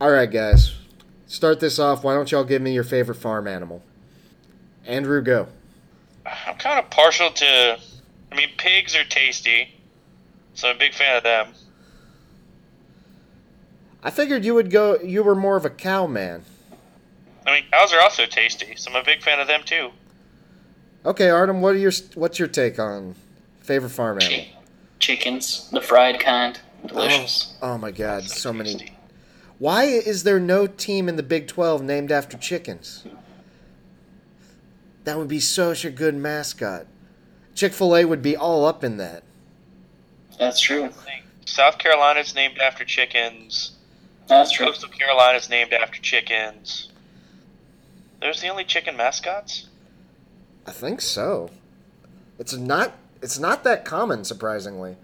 All 0.00 0.10
right, 0.10 0.30
guys. 0.30 0.76
Start 1.26 1.60
this 1.60 1.78
off. 1.78 2.02
Why 2.02 2.14
don't 2.14 2.32
y'all 2.32 2.44
give 2.44 2.62
me 2.62 2.72
your 2.72 2.84
favorite 2.84 3.16
farm 3.16 3.46
animal? 3.46 3.82
Andrew, 4.86 5.20
go. 5.20 5.48
I'm 6.24 6.56
kind 6.56 6.78
of 6.78 6.88
partial 6.88 7.30
to. 7.30 7.78
I 8.32 8.34
mean, 8.34 8.48
pigs 8.56 8.96
are 8.96 9.04
tasty, 9.04 9.74
so 10.54 10.68
I'm 10.68 10.76
a 10.76 10.78
big 10.78 10.94
fan 10.94 11.16
of 11.16 11.22
them. 11.22 11.52
I 14.02 14.10
figured 14.10 14.44
you 14.44 14.54
would 14.54 14.70
go. 14.70 14.98
You 15.00 15.22
were 15.22 15.34
more 15.34 15.56
of 15.56 15.66
a 15.66 15.70
cow 15.70 16.06
man. 16.06 16.44
I 17.46 17.54
mean, 17.54 17.64
cows 17.70 17.92
are 17.92 18.00
also 18.00 18.24
tasty, 18.24 18.76
so 18.76 18.90
I'm 18.90 18.96
a 18.96 19.04
big 19.04 19.22
fan 19.22 19.38
of 19.38 19.48
them 19.48 19.62
too. 19.64 19.90
Okay, 21.04 21.28
Artem, 21.28 21.60
what 21.60 21.74
are 21.74 21.78
your 21.78 21.92
what's 22.14 22.38
your 22.38 22.48
take 22.48 22.78
on 22.78 23.16
favorite 23.60 23.90
farm 23.90 24.20
animal? 24.22 24.46
Chickens, 24.98 25.68
the 25.70 25.80
fried 25.82 26.20
kind, 26.20 26.58
delicious. 26.86 27.54
Oh, 27.60 27.72
oh 27.72 27.78
my 27.78 27.90
God, 27.90 28.24
so 28.24 28.52
many. 28.52 28.94
Why 29.60 29.84
is 29.84 30.22
there 30.22 30.40
no 30.40 30.66
team 30.66 31.06
in 31.06 31.16
the 31.16 31.22
Big 31.22 31.46
Twelve 31.46 31.82
named 31.82 32.10
after 32.10 32.38
chickens? 32.38 33.04
That 35.04 35.18
would 35.18 35.28
be 35.28 35.38
such 35.38 35.84
a 35.84 35.90
good 35.90 36.14
mascot. 36.14 36.86
Chick 37.54 37.74
Fil 37.74 37.94
A 37.94 38.06
would 38.06 38.22
be 38.22 38.34
all 38.34 38.64
up 38.64 38.82
in 38.82 38.96
that. 38.96 39.22
That's 40.38 40.60
true. 40.60 40.88
South 41.44 41.76
Carolina's 41.76 42.34
named 42.34 42.56
after 42.56 42.86
chickens. 42.86 43.72
That's 44.28 44.50
true. 44.50 44.64
Coastal 44.64 44.88
Carolina's 44.88 45.50
named 45.50 45.74
after 45.74 46.00
chickens. 46.00 46.88
Those 48.22 48.40
the 48.40 48.48
only 48.48 48.64
chicken 48.64 48.96
mascots? 48.96 49.68
I 50.66 50.70
think 50.70 51.02
so. 51.02 51.50
It's 52.38 52.54
not. 52.54 52.94
It's 53.20 53.38
not 53.38 53.62
that 53.64 53.84
common, 53.84 54.24
surprisingly. 54.24 54.96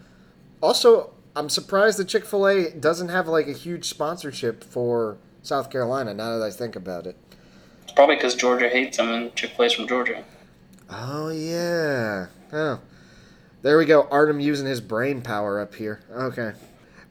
Also, 0.62 1.12
I'm 1.36 1.50
surprised 1.50 1.98
that 1.98 2.08
Chick 2.08 2.24
Fil 2.24 2.48
A 2.48 2.70
doesn't 2.70 3.10
have 3.10 3.28
like 3.28 3.46
a 3.46 3.52
huge 3.52 3.84
sponsorship 3.84 4.64
for 4.64 5.18
South 5.42 5.70
Carolina. 5.70 6.14
Now 6.14 6.38
that 6.38 6.42
I 6.42 6.50
think 6.50 6.74
about 6.74 7.06
it. 7.06 7.14
It's 7.82 7.92
probably 7.92 8.16
because 8.16 8.34
Georgia 8.34 8.70
hates 8.70 8.96
them 8.96 9.10
and 9.10 9.36
Chick 9.36 9.50
Fil 9.50 9.66
A's 9.66 9.74
from 9.74 9.86
Georgia. 9.86 10.24
Oh 10.88 11.28
yeah. 11.28 12.28
Oh, 12.54 12.80
there 13.60 13.76
we 13.76 13.84
go. 13.84 14.08
Artem 14.10 14.40
using 14.40 14.66
his 14.66 14.80
brain 14.80 15.20
power 15.20 15.60
up 15.60 15.74
here. 15.74 16.00
Okay. 16.10 16.52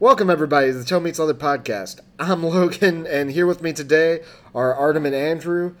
Welcome 0.00 0.28
everybody 0.28 0.72
to 0.72 0.78
the 0.78 0.84
Toe 0.84 0.98
Meets 0.98 1.20
Other 1.20 1.32
podcast. 1.32 2.00
I'm 2.18 2.42
Logan, 2.42 3.06
and 3.06 3.30
here 3.30 3.46
with 3.46 3.62
me 3.62 3.72
today 3.72 4.24
are 4.52 4.74
Artem 4.74 5.06
and 5.06 5.14
Andrew. 5.14 5.76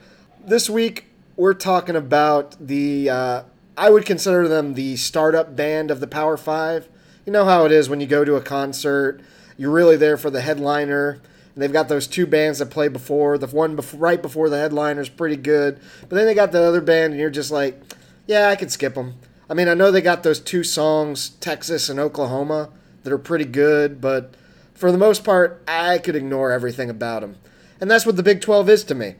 This 0.46 0.70
week 0.70 1.06
we're 1.34 1.52
talking 1.52 1.96
about 1.96 2.54
the. 2.64 3.10
Uh, 3.10 3.42
I 3.76 3.90
would 3.90 4.06
consider 4.06 4.46
them 4.46 4.74
the 4.74 4.94
startup 4.94 5.56
band 5.56 5.90
of 5.90 5.98
the 5.98 6.06
Power 6.06 6.36
Five. 6.36 6.88
You 7.26 7.32
know 7.32 7.44
how 7.44 7.64
it 7.64 7.72
is 7.72 7.88
when 7.88 8.00
you 8.00 8.06
go 8.06 8.24
to 8.24 8.36
a 8.36 8.40
concert. 8.40 9.20
You're 9.58 9.72
really 9.72 9.96
there 9.96 10.16
for 10.16 10.30
the 10.30 10.40
headliner. 10.40 11.20
And 11.54 11.62
they've 11.62 11.72
got 11.72 11.88
those 11.88 12.06
two 12.06 12.24
bands 12.24 12.60
that 12.60 12.70
play 12.70 12.86
before. 12.86 13.36
The 13.36 13.48
one 13.48 13.76
right 13.94 14.22
before 14.22 14.48
the 14.48 14.58
headliner 14.58 15.00
is 15.00 15.08
pretty 15.08 15.36
good, 15.36 15.80
but 16.02 16.10
then 16.10 16.26
they 16.26 16.34
got 16.34 16.52
the 16.52 16.62
other 16.62 16.80
band, 16.80 17.14
and 17.14 17.20
you're 17.20 17.30
just 17.30 17.50
like, 17.50 17.80
yeah, 18.26 18.48
I 18.48 18.56
could 18.56 18.70
skip 18.70 18.94
them. 18.94 19.14
I 19.50 19.54
mean, 19.54 19.66
I 19.66 19.74
know 19.74 19.90
they 19.90 20.02
got 20.02 20.22
those 20.22 20.38
two 20.38 20.62
songs, 20.62 21.30
Texas 21.30 21.88
and 21.88 21.98
Oklahoma, 21.98 22.70
that 23.02 23.12
are 23.12 23.18
pretty 23.18 23.46
good, 23.46 24.00
but 24.00 24.34
for 24.74 24.92
the 24.92 24.98
most 24.98 25.24
part, 25.24 25.62
I 25.66 25.98
could 25.98 26.14
ignore 26.14 26.52
everything 26.52 26.90
about 26.90 27.22
them. 27.22 27.36
And 27.80 27.90
that's 27.90 28.06
what 28.06 28.16
the 28.16 28.22
Big 28.22 28.40
12 28.40 28.68
is 28.68 28.84
to 28.84 28.94
me. 28.94 29.14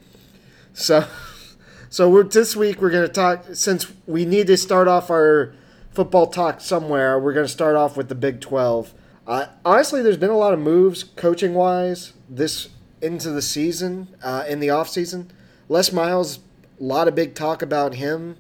So, 0.75 1.07
so 1.89 2.09
we're, 2.11 2.25
this 2.25 2.55
week 2.55 2.81
we're 2.81 2.91
going 2.91 3.07
to 3.07 3.13
talk, 3.13 3.47
since 3.55 3.91
we 4.07 4.25
need 4.27 4.47
to 4.49 4.57
start 4.57 4.87
off 4.87 5.11
our 5.11 5.55
football 5.97 6.27
talk 6.27 6.61
somewhere, 6.61 7.19
we're 7.19 7.33
going 7.33 7.47
to 7.47 7.53
start 7.53 7.75
off 7.75 7.97
with 7.97 8.11
the 8.11 8.15
Big 8.15 8.43
12. 8.43 8.93
Uh, 9.27 9.47
honestly, 9.65 10.03
there's 10.03 10.19
been 10.19 10.29
a 10.29 10.37
lot 10.37 10.53
of 10.53 10.61
moves 10.61 11.03
coaching 11.03 11.55
wise 11.55 12.13
this 12.29 12.69
into 13.01 13.31
the 13.31 13.41
season, 13.41 14.09
uh, 14.23 14.45
in 14.47 14.61
the 14.61 14.69
off 14.69 14.91
season. 14.91 15.31
Les 15.71 15.91
Miles, 15.93 16.41
a 16.79 16.85
lot 16.85 17.09
of 17.09 17.15
big 17.15 17.35
talk 17.35 17.63
about 17.63 17.95
him. 17.95 18.37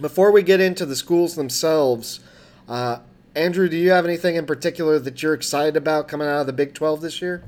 Before 0.00 0.32
we 0.32 0.42
get 0.42 0.60
into 0.60 0.84
the 0.84 0.96
schools 0.96 1.36
themselves, 1.36 2.18
uh, 2.68 2.98
Andrew, 3.36 3.68
do 3.68 3.76
you 3.76 3.90
have 3.90 4.04
anything 4.04 4.34
in 4.34 4.44
particular 4.44 4.98
that 4.98 5.22
you're 5.22 5.34
excited 5.34 5.76
about 5.76 6.08
coming 6.08 6.26
out 6.26 6.40
of 6.40 6.46
the 6.48 6.52
Big 6.52 6.74
12 6.74 7.00
this 7.00 7.22
year? 7.22 7.44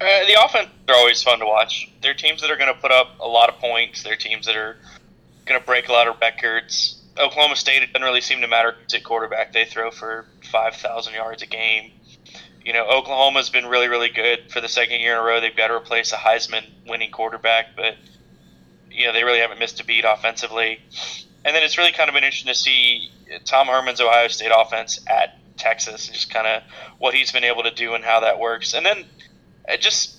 Uh, 0.00 0.04
the 0.26 0.36
offense 0.40 0.68
are 0.88 0.94
always 0.94 1.20
fun 1.20 1.40
to 1.40 1.46
watch. 1.46 1.90
They're 2.00 2.14
teams 2.14 2.42
that 2.42 2.50
are 2.50 2.56
going 2.56 2.72
to 2.72 2.80
put 2.80 2.92
up 2.92 3.18
a 3.18 3.26
lot 3.26 3.48
of 3.48 3.56
points. 3.56 4.04
They're 4.04 4.14
teams 4.14 4.46
that 4.46 4.54
are 4.54 4.76
going 5.46 5.60
to 5.60 5.66
break 5.66 5.88
a 5.88 5.92
lot 5.92 6.06
of 6.06 6.20
records. 6.20 6.97
Oklahoma 7.18 7.56
State, 7.56 7.82
it 7.82 7.92
doesn't 7.92 8.04
really 8.04 8.20
seem 8.20 8.40
to 8.40 8.48
matter 8.48 8.72
who's 8.72 8.94
at 8.94 9.04
quarterback. 9.04 9.52
They 9.52 9.64
throw 9.64 9.90
for 9.90 10.26
5,000 10.50 11.14
yards 11.14 11.42
a 11.42 11.46
game. 11.46 11.92
You 12.64 12.72
know, 12.72 12.86
Oklahoma's 12.86 13.50
been 13.50 13.66
really, 13.66 13.88
really 13.88 14.10
good 14.10 14.50
for 14.50 14.60
the 14.60 14.68
second 14.68 15.00
year 15.00 15.14
in 15.14 15.18
a 15.18 15.22
row. 15.22 15.40
They've 15.40 15.56
got 15.56 15.68
to 15.68 15.74
replace 15.74 16.12
a 16.12 16.16
Heisman 16.16 16.64
winning 16.86 17.10
quarterback, 17.10 17.76
but, 17.76 17.96
you 18.90 19.06
know, 19.06 19.12
they 19.12 19.24
really 19.24 19.38
haven't 19.40 19.58
missed 19.58 19.80
a 19.80 19.84
beat 19.84 20.04
offensively. 20.06 20.80
And 21.44 21.54
then 21.56 21.62
it's 21.62 21.78
really 21.78 21.92
kind 21.92 22.08
of 22.08 22.14
been 22.14 22.24
interesting 22.24 22.52
to 22.52 22.58
see 22.58 23.10
Tom 23.44 23.68
Herman's 23.68 24.00
Ohio 24.00 24.28
State 24.28 24.52
offense 24.54 25.00
at 25.06 25.38
Texas 25.56 26.06
and 26.06 26.14
just 26.14 26.30
kind 26.30 26.46
of 26.46 26.62
what 26.98 27.14
he's 27.14 27.32
been 27.32 27.44
able 27.44 27.62
to 27.62 27.70
do 27.70 27.94
and 27.94 28.04
how 28.04 28.20
that 28.20 28.38
works. 28.38 28.74
And 28.74 28.84
then 28.84 29.04
uh, 29.68 29.76
just 29.76 30.16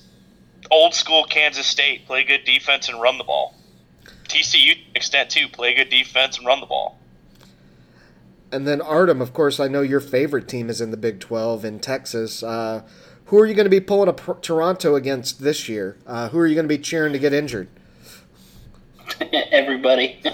old 0.72 0.94
school 0.94 1.26
Kansas 1.26 1.66
State 1.66 2.06
play 2.06 2.24
good 2.24 2.46
defense 2.46 2.90
and 2.90 3.02
run 3.02 3.18
the 3.18 3.24
ball. 3.24 3.56
TCU 4.30 4.78
extent 4.96 5.30
too 5.30 5.48
play 5.48 5.74
good 5.74 5.90
defense 5.90 6.38
and 6.38 6.48
run 6.48 6.60
the 6.60 6.66
ball. 6.66 7.00
And 8.52 8.68
then 8.68 8.82
Artem, 8.82 9.22
of 9.22 9.34
course, 9.34 9.60
I 9.60 9.68
know 9.68 9.82
your 9.82 10.00
favorite 10.00 10.48
team 10.48 10.70
is 10.70 10.82
in 10.82 10.92
the 10.92 10.98
Big 10.98 11.20
12 11.20 11.66
in 11.66 11.80
Texas. 11.80 12.42
Uh, 12.42 12.84
who 13.26 13.38
are 13.40 13.46
you 13.46 13.54
going 13.54 13.66
to 13.66 13.70
be 13.70 13.80
pulling 13.80 14.10
up 14.10 14.42
Toronto 14.42 14.96
against 14.96 15.42
this 15.42 15.70
year? 15.70 15.98
Uh, 16.08 16.30
who 16.30 16.40
are 16.40 16.48
you 16.48 16.56
going 16.56 16.68
to 16.68 16.76
be 16.76 16.82
cheering 16.82 17.14
to 17.14 17.20
get 17.20 17.32
injured? 17.32 17.68
Everybody. 19.52 20.20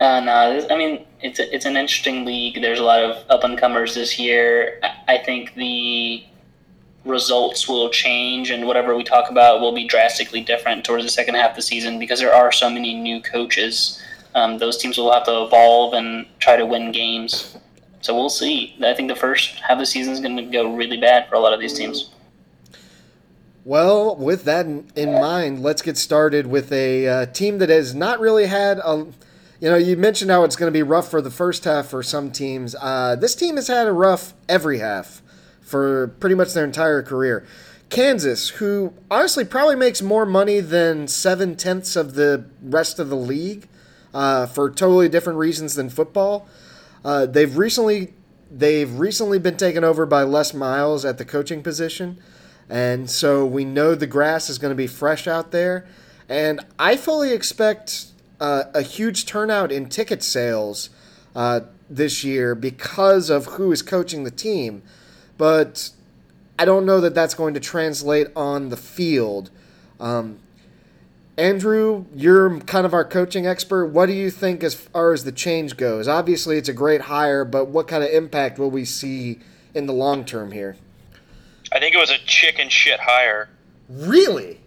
uh, 0.00 0.20
no, 0.20 0.66
I 0.70 0.76
mean 0.76 1.04
it's 1.20 1.38
a, 1.38 1.54
it's 1.54 1.66
an 1.66 1.76
interesting 1.76 2.24
league. 2.24 2.60
There's 2.62 2.78
a 2.78 2.84
lot 2.84 3.00
of 3.00 3.22
up 3.28 3.44
and 3.44 3.58
comers 3.58 3.94
this 3.94 4.18
year. 4.18 4.80
I 5.08 5.18
think 5.18 5.54
the 5.54 6.24
results 7.04 7.68
will 7.68 7.88
change, 7.90 8.50
and 8.50 8.66
whatever 8.66 8.96
we 8.96 9.04
talk 9.04 9.30
about 9.30 9.60
will 9.60 9.72
be 9.74 9.86
drastically 9.86 10.40
different 10.40 10.84
towards 10.84 11.04
the 11.04 11.10
second 11.10 11.34
half 11.34 11.50
of 11.50 11.56
the 11.56 11.62
season 11.62 11.98
because 11.98 12.20
there 12.20 12.34
are 12.34 12.52
so 12.52 12.68
many 12.68 12.94
new 12.94 13.20
coaches. 13.22 14.00
Um, 14.34 14.58
those 14.58 14.76
teams 14.76 14.98
will 14.98 15.12
have 15.12 15.24
to 15.24 15.42
evolve 15.44 15.94
and 15.94 16.26
try 16.38 16.56
to 16.56 16.66
win 16.66 16.92
games. 16.92 17.56
So 18.02 18.14
we'll 18.14 18.30
see. 18.30 18.76
I 18.82 18.94
think 18.94 19.08
the 19.08 19.16
first 19.16 19.56
half 19.60 19.72
of 19.72 19.78
the 19.78 19.86
season 19.86 20.12
is 20.12 20.20
going 20.20 20.36
to 20.36 20.42
go 20.42 20.74
really 20.74 20.96
bad 20.96 21.28
for 21.28 21.34
a 21.34 21.40
lot 21.40 21.52
of 21.52 21.60
these 21.60 21.74
teams. 21.74 22.10
Well, 23.64 24.16
with 24.16 24.44
that 24.44 24.66
in 24.66 25.12
mind, 25.12 25.62
let's 25.62 25.82
get 25.82 25.98
started 25.98 26.46
with 26.46 26.72
a 26.72 27.06
uh, 27.06 27.26
team 27.26 27.58
that 27.58 27.68
has 27.68 27.94
not 27.94 28.20
really 28.20 28.46
had 28.46 28.78
a. 28.78 29.06
You 29.60 29.68
know, 29.68 29.76
you 29.76 29.98
mentioned 29.98 30.30
how 30.30 30.44
it's 30.44 30.56
going 30.56 30.72
to 30.72 30.76
be 30.76 30.82
rough 30.82 31.10
for 31.10 31.20
the 31.20 31.30
first 31.30 31.64
half 31.64 31.88
for 31.88 32.02
some 32.02 32.30
teams. 32.30 32.74
Uh, 32.80 33.14
this 33.16 33.34
team 33.34 33.56
has 33.56 33.68
had 33.68 33.86
a 33.86 33.92
rough 33.92 34.32
every 34.48 34.78
half 34.78 35.20
for 35.70 36.08
pretty 36.18 36.34
much 36.34 36.52
their 36.52 36.64
entire 36.64 37.00
career. 37.00 37.46
Kansas, 37.90 38.50
who 38.50 38.92
honestly 39.10 39.44
probably 39.44 39.76
makes 39.76 40.02
more 40.02 40.26
money 40.26 40.58
than 40.60 41.06
seven 41.06 41.56
tenths 41.56 41.94
of 41.94 42.14
the 42.14 42.44
rest 42.60 42.98
of 42.98 43.08
the 43.08 43.16
league 43.16 43.68
uh, 44.12 44.46
for 44.46 44.68
totally 44.68 45.08
different 45.08 45.38
reasons 45.38 45.74
than 45.76 45.88
football. 45.88 46.48
Uh, 47.04 47.26
they've 47.26 47.56
recently 47.56 48.12
they've 48.50 48.92
recently 48.98 49.38
been 49.38 49.56
taken 49.56 49.84
over 49.84 50.04
by 50.06 50.22
Les 50.22 50.52
Miles 50.52 51.04
at 51.04 51.18
the 51.18 51.24
coaching 51.24 51.62
position, 51.62 52.18
and 52.68 53.08
so 53.08 53.46
we 53.46 53.64
know 53.64 53.94
the 53.94 54.08
grass 54.08 54.50
is 54.50 54.58
going 54.58 54.72
to 54.72 54.76
be 54.76 54.88
fresh 54.88 55.28
out 55.28 55.52
there. 55.52 55.86
And 56.28 56.60
I 56.78 56.96
fully 56.96 57.32
expect 57.32 58.06
uh, 58.40 58.64
a 58.74 58.82
huge 58.82 59.26
turnout 59.26 59.70
in 59.70 59.88
ticket 59.88 60.22
sales 60.22 60.90
uh, 61.34 61.60
this 61.88 62.24
year 62.24 62.54
because 62.54 63.30
of 63.30 63.46
who 63.46 63.72
is 63.72 63.82
coaching 63.82 64.24
the 64.24 64.30
team. 64.30 64.82
But 65.40 65.88
I 66.58 66.66
don't 66.66 66.84
know 66.84 67.00
that 67.00 67.14
that's 67.14 67.32
going 67.32 67.54
to 67.54 67.60
translate 67.60 68.26
on 68.36 68.68
the 68.68 68.76
field. 68.76 69.50
Um, 69.98 70.38
Andrew, 71.38 72.04
you're 72.14 72.60
kind 72.60 72.84
of 72.84 72.92
our 72.92 73.06
coaching 73.06 73.46
expert. 73.46 73.86
What 73.86 74.04
do 74.04 74.12
you 74.12 74.30
think 74.30 74.62
as 74.62 74.74
far 74.74 75.14
as 75.14 75.24
the 75.24 75.32
change 75.32 75.78
goes? 75.78 76.08
Obviously, 76.08 76.58
it's 76.58 76.68
a 76.68 76.74
great 76.74 77.00
hire, 77.00 77.46
but 77.46 77.68
what 77.68 77.88
kind 77.88 78.04
of 78.04 78.10
impact 78.10 78.58
will 78.58 78.70
we 78.70 78.84
see 78.84 79.38
in 79.72 79.86
the 79.86 79.94
long 79.94 80.26
term 80.26 80.52
here? 80.52 80.76
I 81.72 81.78
think 81.78 81.94
it 81.94 81.98
was 81.98 82.10
a 82.10 82.18
chicken 82.18 82.68
shit 82.68 83.00
hire. 83.00 83.48
Really? 83.88 84.60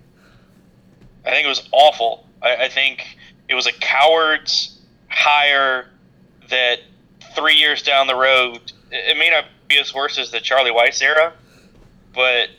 I 1.24 1.30
think 1.30 1.46
it 1.46 1.50
was 1.50 1.70
awful. 1.72 2.26
I, 2.42 2.66
I 2.66 2.70
think 2.70 3.16
it 3.48 3.54
was 3.54 3.68
a 3.68 3.74
coward's 3.74 4.80
hire 5.08 5.90
that 6.50 6.80
three 7.36 7.58
years 7.58 7.84
down 7.84 8.08
the 8.08 8.16
road, 8.16 8.72
it 8.90 9.16
may 9.20 9.30
not 9.30 9.46
as 9.80 9.94
worse 9.94 10.18
as 10.18 10.32
the 10.32 10.40
Charlie 10.40 10.72
Weis 10.72 11.02
era, 11.02 11.34
but 12.14 12.50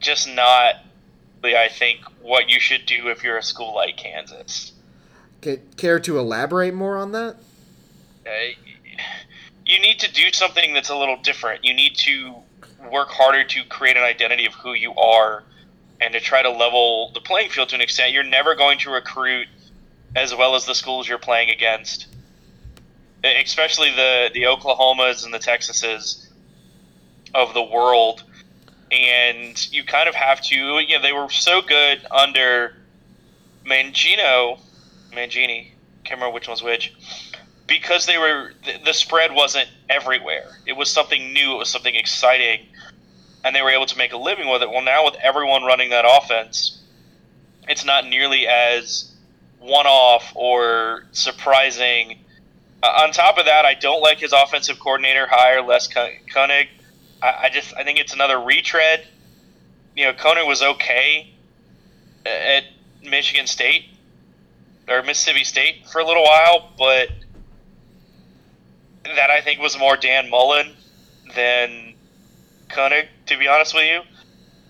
just 0.00 0.28
not, 0.28 0.76
I 1.42 1.68
think, 1.68 2.00
what 2.20 2.48
you 2.48 2.60
should 2.60 2.86
do 2.86 3.08
if 3.08 3.24
you're 3.24 3.38
a 3.38 3.42
school 3.42 3.74
like 3.74 3.96
Kansas. 3.96 4.72
Care 5.76 6.00
to 6.00 6.18
elaborate 6.18 6.74
more 6.74 6.96
on 6.96 7.12
that? 7.12 7.36
Uh, 8.26 8.30
you 9.66 9.78
need 9.80 9.98
to 10.00 10.12
do 10.12 10.32
something 10.32 10.74
that's 10.74 10.90
a 10.90 10.96
little 10.96 11.18
different. 11.22 11.64
You 11.64 11.74
need 11.74 11.96
to 11.96 12.34
work 12.90 13.08
harder 13.08 13.44
to 13.44 13.64
create 13.64 13.96
an 13.96 14.02
identity 14.02 14.46
of 14.46 14.54
who 14.54 14.74
you 14.74 14.94
are 14.94 15.42
and 16.00 16.12
to 16.12 16.20
try 16.20 16.42
to 16.42 16.50
level 16.50 17.10
the 17.14 17.20
playing 17.20 17.50
field 17.50 17.70
to 17.70 17.74
an 17.74 17.80
extent. 17.80 18.12
You're 18.12 18.22
never 18.24 18.54
going 18.54 18.78
to 18.80 18.90
recruit 18.90 19.48
as 20.16 20.34
well 20.34 20.54
as 20.54 20.64
the 20.66 20.74
schools 20.74 21.08
you're 21.08 21.18
playing 21.18 21.50
against, 21.50 22.06
especially 23.24 23.90
the 23.90 24.30
the 24.32 24.42
Oklahomas 24.42 25.24
and 25.24 25.32
the 25.32 25.38
Texases 25.38 26.28
of 27.34 27.54
the 27.54 27.62
world. 27.62 28.22
And 28.92 29.72
you 29.72 29.82
kind 29.82 30.08
of 30.08 30.14
have 30.14 30.40
to, 30.42 30.54
you 30.54 30.96
know, 30.96 31.02
they 31.02 31.12
were 31.12 31.28
so 31.30 31.62
good 31.62 32.06
under 32.10 32.76
Mangino, 33.64 34.60
Mangini, 35.12 35.70
can't 36.04 36.20
remember 36.20 36.34
which 36.34 36.46
one's 36.46 36.62
which, 36.62 36.94
because 37.66 38.06
they 38.06 38.18
were 38.18 38.52
the 38.84 38.92
spread 38.92 39.34
wasn't 39.34 39.68
everywhere. 39.88 40.58
It 40.66 40.74
was 40.74 40.90
something 40.90 41.32
new. 41.32 41.54
It 41.54 41.58
was 41.58 41.70
something 41.70 41.94
exciting, 41.94 42.66
and 43.42 43.56
they 43.56 43.62
were 43.62 43.70
able 43.70 43.86
to 43.86 43.98
make 43.98 44.12
a 44.12 44.18
living 44.18 44.48
with 44.48 44.62
it. 44.62 44.70
Well, 44.70 44.82
now 44.82 45.04
with 45.06 45.16
everyone 45.22 45.64
running 45.64 45.90
that 45.90 46.04
offense, 46.06 46.82
it's 47.66 47.84
not 47.84 48.06
nearly 48.06 48.46
as 48.46 49.12
one-off 49.58 50.30
or 50.36 51.06
surprising. 51.12 52.18
Uh, 52.84 53.02
on 53.02 53.12
top 53.12 53.38
of 53.38 53.46
that, 53.46 53.64
I 53.64 53.72
don't 53.72 54.02
like 54.02 54.18
his 54.18 54.34
offensive 54.34 54.78
coordinator 54.78 55.26
hire, 55.26 55.62
Les 55.62 55.88
Koenning. 55.88 56.68
I, 57.22 57.34
I 57.44 57.50
just 57.50 57.74
I 57.74 57.82
think 57.82 57.98
it's 57.98 58.12
another 58.12 58.38
retread. 58.38 59.06
You 59.96 60.04
know, 60.04 60.12
Koenning 60.12 60.46
was 60.46 60.62
okay 60.62 61.32
at 62.26 62.64
Michigan 63.02 63.46
State 63.46 63.86
or 64.86 65.02
Mississippi 65.02 65.44
State 65.44 65.88
for 65.88 65.98
a 65.98 66.06
little 66.06 66.24
while, 66.24 66.72
but 66.76 67.08
that 69.04 69.30
I 69.30 69.40
think 69.40 69.60
was 69.60 69.78
more 69.78 69.96
Dan 69.96 70.28
Mullen 70.28 70.76
than 71.34 71.94
Koenning, 72.68 73.06
to 73.26 73.38
be 73.38 73.48
honest 73.48 73.74
with 73.74 73.86
you. 73.86 74.02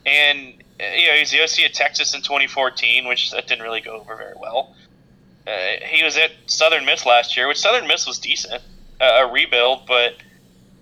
And 0.06 0.54
you 0.78 1.08
know, 1.08 1.14
he's 1.14 1.32
the 1.32 1.42
OC 1.42 1.68
at 1.68 1.74
Texas 1.74 2.14
in 2.14 2.22
2014, 2.22 3.08
which 3.08 3.32
that 3.32 3.48
didn't 3.48 3.64
really 3.64 3.80
go 3.80 3.98
over 3.98 4.14
very 4.14 4.34
well. 4.40 4.76
Uh, 5.46 5.86
he 5.86 6.02
was 6.02 6.16
at 6.16 6.30
Southern 6.46 6.84
Miss 6.86 7.04
last 7.04 7.36
year, 7.36 7.46
which 7.46 7.58
Southern 7.58 7.86
Miss 7.86 8.06
was 8.06 8.18
decent, 8.18 8.62
uh, 9.00 9.24
a 9.26 9.30
rebuild, 9.30 9.86
but 9.86 10.14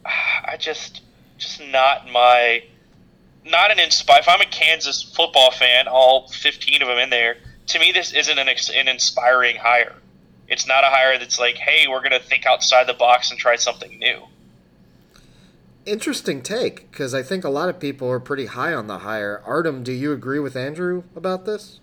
I 0.04 0.56
just, 0.58 1.02
just 1.38 1.60
not 1.60 2.10
my, 2.10 2.62
not 3.44 3.72
an 3.72 3.80
inspire. 3.80 4.20
If 4.20 4.28
I'm 4.28 4.40
a 4.40 4.46
Kansas 4.46 5.02
football 5.02 5.50
fan, 5.50 5.88
all 5.88 6.28
15 6.28 6.82
of 6.82 6.88
them 6.88 6.98
in 6.98 7.10
there, 7.10 7.36
to 7.68 7.78
me, 7.78 7.92
this 7.92 8.12
isn't 8.12 8.38
an, 8.38 8.48
an 8.48 8.88
inspiring 8.88 9.56
hire. 9.56 9.94
It's 10.48 10.66
not 10.66 10.84
a 10.84 10.88
hire 10.88 11.18
that's 11.18 11.38
like, 11.38 11.56
hey, 11.56 11.88
we're 11.88 12.00
going 12.00 12.12
to 12.12 12.20
think 12.20 12.46
outside 12.46 12.86
the 12.86 12.94
box 12.94 13.30
and 13.30 13.40
try 13.40 13.56
something 13.56 13.98
new. 13.98 14.22
Interesting 15.84 16.42
take, 16.42 16.90
because 16.90 17.14
I 17.14 17.22
think 17.24 17.42
a 17.42 17.48
lot 17.48 17.68
of 17.68 17.80
people 17.80 18.08
are 18.08 18.20
pretty 18.20 18.46
high 18.46 18.72
on 18.72 18.86
the 18.86 18.98
hire. 18.98 19.42
Artem, 19.44 19.82
do 19.82 19.92
you 19.92 20.12
agree 20.12 20.38
with 20.38 20.54
Andrew 20.54 21.02
about 21.16 21.44
this? 21.46 21.80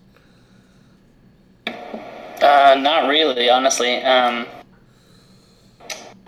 Uh, 2.50 2.74
not 2.74 3.08
really, 3.08 3.48
honestly. 3.48 4.02
Um, 4.02 4.44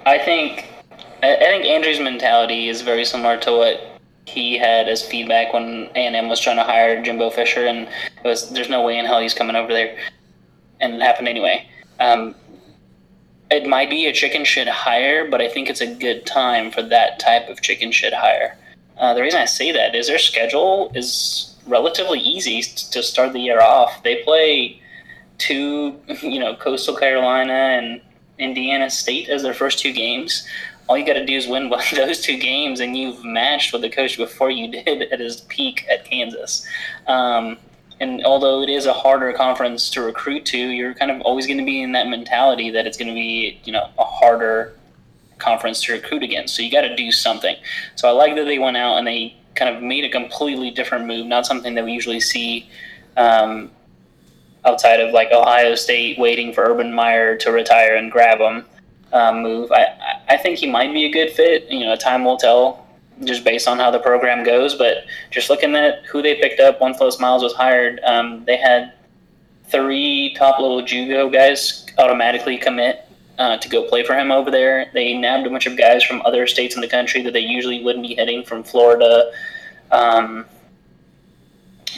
I 0.06 0.18
think 0.18 0.68
I 1.20 1.34
think 1.34 1.64
Andrew's 1.64 1.98
mentality 1.98 2.68
is 2.68 2.82
very 2.82 3.04
similar 3.04 3.36
to 3.38 3.50
what 3.50 4.00
he 4.26 4.56
had 4.56 4.88
as 4.88 5.02
feedback 5.02 5.52
when 5.52 5.90
A 5.96 6.06
and 6.06 6.14
M 6.14 6.28
was 6.28 6.38
trying 6.38 6.58
to 6.58 6.62
hire 6.62 7.02
Jimbo 7.02 7.30
Fisher, 7.30 7.66
and 7.66 7.88
it 7.88 8.24
was 8.24 8.50
there's 8.50 8.68
no 8.68 8.82
way 8.82 8.98
in 8.98 9.04
hell 9.04 9.18
he's 9.18 9.34
coming 9.34 9.56
over 9.56 9.72
there, 9.72 9.98
and 10.80 10.94
it 10.94 11.02
happened 11.02 11.26
anyway. 11.26 11.68
Um, 11.98 12.36
it 13.50 13.66
might 13.66 13.90
be 13.90 14.06
a 14.06 14.12
chicken 14.12 14.44
shit 14.44 14.68
hire, 14.68 15.28
but 15.28 15.40
I 15.40 15.48
think 15.48 15.68
it's 15.68 15.80
a 15.80 15.92
good 15.92 16.24
time 16.24 16.70
for 16.70 16.82
that 16.82 17.18
type 17.18 17.48
of 17.48 17.62
chicken 17.62 17.90
shit 17.90 18.14
hire. 18.14 18.56
Uh, 18.96 19.12
the 19.12 19.22
reason 19.22 19.40
I 19.40 19.46
say 19.46 19.72
that 19.72 19.96
is 19.96 20.06
their 20.06 20.20
schedule 20.20 20.92
is 20.94 21.56
relatively 21.66 22.20
easy 22.20 22.62
to 22.62 23.02
start 23.02 23.32
the 23.32 23.40
year 23.40 23.60
off. 23.60 24.04
They 24.04 24.22
play 24.22 24.81
two, 25.42 26.00
you 26.22 26.38
know, 26.38 26.54
Coastal 26.54 26.96
Carolina 26.96 27.52
and 27.52 28.00
Indiana 28.38 28.88
State 28.88 29.28
as 29.28 29.42
their 29.42 29.54
first 29.54 29.80
two 29.80 29.92
games. 29.92 30.46
All 30.88 30.96
you 30.96 31.04
got 31.04 31.14
to 31.14 31.26
do 31.26 31.36
is 31.36 31.48
win 31.48 31.68
one 31.70 31.82
those 31.94 32.20
two 32.20 32.38
games, 32.38 32.80
and 32.80 32.96
you've 32.96 33.24
matched 33.24 33.72
what 33.72 33.82
the 33.82 33.90
coach 33.90 34.16
before 34.16 34.50
you 34.50 34.70
did 34.70 35.02
at 35.12 35.20
his 35.20 35.42
peak 35.42 35.84
at 35.90 36.04
Kansas. 36.04 36.66
Um, 37.06 37.58
and 38.00 38.24
although 38.24 38.62
it 38.62 38.68
is 38.68 38.86
a 38.86 38.92
harder 38.92 39.32
conference 39.32 39.90
to 39.90 40.02
recruit 40.02 40.44
to, 40.46 40.58
you're 40.58 40.94
kind 40.94 41.10
of 41.10 41.20
always 41.22 41.46
going 41.46 41.58
to 41.58 41.64
be 41.64 41.82
in 41.82 41.92
that 41.92 42.08
mentality 42.08 42.70
that 42.70 42.86
it's 42.86 42.96
going 42.96 43.08
to 43.08 43.14
be, 43.14 43.60
you 43.64 43.72
know, 43.72 43.88
a 43.98 44.04
harder 44.04 44.74
conference 45.38 45.82
to 45.82 45.92
recruit 45.92 46.22
against. 46.22 46.54
So 46.54 46.62
you 46.62 46.70
got 46.70 46.82
to 46.82 46.96
do 46.96 47.12
something. 47.12 47.56
So 47.96 48.08
I 48.08 48.12
like 48.12 48.34
that 48.36 48.44
they 48.44 48.58
went 48.58 48.76
out 48.76 48.96
and 48.96 49.06
they 49.06 49.36
kind 49.54 49.74
of 49.74 49.82
made 49.82 50.04
a 50.04 50.08
completely 50.08 50.70
different 50.70 51.06
move, 51.06 51.26
not 51.26 51.46
something 51.46 51.74
that 51.74 51.84
we 51.84 51.92
usually 51.92 52.20
see 52.20 52.68
um, 53.16 53.70
outside 54.64 55.00
of 55.00 55.12
like 55.12 55.32
Ohio 55.32 55.74
State 55.74 56.18
waiting 56.18 56.52
for 56.52 56.64
Urban 56.64 56.92
Meyer 56.92 57.36
to 57.38 57.50
retire 57.50 57.96
and 57.96 58.10
grab 58.10 58.38
him. 58.38 58.64
Um, 59.12 59.42
move. 59.42 59.70
I, 59.72 60.22
I 60.28 60.36
think 60.38 60.58
he 60.58 60.70
might 60.70 60.92
be 60.92 61.04
a 61.04 61.12
good 61.12 61.30
fit. 61.32 61.70
You 61.70 61.80
know, 61.80 61.96
time 61.96 62.24
will 62.24 62.38
tell 62.38 62.86
just 63.24 63.44
based 63.44 63.68
on 63.68 63.78
how 63.78 63.90
the 63.90 63.98
program 63.98 64.42
goes. 64.42 64.74
But 64.74 65.04
just 65.30 65.50
looking 65.50 65.74
at 65.76 66.04
who 66.06 66.22
they 66.22 66.36
picked 66.36 66.60
up 66.60 66.80
once 66.80 66.98
Les 67.00 67.20
Miles 67.20 67.42
was 67.42 67.52
hired, 67.52 68.00
um, 68.04 68.44
they 68.46 68.56
had 68.56 68.94
three 69.66 70.34
top 70.36 70.58
level 70.58 70.82
JUCO 70.82 71.32
guys 71.32 71.86
automatically 71.98 72.58
commit 72.58 73.06
uh, 73.38 73.56
to 73.56 73.68
go 73.68 73.88
play 73.88 74.04
for 74.04 74.14
him 74.14 74.30
over 74.30 74.50
there. 74.50 74.90
They 74.92 75.14
nabbed 75.14 75.46
a 75.46 75.50
bunch 75.50 75.66
of 75.66 75.76
guys 75.76 76.04
from 76.04 76.22
other 76.24 76.46
states 76.46 76.74
in 76.74 76.80
the 76.80 76.88
country 76.88 77.22
that 77.22 77.32
they 77.32 77.40
usually 77.40 77.82
wouldn't 77.82 78.06
be 78.06 78.14
hitting 78.14 78.44
from 78.44 78.62
Florida. 78.62 79.32
Um, 79.90 80.46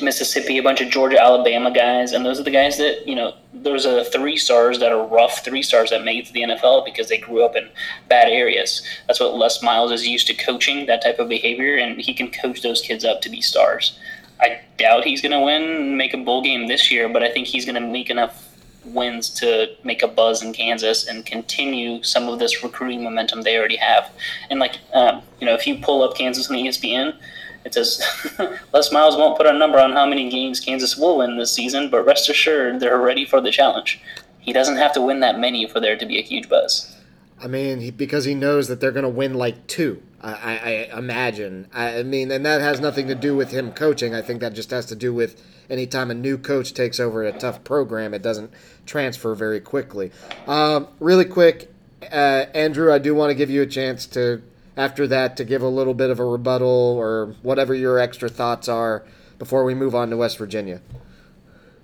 Mississippi, 0.02 0.58
a 0.58 0.62
bunch 0.62 0.80
of 0.80 0.88
Georgia, 0.88 1.20
Alabama 1.20 1.70
guys, 1.70 2.12
and 2.12 2.24
those 2.24 2.40
are 2.40 2.44
the 2.44 2.50
guys 2.50 2.78
that 2.78 3.06
you 3.06 3.14
know. 3.14 3.34
There's 3.52 3.86
a 3.86 4.04
three 4.04 4.36
stars 4.36 4.78
that 4.80 4.92
are 4.92 5.06
rough 5.06 5.42
three 5.42 5.62
stars 5.62 5.88
that 5.90 6.04
made 6.04 6.18
it 6.18 6.26
to 6.26 6.32
the 6.32 6.42
NFL 6.42 6.84
because 6.84 7.08
they 7.08 7.16
grew 7.16 7.42
up 7.44 7.56
in 7.56 7.70
bad 8.08 8.28
areas. 8.28 8.82
That's 9.06 9.20
what 9.20 9.36
Les 9.36 9.62
Miles 9.62 9.90
is 9.90 10.06
used 10.06 10.26
to 10.26 10.34
coaching 10.34 10.84
that 10.86 11.02
type 11.02 11.18
of 11.18 11.28
behavior, 11.28 11.76
and 11.76 11.98
he 11.98 12.12
can 12.12 12.30
coach 12.30 12.62
those 12.62 12.82
kids 12.82 13.04
up 13.04 13.22
to 13.22 13.30
be 13.30 13.40
stars. 13.40 13.98
I 14.40 14.60
doubt 14.76 15.04
he's 15.04 15.22
going 15.22 15.32
to 15.32 15.40
win 15.40 15.96
make 15.96 16.12
a 16.12 16.18
bowl 16.18 16.42
game 16.42 16.66
this 16.66 16.90
year, 16.90 17.08
but 17.08 17.22
I 17.22 17.30
think 17.30 17.46
he's 17.46 17.64
going 17.64 17.76
to 17.76 17.80
make 17.80 18.10
enough 18.10 18.54
wins 18.84 19.30
to 19.30 19.68
make 19.82 20.02
a 20.02 20.08
buzz 20.08 20.42
in 20.42 20.52
Kansas 20.52 21.06
and 21.06 21.24
continue 21.24 22.02
some 22.02 22.28
of 22.28 22.38
this 22.38 22.62
recruiting 22.62 23.02
momentum 23.02 23.42
they 23.42 23.56
already 23.56 23.76
have. 23.76 24.10
And 24.50 24.60
like, 24.60 24.78
um, 24.92 25.22
you 25.40 25.46
know, 25.46 25.54
if 25.54 25.66
you 25.66 25.78
pull 25.78 26.02
up 26.02 26.16
Kansas 26.16 26.50
on 26.50 26.56
the 26.56 26.62
ESPN 26.62 27.16
it 27.64 27.74
says 27.74 28.02
Les 28.72 28.92
Miles 28.92 29.16
won't 29.16 29.36
put 29.36 29.46
a 29.46 29.52
number 29.52 29.78
on 29.78 29.92
how 29.92 30.06
many 30.06 30.28
games 30.28 30.60
Kansas 30.60 30.96
will 30.96 31.18
win 31.18 31.38
this 31.38 31.52
season, 31.52 31.90
but 31.90 32.04
rest 32.04 32.28
assured 32.28 32.80
they're 32.80 32.98
ready 32.98 33.24
for 33.24 33.40
the 33.40 33.50
challenge. 33.50 34.00
He 34.38 34.52
doesn't 34.52 34.76
have 34.76 34.92
to 34.92 35.00
win 35.00 35.20
that 35.20 35.38
many 35.38 35.66
for 35.66 35.80
there 35.80 35.96
to 35.96 36.06
be 36.06 36.18
a 36.18 36.22
huge 36.22 36.48
buzz. 36.48 36.94
I 37.42 37.46
mean, 37.46 37.80
he, 37.80 37.90
because 37.90 38.24
he 38.24 38.34
knows 38.34 38.68
that 38.68 38.80
they're 38.80 38.92
going 38.92 39.04
to 39.04 39.08
win 39.08 39.34
like 39.34 39.66
two. 39.66 40.02
I, 40.22 40.88
I, 40.92 40.98
imagine. 40.98 41.68
I, 41.74 41.98
I, 41.98 42.02
mean, 42.02 42.30
and 42.30 42.46
that 42.46 42.62
has 42.62 42.80
nothing 42.80 43.08
to 43.08 43.14
do 43.14 43.36
with 43.36 43.50
him 43.50 43.72
coaching. 43.72 44.14
I 44.14 44.22
think 44.22 44.40
that 44.40 44.54
just 44.54 44.70
has 44.70 44.86
to 44.86 44.96
do 44.96 45.12
with 45.12 45.42
anytime 45.68 46.10
a 46.10 46.14
new 46.14 46.38
coach 46.38 46.72
takes 46.72 46.98
over 46.98 47.24
a 47.24 47.32
tough 47.32 47.62
program, 47.62 48.14
it 48.14 48.22
doesn't 48.22 48.50
transfer 48.86 49.34
very 49.34 49.60
quickly. 49.60 50.10
Um, 50.46 50.88
really 50.98 51.26
quick, 51.26 51.70
uh, 52.10 52.46
Andrew, 52.54 52.90
I 52.90 52.98
do 52.98 53.14
want 53.14 53.30
to 53.30 53.34
give 53.34 53.50
you 53.50 53.60
a 53.60 53.66
chance 53.66 54.06
to 54.08 54.42
after 54.76 55.06
that 55.06 55.36
to 55.36 55.44
give 55.44 55.62
a 55.62 55.68
little 55.68 55.94
bit 55.94 56.10
of 56.10 56.18
a 56.18 56.24
rebuttal 56.24 56.68
or 56.68 57.34
whatever 57.42 57.74
your 57.74 57.98
extra 57.98 58.28
thoughts 58.28 58.68
are 58.68 59.04
before 59.38 59.64
we 59.64 59.74
move 59.74 59.94
on 59.94 60.10
to 60.10 60.16
West 60.16 60.38
Virginia. 60.38 60.80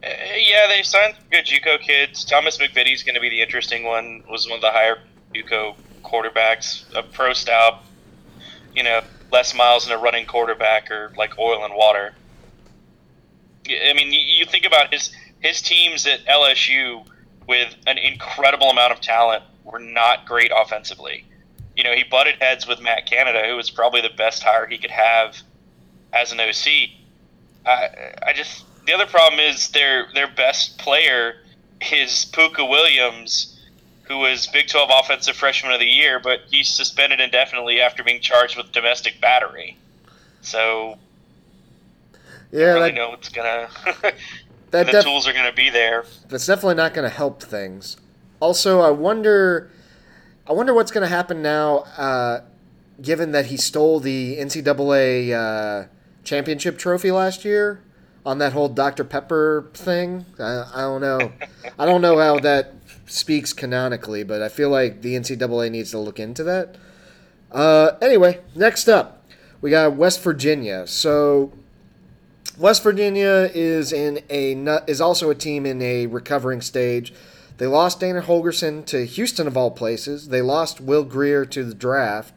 Uh, 0.02 0.08
yeah, 0.36 0.66
they 0.68 0.82
signed 0.82 1.14
good 1.30 1.44
JUCO 1.44 1.80
kids. 1.80 2.24
Thomas 2.24 2.58
MacVittie's 2.58 3.02
going 3.02 3.14
to 3.14 3.20
be 3.20 3.28
the 3.28 3.42
interesting 3.42 3.84
one. 3.84 4.22
Was 4.28 4.48
one 4.48 4.56
of 4.56 4.62
the 4.62 4.70
higher 4.70 4.98
JUCO 5.34 5.76
quarterbacks. 6.02 6.84
A 6.94 7.02
pro 7.02 7.32
style, 7.32 7.82
you 8.74 8.82
know, 8.82 9.02
Les 9.30 9.54
Miles 9.54 9.86
in 9.86 9.92
a 9.92 9.98
running 9.98 10.26
quarterback 10.26 10.90
or 10.90 11.12
like 11.16 11.38
oil 11.38 11.64
and 11.64 11.74
water. 11.74 12.14
I 13.68 13.92
mean, 13.92 14.10
you 14.12 14.46
think 14.46 14.64
about 14.64 14.92
his 14.92 15.12
his 15.40 15.62
teams 15.62 16.06
at 16.06 16.24
LSU 16.24 17.06
with 17.46 17.74
an 17.86 17.98
incredible 17.98 18.70
amount 18.70 18.92
of 18.92 19.00
talent 19.00 19.44
were 19.64 19.78
not 19.78 20.26
great 20.26 20.50
offensively 20.54 21.24
you 21.76 21.84
know, 21.84 21.92
he 21.92 22.04
butted 22.04 22.36
heads 22.40 22.66
with 22.66 22.80
Matt 22.80 23.06
Canada, 23.06 23.42
who 23.46 23.56
was 23.56 23.70
probably 23.70 24.00
the 24.00 24.10
best 24.16 24.42
hire 24.42 24.66
he 24.66 24.78
could 24.78 24.90
have 24.90 25.36
as 26.12 26.32
an 26.32 26.40
OC. 26.40 26.90
I, 27.66 28.14
I 28.26 28.32
just 28.34 28.64
the 28.86 28.92
other 28.92 29.06
problem 29.06 29.40
is 29.40 29.68
their 29.68 30.06
their 30.14 30.28
best 30.28 30.78
player 30.78 31.34
is 31.92 32.26
Pooka 32.32 32.68
Williams, 32.68 33.58
who 34.02 34.18
was 34.18 34.46
Big 34.48 34.68
12 34.68 34.90
Offensive 34.92 35.36
Freshman 35.36 35.72
of 35.72 35.80
the 35.80 35.86
Year, 35.86 36.20
but 36.20 36.40
he's 36.50 36.68
suspended 36.68 37.20
indefinitely 37.20 37.80
after 37.80 38.02
being 38.02 38.20
charged 38.20 38.56
with 38.56 38.72
domestic 38.72 39.20
battery. 39.20 39.76
So, 40.42 40.98
yeah, 42.52 42.60
I 42.60 42.72
really 42.72 42.80
that, 42.90 42.94
know 42.94 43.14
it's 43.14 43.28
gonna. 43.28 43.68
that 44.70 44.86
the 44.86 44.92
def- 44.92 45.04
tools 45.04 45.28
are 45.28 45.32
gonna 45.32 45.52
be 45.52 45.70
there. 45.70 46.04
That's 46.28 46.46
definitely 46.46 46.74
not 46.74 46.94
going 46.94 47.08
to 47.08 47.14
help 47.14 47.42
things. 47.42 47.96
Also, 48.40 48.80
I 48.80 48.90
wonder 48.90 49.70
I 50.46 50.52
wonder 50.52 50.74
what's 50.74 50.90
going 50.90 51.02
to 51.02 51.14
happen 51.14 51.42
now 51.42 51.78
uh, 51.96 52.40
given 53.00 53.32
that 53.32 53.46
he 53.46 53.56
stole 53.56 54.00
the 54.00 54.36
NCAA 54.38 55.32
uh, 55.32 55.86
championship 56.24 56.78
trophy 56.78 57.10
last 57.10 57.44
year 57.44 57.82
on 58.24 58.38
that 58.38 58.52
whole 58.52 58.68
Dr. 58.68 59.04
Pepper 59.04 59.70
thing. 59.74 60.26
I, 60.38 60.64
I 60.74 60.80
don't 60.82 61.00
know. 61.00 61.32
I 61.78 61.86
don't 61.86 62.00
know 62.00 62.18
how 62.18 62.38
that 62.40 62.74
speaks 63.06 63.52
canonically, 63.52 64.22
but 64.24 64.42
I 64.42 64.48
feel 64.48 64.70
like 64.70 65.02
the 65.02 65.14
NCAA 65.14 65.70
needs 65.70 65.90
to 65.92 65.98
look 65.98 66.18
into 66.18 66.44
that. 66.44 66.76
Uh, 67.50 67.92
anyway, 68.00 68.40
next 68.54 68.88
up, 68.88 69.24
we 69.60 69.70
got 69.70 69.94
West 69.94 70.22
Virginia. 70.22 70.86
So 70.86 71.52
West 72.58 72.82
Virginia 72.82 73.50
is 73.54 73.92
in 73.92 74.20
a 74.30 74.82
is 74.86 75.00
also 75.00 75.30
a 75.30 75.34
team 75.34 75.66
in 75.66 75.80
a 75.82 76.06
recovering 76.06 76.60
stage. 76.60 77.12
They 77.60 77.66
lost 77.66 78.00
Dana 78.00 78.22
Holgorsen 78.22 78.86
to 78.86 79.04
Houston 79.04 79.46
of 79.46 79.54
all 79.54 79.70
places. 79.70 80.28
They 80.28 80.40
lost 80.40 80.80
Will 80.80 81.04
Grier 81.04 81.44
to 81.44 81.62
the 81.62 81.74
draft, 81.74 82.32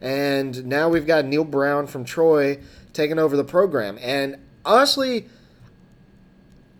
and 0.00 0.64
now 0.64 0.88
we've 0.88 1.06
got 1.06 1.26
Neal 1.26 1.44
Brown 1.44 1.86
from 1.86 2.06
Troy 2.06 2.60
taking 2.94 3.18
over 3.18 3.36
the 3.36 3.44
program. 3.44 3.98
And 4.00 4.38
honestly, 4.64 5.26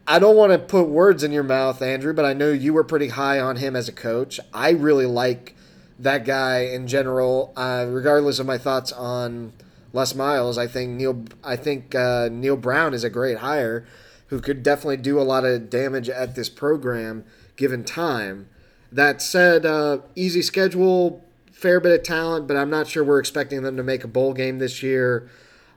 I 0.08 0.18
don't 0.18 0.34
want 0.34 0.52
to 0.52 0.58
put 0.58 0.84
words 0.84 1.22
in 1.22 1.30
your 1.30 1.42
mouth, 1.42 1.82
Andrew, 1.82 2.14
but 2.14 2.24
I 2.24 2.32
know 2.32 2.52
you 2.52 2.72
were 2.72 2.84
pretty 2.84 3.08
high 3.08 3.38
on 3.38 3.56
him 3.56 3.76
as 3.76 3.86
a 3.86 3.92
coach. 3.92 4.40
I 4.54 4.70
really 4.70 5.04
like 5.04 5.54
that 5.98 6.24
guy 6.24 6.60
in 6.60 6.86
general, 6.86 7.52
uh, 7.54 7.84
regardless 7.86 8.38
of 8.38 8.46
my 8.46 8.56
thoughts 8.56 8.92
on 8.92 9.52
Les 9.92 10.14
Miles. 10.14 10.56
I 10.56 10.68
think 10.68 10.92
Neal, 10.92 11.26
I 11.44 11.56
think 11.56 11.94
uh, 11.94 12.30
Neal 12.32 12.56
Brown 12.56 12.94
is 12.94 13.04
a 13.04 13.10
great 13.10 13.38
hire, 13.40 13.86
who 14.28 14.40
could 14.40 14.62
definitely 14.62 14.96
do 14.96 15.20
a 15.20 15.22
lot 15.22 15.44
of 15.44 15.68
damage 15.68 16.08
at 16.08 16.34
this 16.34 16.48
program 16.48 17.26
given 17.56 17.84
time. 17.84 18.48
That 18.90 19.20
said, 19.20 19.66
uh, 19.66 19.98
easy 20.14 20.42
schedule, 20.42 21.24
fair 21.52 21.80
bit 21.80 21.98
of 21.98 22.04
talent, 22.04 22.46
but 22.46 22.56
I'm 22.56 22.70
not 22.70 22.86
sure 22.86 23.02
we're 23.02 23.18
expecting 23.18 23.62
them 23.62 23.76
to 23.76 23.82
make 23.82 24.04
a 24.04 24.08
bowl 24.08 24.32
game 24.34 24.58
this 24.58 24.82
year. 24.82 25.28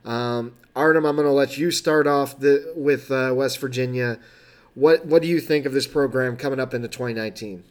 Um, 0.04 0.54
Artem, 0.76 1.04
I'm 1.04 1.16
going 1.16 1.26
to 1.26 1.32
let 1.32 1.58
you 1.58 1.70
start 1.70 2.06
off 2.06 2.38
the, 2.38 2.72
with 2.76 3.10
uh, 3.10 3.32
West 3.34 3.58
Virginia. 3.58 4.18
What 4.74 5.06
what 5.06 5.22
do 5.22 5.28
you 5.28 5.40
think 5.40 5.66
of 5.66 5.72
this 5.72 5.88
program 5.88 6.36
coming 6.36 6.60
up 6.60 6.72
into 6.72 6.86
2019? 6.86 7.64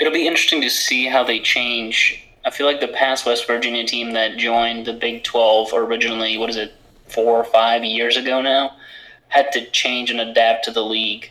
It'll 0.00 0.12
be 0.12 0.26
interesting 0.26 0.60
to 0.62 0.70
see 0.70 1.06
how 1.06 1.22
they 1.22 1.38
change. 1.38 2.26
I 2.44 2.50
feel 2.50 2.66
like 2.66 2.80
the 2.80 2.88
past 2.88 3.24
West 3.24 3.46
Virginia 3.46 3.86
team 3.86 4.12
that 4.14 4.36
joined 4.36 4.86
the 4.86 4.94
Big 4.94 5.22
12 5.22 5.72
originally, 5.74 6.36
what 6.38 6.50
is 6.50 6.56
it, 6.56 6.74
four 7.06 7.36
or 7.36 7.44
five 7.44 7.84
years 7.84 8.16
ago 8.16 8.42
now, 8.42 8.74
had 9.28 9.52
to 9.52 9.70
change 9.70 10.10
and 10.10 10.20
adapt 10.20 10.64
to 10.64 10.72
the 10.72 10.82
league 10.82 11.30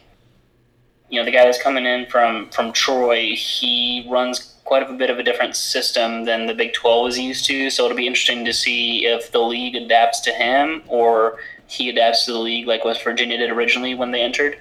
you 1.12 1.20
know 1.20 1.26
the 1.26 1.32
guy 1.32 1.46
that's 1.46 1.62
coming 1.62 1.86
in 1.86 2.08
from 2.08 2.50
from 2.50 2.72
Troy, 2.72 3.36
he 3.36 4.08
runs 4.10 4.56
quite 4.64 4.90
a 4.90 4.94
bit 4.94 5.10
of 5.10 5.20
a 5.20 5.24
different 5.24 5.56
system 5.56 6.24
than 6.24 6.48
the 6.48 6.54
Big 6.54 6.74
12 6.74 7.10
is 7.10 7.20
used 7.20 7.46
to. 7.46 7.70
So 7.70 7.84
it'll 7.84 7.98
be 7.98 8.08
interesting 8.08 8.46
to 8.46 8.54
see 8.54 9.06
if 9.06 9.32
the 9.32 9.42
league 9.42 9.76
adapts 9.76 10.22
to 10.22 10.32
him 10.32 10.84
or 10.88 11.40
he 11.68 11.90
adapts 11.90 12.26
to 12.26 12.32
the 12.32 12.40
league 12.40 12.68
like 12.68 12.86
West 12.86 13.04
Virginia 13.04 13.38
did 13.38 13.50
originally 13.50 13.96
when 13.96 14.12
they 14.12 14.22
entered. 14.22 14.58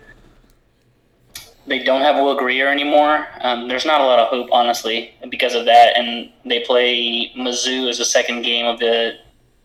They 1.69 1.85
don't 1.85 2.01
have 2.01 2.17
Will 2.17 2.37
Grier 2.37 2.67
anymore. 2.67 3.29
Um, 3.43 3.69
there's 3.69 3.87
not 3.87 4.01
a 4.01 4.05
lot 4.05 4.19
of 4.19 4.29
hope, 4.29 4.49
honestly, 4.51 5.15
because 5.29 5.55
of 5.55 5.67
that. 5.67 5.97
And 5.97 6.33
they 6.45 6.65
play 6.65 7.31
Mizzou 7.37 7.89
as 7.89 7.99
the 7.99 8.05
second 8.05 8.43
game 8.43 8.67
of 8.67 8.81
the 8.81 9.19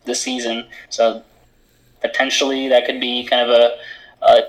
the 0.05 0.13
season, 0.13 0.67
so 0.89 1.23
potentially 1.99 2.67
that 2.69 2.85
could 2.85 2.99
be 2.99 3.25
kind 3.25 3.41
of 3.41 3.49
a, 3.49 3.77
a 4.21 4.43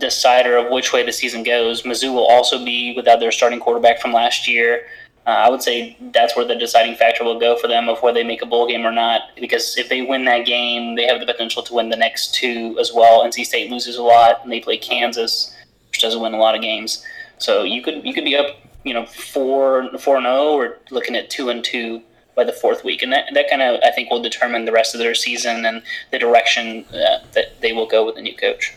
decider 0.00 0.56
of 0.56 0.70
which 0.70 0.92
way 0.92 1.04
the 1.04 1.12
season 1.12 1.42
goes. 1.42 1.82
Mizzou 1.82 2.12
will 2.12 2.26
also 2.26 2.64
be 2.64 2.94
without 2.96 3.20
their 3.20 3.30
starting 3.30 3.60
quarterback 3.60 4.00
from 4.00 4.12
last 4.12 4.48
year. 4.48 4.86
Uh, 5.26 5.30
I 5.30 5.50
would 5.50 5.62
say 5.62 5.96
that's 6.12 6.34
where 6.34 6.46
the 6.46 6.56
deciding 6.56 6.96
factor 6.96 7.22
will 7.22 7.38
go 7.38 7.56
for 7.56 7.68
them 7.68 7.88
of 7.88 8.02
whether 8.02 8.18
they 8.18 8.24
make 8.24 8.42
a 8.42 8.46
bowl 8.46 8.66
game 8.66 8.86
or 8.86 8.90
not. 8.90 9.22
Because 9.38 9.76
if 9.76 9.88
they 9.88 10.02
win 10.02 10.24
that 10.24 10.46
game, 10.46 10.96
they 10.96 11.04
have 11.04 11.20
the 11.20 11.26
potential 11.26 11.62
to 11.62 11.74
win 11.74 11.90
the 11.90 11.96
next 11.96 12.34
two 12.34 12.76
as 12.80 12.90
well. 12.92 13.24
NC 13.24 13.44
State 13.44 13.70
loses 13.70 13.96
a 13.96 14.02
lot, 14.02 14.40
and 14.42 14.50
they 14.50 14.60
play 14.60 14.78
Kansas, 14.78 15.54
which 15.90 16.00
doesn't 16.00 16.20
win 16.20 16.34
a 16.34 16.38
lot 16.38 16.54
of 16.54 16.62
games. 16.62 17.04
So 17.38 17.62
you 17.62 17.82
could 17.82 18.04
you 18.04 18.14
could 18.14 18.24
be 18.24 18.34
up, 18.34 18.56
you 18.82 18.94
know, 18.94 19.04
four 19.06 19.90
four 19.98 20.16
and 20.16 20.24
zero, 20.24 20.36
oh, 20.36 20.56
or 20.56 20.78
looking 20.90 21.14
at 21.14 21.28
two 21.28 21.50
and 21.50 21.62
two 21.62 22.02
by 22.34 22.44
the 22.44 22.52
fourth 22.52 22.82
week, 22.82 23.02
and 23.02 23.12
that 23.12 23.26
that 23.34 23.50
kind 23.50 23.60
of 23.60 23.78
I 23.84 23.90
think 23.90 24.10
will 24.10 24.22
determine 24.22 24.64
the 24.64 24.72
rest 24.72 24.94
of 24.94 24.98
their 25.00 25.14
season 25.14 25.66
and 25.66 25.82
the 26.10 26.18
direction 26.18 26.86
uh, 26.86 27.18
that 27.32 27.60
they 27.60 27.72
will 27.72 27.86
go 27.86 28.06
with 28.06 28.14
the 28.14 28.22
new 28.22 28.34
coach. 28.34 28.74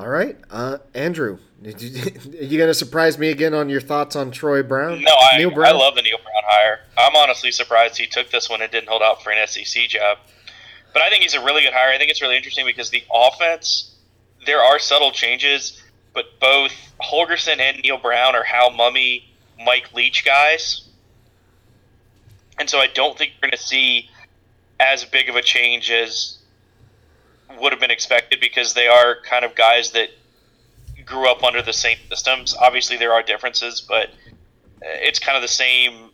All 0.00 0.08
right, 0.08 0.34
uh, 0.50 0.78
Andrew, 0.94 1.36
you, 1.62 1.72
are 1.74 2.42
you 2.42 2.56
going 2.56 2.70
to 2.70 2.74
surprise 2.74 3.18
me 3.18 3.28
again 3.28 3.52
on 3.52 3.68
your 3.68 3.82
thoughts 3.82 4.16
on 4.16 4.30
Troy 4.30 4.62
Brown? 4.62 5.02
No, 5.02 5.12
I, 5.12 5.36
Neal 5.36 5.50
Brown? 5.50 5.74
I 5.74 5.76
love 5.76 5.94
the 5.94 6.00
Neal 6.00 6.16
Brown 6.16 6.42
hire. 6.46 6.80
I'm 6.96 7.14
honestly 7.14 7.52
surprised 7.52 7.98
he 7.98 8.06
took 8.06 8.30
this 8.30 8.48
one 8.48 8.62
and 8.62 8.72
didn't 8.72 8.88
hold 8.88 9.02
out 9.02 9.22
for 9.22 9.30
an 9.30 9.46
SEC 9.46 9.88
job. 9.88 10.16
But 10.94 11.02
I 11.02 11.10
think 11.10 11.22
he's 11.22 11.34
a 11.34 11.44
really 11.44 11.60
good 11.60 11.74
hire. 11.74 11.92
I 11.92 11.98
think 11.98 12.10
it's 12.10 12.22
really 12.22 12.38
interesting 12.38 12.64
because 12.64 12.88
the 12.88 13.04
offense, 13.12 13.94
there 14.46 14.62
are 14.62 14.78
subtle 14.78 15.10
changes, 15.10 15.82
but 16.14 16.40
both 16.40 16.72
Holgorsen 17.02 17.58
and 17.58 17.82
Neal 17.82 17.98
Brown 17.98 18.34
are 18.34 18.42
Hal 18.42 18.70
Mumme 18.70 19.22
Mike 19.62 19.92
Leach 19.92 20.24
guys. 20.24 20.88
And 22.58 22.70
so 22.70 22.78
I 22.78 22.86
don't 22.86 23.18
think 23.18 23.32
you're 23.32 23.50
going 23.50 23.58
to 23.58 23.62
see 23.62 24.08
as 24.80 25.04
big 25.04 25.28
of 25.28 25.36
a 25.36 25.42
change 25.42 25.90
as 25.90 26.38
would 27.58 27.72
have 27.72 27.80
been 27.80 27.90
expected 27.90 28.40
because 28.40 28.74
they 28.74 28.86
are 28.86 29.18
kind 29.22 29.44
of 29.44 29.54
guys 29.54 29.92
that 29.92 30.10
grew 31.04 31.28
up 31.30 31.42
under 31.42 31.62
the 31.62 31.72
same 31.72 31.98
systems. 32.08 32.54
Obviously, 32.54 32.96
there 32.96 33.12
are 33.12 33.22
differences, 33.22 33.80
but 33.80 34.10
it's 34.82 35.18
kind 35.18 35.36
of 35.36 35.42
the 35.42 35.48
same. 35.48 36.10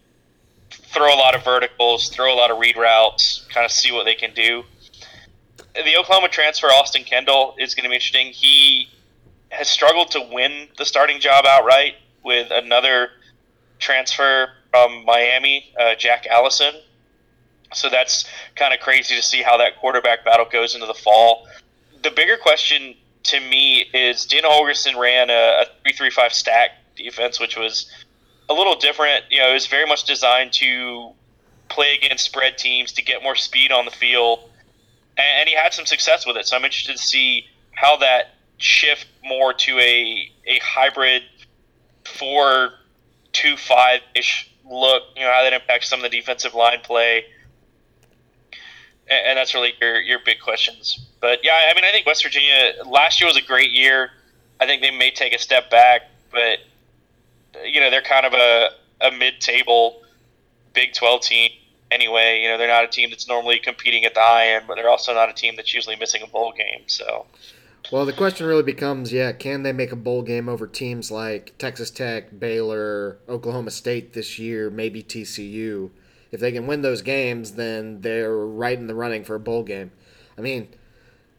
Throw 0.70 1.14
a 1.14 1.16
lot 1.16 1.34
of 1.34 1.44
verticals, 1.44 2.08
throw 2.08 2.32
a 2.32 2.36
lot 2.36 2.50
of 2.50 2.58
read 2.58 2.76
routes, 2.76 3.46
kind 3.52 3.64
of 3.64 3.70
see 3.70 3.92
what 3.92 4.04
they 4.04 4.14
can 4.14 4.32
do. 4.34 4.64
The 5.74 5.96
Oklahoma 5.96 6.28
transfer, 6.28 6.68
Austin 6.68 7.04
Kendall, 7.04 7.54
is 7.58 7.74
going 7.74 7.84
to 7.84 7.90
be 7.90 7.96
interesting. 7.96 8.28
He 8.28 8.88
has 9.50 9.68
struggled 9.68 10.10
to 10.12 10.26
win 10.32 10.68
the 10.78 10.84
starting 10.84 11.20
job 11.20 11.44
outright 11.46 11.94
with 12.24 12.48
another 12.50 13.10
transfer 13.78 14.48
from 14.70 15.04
Miami, 15.04 15.72
uh, 15.78 15.94
Jack 15.94 16.26
Allison, 16.26 16.74
so 17.74 17.88
that's 17.88 18.24
kind 18.54 18.72
of 18.72 18.80
crazy 18.80 19.14
to 19.16 19.22
see 19.22 19.42
how 19.42 19.56
that 19.58 19.78
quarterback 19.78 20.24
battle 20.24 20.46
goes 20.50 20.74
into 20.74 20.86
the 20.86 20.94
fall. 20.94 21.46
The 22.02 22.10
bigger 22.10 22.36
question 22.36 22.94
to 23.24 23.40
me 23.40 23.88
is 23.92 24.24
Dana 24.24 24.48
Holgorsen 24.48 24.96
ran 24.96 25.30
a, 25.30 25.62
a 25.62 25.66
three-three-five 25.82 26.32
stack 26.32 26.70
defense, 26.96 27.40
which 27.40 27.56
was 27.56 27.90
a 28.48 28.54
little 28.54 28.76
different. 28.76 29.24
You 29.30 29.38
know, 29.38 29.50
it 29.50 29.54
was 29.54 29.66
very 29.66 29.86
much 29.86 30.04
designed 30.04 30.52
to 30.54 31.10
play 31.68 31.94
against 31.96 32.24
spread 32.24 32.56
teams 32.56 32.92
to 32.92 33.02
get 33.02 33.22
more 33.22 33.34
speed 33.34 33.72
on 33.72 33.84
the 33.84 33.90
field, 33.90 34.48
and, 35.18 35.40
and 35.40 35.48
he 35.48 35.56
had 35.56 35.74
some 35.74 35.86
success 35.86 36.26
with 36.26 36.36
it. 36.36 36.46
So 36.46 36.56
I'm 36.56 36.64
interested 36.64 36.96
to 36.96 37.02
see 37.02 37.46
how 37.72 37.96
that 37.96 38.34
shift 38.58 39.06
more 39.24 39.52
to 39.52 39.78
a 39.78 40.30
a 40.46 40.58
hybrid 40.62 41.22
four 42.04 42.70
two 43.32 43.56
five 43.56 44.00
ish 44.14 44.48
look. 44.64 45.02
You 45.16 45.24
know 45.24 45.32
how 45.32 45.42
that 45.42 45.52
impacts 45.52 45.88
some 45.88 46.02
of 46.02 46.10
the 46.10 46.16
defensive 46.16 46.54
line 46.54 46.78
play 46.82 47.24
and, 49.08 49.36
that's 49.36 49.54
really 49.54 49.72
your 49.80 50.00
your 50.00 50.18
big 50.24 50.40
questions. 50.40 51.06
But 51.20 51.40
yeah, 51.42 51.70
I 51.70 51.74
mean, 51.74 51.84
I 51.84 51.90
think 51.90 52.06
West 52.06 52.22
Virginia 52.22 52.72
last 52.86 53.20
year 53.20 53.28
was 53.28 53.36
a 53.36 53.42
great 53.42 53.70
year. 53.70 54.10
I 54.60 54.66
think 54.66 54.82
they 54.82 54.90
may 54.90 55.10
take 55.10 55.34
a 55.34 55.38
step 55.38 55.70
back, 55.70 56.02
but 56.30 56.58
you 57.64 57.80
know 57.80 57.90
they're 57.90 58.02
kind 58.02 58.26
of 58.26 58.32
a 58.32 58.70
a 59.00 59.10
mid-table 59.10 60.02
Big 60.72 60.92
12 60.92 61.22
team 61.22 61.50
anyway. 61.90 62.40
You 62.42 62.48
know 62.48 62.58
they're 62.58 62.68
not 62.68 62.84
a 62.84 62.88
team 62.88 63.10
that's 63.10 63.28
normally 63.28 63.58
competing 63.58 64.04
at 64.04 64.14
the 64.14 64.20
high 64.20 64.54
end, 64.54 64.64
but 64.66 64.76
they're 64.76 64.88
also 64.88 65.14
not 65.14 65.28
a 65.28 65.32
team 65.32 65.54
that's 65.56 65.74
usually 65.74 65.96
missing 65.96 66.22
a 66.22 66.26
bowl 66.26 66.52
game. 66.52 66.82
So. 66.86 67.26
Well, 67.92 68.04
the 68.04 68.12
question 68.12 68.46
really 68.46 68.64
becomes, 68.64 69.12
yeah, 69.12 69.30
can 69.30 69.62
they 69.62 69.72
make 69.72 69.92
a 69.92 69.96
bowl 69.96 70.22
game 70.22 70.48
over 70.48 70.66
teams 70.66 71.12
like 71.12 71.56
Texas 71.56 71.88
Tech, 71.88 72.36
Baylor, 72.36 73.18
Oklahoma 73.28 73.70
State 73.70 74.12
this 74.12 74.40
year, 74.40 74.70
maybe 74.70 75.04
TCU? 75.04 75.90
If 76.32 76.40
they 76.40 76.52
can 76.52 76.66
win 76.66 76.82
those 76.82 77.02
games, 77.02 77.52
then 77.52 78.00
they're 78.00 78.36
right 78.36 78.78
in 78.78 78.86
the 78.86 78.94
running 78.94 79.24
for 79.24 79.34
a 79.34 79.40
bowl 79.40 79.62
game. 79.62 79.92
I 80.36 80.40
mean, 80.40 80.68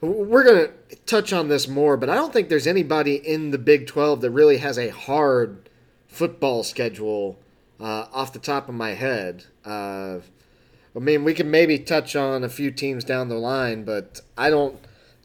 we're 0.01 0.43
going 0.43 0.69
to 0.89 0.95
touch 1.05 1.33
on 1.33 1.47
this 1.47 1.67
more, 1.67 1.97
but 1.97 2.09
I 2.09 2.15
don't 2.15 2.31
think 2.31 2.49
there's 2.49 2.67
anybody 2.67 3.15
in 3.15 3.51
the 3.51 3.57
Big 3.57 3.87
12 3.87 4.21
that 4.21 4.31
really 4.31 4.57
has 4.57 4.77
a 4.77 4.89
hard 4.89 5.69
football 6.07 6.63
schedule 6.63 7.37
uh, 7.79 8.05
off 8.11 8.33
the 8.33 8.39
top 8.39 8.69
of 8.69 8.75
my 8.75 8.91
head. 8.91 9.45
Uh, 9.65 10.19
I 10.95 10.99
mean, 10.99 11.23
we 11.23 11.33
can 11.33 11.51
maybe 11.51 11.77
touch 11.77 12.15
on 12.15 12.43
a 12.43 12.49
few 12.49 12.71
teams 12.71 13.03
down 13.03 13.29
the 13.29 13.35
line, 13.35 13.83
but 13.83 14.21
I 14.37 14.49
don't. 14.49 14.79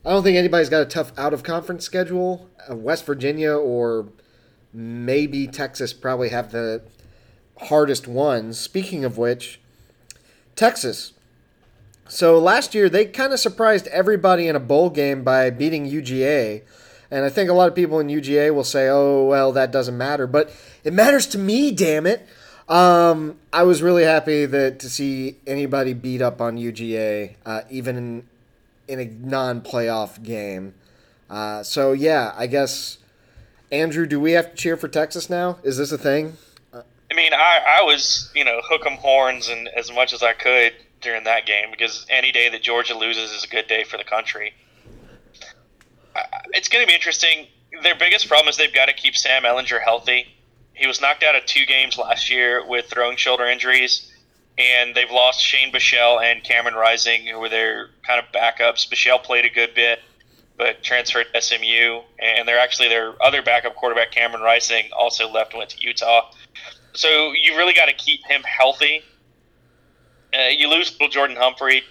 I 0.04 0.11
don't 0.11 0.25
think 0.25 0.37
anybody's 0.37 0.69
got 0.69 0.83
a 0.83 0.87
tough 0.87 1.12
out 1.16 1.33
of 1.33 1.45
conference 1.45 1.85
schedule. 1.85 2.50
Uh, 2.69 2.75
West 2.75 3.07
Virginia 3.07 3.52
or 3.52 4.09
maybe 4.73 5.47
Texas 5.47 5.92
probably 5.92 6.31
have 6.31 6.50
the 6.50 6.83
hardest 7.66 8.07
ones. 8.07 8.59
Speaking 8.59 9.04
of 9.04 9.19
which, 9.19 9.61
Texas. 10.57 11.12
So 12.09 12.38
last 12.38 12.75
year 12.75 12.88
they 12.88 13.07
kind 13.07 13.33
of 13.33 13.40
surprised 13.40 13.87
everybody 13.88 14.49
in 14.49 14.57
a 14.57 14.61
bowl 14.61 14.90
game 14.90 15.25
by 15.25 15.50
beating 15.50 15.88
UGA. 15.88 16.62
And 17.11 17.25
I 17.25 17.28
think 17.28 17.50
a 17.50 17.52
lot 17.52 17.69
of 17.69 17.75
people 17.75 18.00
in 18.00 18.09
UGA 18.09 18.54
will 18.54 18.64
say, 18.64 18.88
oh, 18.88 19.25
well, 19.25 19.52
that 19.52 19.71
doesn't 19.71 19.97
matter. 19.97 20.26
But 20.26 20.54
it 20.83 20.92
matters 20.92 21.26
to 21.28 21.38
me, 21.38 21.71
damn 21.71 22.07
it. 22.07 22.26
Um, 22.69 23.38
I 23.52 23.64
was 23.64 23.83
really 23.83 24.04
happy 24.04 24.47
that 24.47 24.78
to 24.81 24.88
see 24.88 25.37
anybody 25.47 25.92
beat 25.92 26.23
up 26.23 26.40
on 26.40 26.57
UGA, 26.57 27.35
uh, 27.45 27.62
even 27.71 27.97
in 27.97 28.28
in 28.88 29.00
a 29.00 29.04
non-playoff 29.04 30.23
game. 30.23 30.75
Uh, 31.31 31.62
so 31.62 31.92
yeah, 31.92 32.35
I 32.37 32.47
guess 32.47 32.99
Andrew, 33.71 34.07
do 34.07 34.21
we 34.21 34.33
have 34.33 34.50
to 34.50 34.57
cheer 34.57 34.76
for 34.76 34.88
Texas 34.88 35.31
now? 35.31 35.59
Is 35.62 35.78
this 35.78 35.92
a 35.92 35.99
thing? 35.99 36.37
I 37.12 37.14
mean, 37.14 37.35
I, 37.35 37.81
I 37.81 37.83
was 37.83 38.31
you 38.35 38.42
know 38.45 38.61
hook 38.64 38.87
'em 38.87 38.97
horns 38.97 39.49
and 39.49 39.69
as 39.69 39.92
much 39.92 40.14
as 40.14 40.23
I 40.23 40.33
could 40.33 40.73
during 41.02 41.25
that 41.25 41.45
game 41.45 41.71
because 41.71 42.07
any 42.09 42.33
day 42.33 42.49
that 42.49 42.62
Georgia 42.62 42.97
loses 42.97 43.31
is 43.33 43.45
a 43.45 43.49
good 43.49 43.66
day 43.66 43.85
for 43.85 43.99
the 43.99 44.04
country. 44.04 44.54
It's 46.54 46.69
going 46.69 46.83
to 46.83 46.87
be 46.87 46.95
interesting. 46.95 47.49
Their 47.83 47.97
biggest 47.97 48.28
problem 48.28 48.49
is 48.49 48.57
they've 48.57 48.73
got 48.73 48.87
to 48.87 48.95
keep 48.95 49.14
Sam 49.16 49.42
Ehlinger 49.42 49.83
healthy. 49.83 50.26
He 50.73 50.87
was 50.87 51.00
knocked 51.00 51.23
out 51.23 51.35
of 51.35 51.45
two 51.45 51.66
games 51.66 51.99
last 51.99 52.31
year 52.31 52.66
with 52.66 52.87
throwing 52.87 53.16
shoulder 53.16 53.45
injuries, 53.45 54.11
and 54.57 54.95
they've 54.95 55.11
lost 55.11 55.42
Shane 55.42 55.73
Buechele 55.73 56.23
and 56.23 56.42
Cameron 56.42 56.75
Rising, 56.75 57.26
who 57.26 57.38
were 57.38 57.49
their 57.49 57.90
kind 58.07 58.23
of 58.23 58.31
backups. 58.33 58.88
Buechele 58.88 59.23
played 59.23 59.45
a 59.45 59.50
good 59.50 59.75
bit, 59.75 60.00
but 60.57 60.83
transferred 60.83 61.26
to 61.33 61.40
SMU, 61.40 62.02
and 62.19 62.47
they're 62.47 62.59
actually 62.59 62.88
their 62.88 63.14
other 63.23 63.42
backup 63.42 63.75
quarterback, 63.75 64.12
Cameron 64.12 64.42
Rising, 64.42 64.90
also 64.97 65.31
left 65.31 65.52
and 65.52 65.59
went 65.59 65.71
to 65.71 65.83
Utah. 65.83 66.31
So 66.94 67.32
you 67.32 67.56
really 67.56 67.75
got 67.75 67.87
to 67.87 67.94
keep 67.94 68.25
him 68.26 68.42
healthy. 68.42 69.02
Uh, 70.34 70.49
you 70.49 70.68
lose 70.68 70.96
Lil'Jordan 70.99 71.37
Humphrey, 71.37 71.82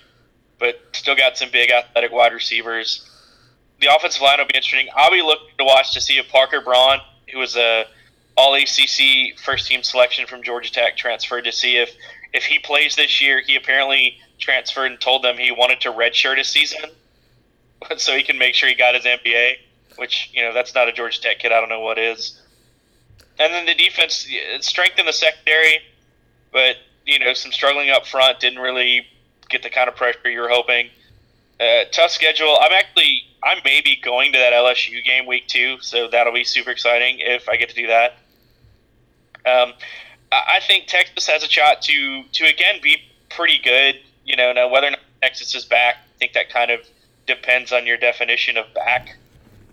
but 0.60 0.80
still 0.94 1.16
got 1.16 1.38
some 1.38 1.50
big 1.52 1.72
athletic 1.72 2.12
wide 2.12 2.34
receivers. 2.34 3.08
The 3.80 3.94
offensive 3.94 4.22
line 4.22 4.38
will 4.38 4.46
be 4.46 4.56
interesting. 4.56 4.88
I'll 4.96 5.12
be 5.12 5.22
looking 5.22 5.50
to 5.58 5.64
watch 5.64 5.94
to 5.94 6.02
see 6.02 6.18
if 6.18 6.30
Parker 6.30 6.62
Braun, 6.62 7.00
who 7.32 7.40
was 7.40 7.56
a 7.56 7.86
All 8.38 8.54
ACC 8.54 9.38
first 9.44 9.68
team 9.68 9.84
selection 9.84 10.28
from 10.28 10.44
Georgia 10.44 10.72
Tech, 10.72 10.98
transferred 10.98 11.46
to 11.46 11.52
see 11.52 11.78
if 11.78 11.96
if 12.34 12.44
he 12.44 12.60
plays 12.60 12.96
this 12.96 13.22
year. 13.22 13.42
He 13.46 13.56
apparently 13.56 14.18
transferred 14.38 14.92
and 14.92 15.02
told 15.02 15.24
them 15.24 15.38
he 15.38 15.52
wanted 15.52 15.82
to 15.82 15.92
redshirt 15.92 16.40
a 16.40 16.44
season 16.44 16.92
so 17.98 18.16
he 18.16 18.24
can 18.24 18.38
make 18.38 18.54
sure 18.54 18.70
he 18.70 18.76
got 18.76 18.96
his 18.96 19.04
MBA. 19.04 19.56
Which 19.98 20.30
you 20.34 20.44
know 20.44 20.54
that's 20.54 20.74
not 20.76 20.88
a 20.88 20.92
Georgia 20.92 21.20
Tech 21.20 21.40
kid. 21.40 21.52
I 21.52 21.60
don't 21.60 21.70
know 21.70 21.82
what 21.82 21.98
is. 21.98 22.40
And 23.42 23.52
then 23.52 23.66
the 23.66 23.74
defense 23.74 24.28
strengthened 24.60 25.08
the 25.08 25.14
secondary, 25.14 25.80
but 26.52 26.76
you 27.08 27.18
know 27.18 27.34
some 27.34 27.52
struggling 27.52 27.90
up 27.90 28.06
front 28.06 28.40
didn't 28.40 28.60
really 28.60 29.08
get 29.50 29.64
the 29.64 29.70
kind 29.72 29.90
of 29.90 29.96
pressure 29.96 30.30
you 30.30 30.42
were 30.42 30.50
hoping. 30.50 30.90
Uh, 31.60 31.86
tough 31.92 32.12
schedule. 32.12 32.56
I'm 32.62 32.72
actually 32.72 33.24
I 33.44 33.56
may 33.66 33.82
be 33.82 33.96
going 33.96 34.32
to 34.34 34.38
that 34.38 34.54
LSU 34.54 35.04
game 35.04 35.26
week 35.26 35.48
two, 35.48 35.78
so 35.82 36.08
that'll 36.08 36.34
be 36.34 36.44
super 36.44 36.70
exciting 36.70 37.18
if 37.20 37.50
I 37.50 37.56
get 37.58 37.70
to 37.70 37.76
do 37.76 37.88
that. 37.88 38.18
Um, 39.44 39.74
I 40.32 40.60
think 40.62 40.86
Texas 40.86 41.26
has 41.26 41.44
a 41.44 41.50
shot 41.50 41.82
to 41.84 42.24
to 42.34 42.46
again 42.46 42.80
be 42.84 42.98
pretty 43.30 43.60
good. 43.64 44.00
You 44.24 44.36
know, 44.36 44.54
now 44.54 44.70
whether 44.70 44.86
or 44.86 44.92
not 44.92 45.00
Texas 45.24 45.56
is 45.56 45.66
back, 45.66 45.96
I 45.96 46.18
think 46.20 46.34
that 46.34 46.52
kind 46.52 46.70
of 46.70 46.82
depends 47.26 47.74
on 47.74 47.88
your 47.88 47.98
definition 47.98 48.58
of 48.58 48.72
back. 48.76 49.18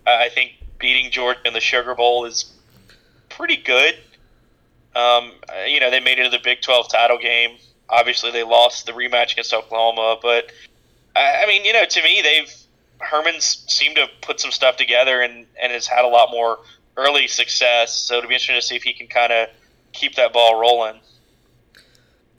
Uh, 0.07 0.17
I 0.19 0.29
think 0.29 0.53
beating 0.79 1.11
Georgia 1.11 1.41
in 1.45 1.53
the 1.53 1.59
Sugar 1.59 1.93
Bowl 1.93 2.25
is 2.25 2.51
pretty 3.39 3.57
good. 3.57 3.95
Um, 4.95 5.31
you 5.65 5.79
know, 5.79 5.89
they 5.89 6.01
made 6.01 6.19
it 6.19 6.25
to 6.25 6.29
the 6.29 6.43
Big 6.43 6.61
12 6.61 6.89
title 6.91 7.17
game. 7.17 7.57
Obviously, 7.89 8.31
they 8.31 8.43
lost 8.43 8.85
the 8.85 8.91
rematch 8.91 9.31
against 9.31 9.53
Oklahoma, 9.53 10.19
but 10.21 10.51
I 11.15 11.45
mean, 11.47 11.65
you 11.65 11.73
know, 11.73 11.85
to 11.85 12.03
me, 12.03 12.21
they've 12.21 12.53
Herman's 12.99 13.63
seemed 13.67 13.95
to 13.95 14.07
put 14.21 14.39
some 14.39 14.51
stuff 14.51 14.75
together 14.75 15.21
and, 15.21 15.45
and 15.61 15.71
has 15.71 15.87
had 15.87 16.03
a 16.03 16.07
lot 16.07 16.29
more 16.31 16.59
early 16.97 17.27
success. 17.27 17.95
So 17.95 18.17
it'll 18.17 18.27
be 18.27 18.35
interesting 18.35 18.57
to 18.57 18.61
see 18.61 18.75
if 18.75 18.83
he 18.83 18.93
can 18.93 19.07
kind 19.07 19.31
of 19.31 19.47
keep 19.93 20.15
that 20.15 20.33
ball 20.33 20.59
rolling. 20.59 20.99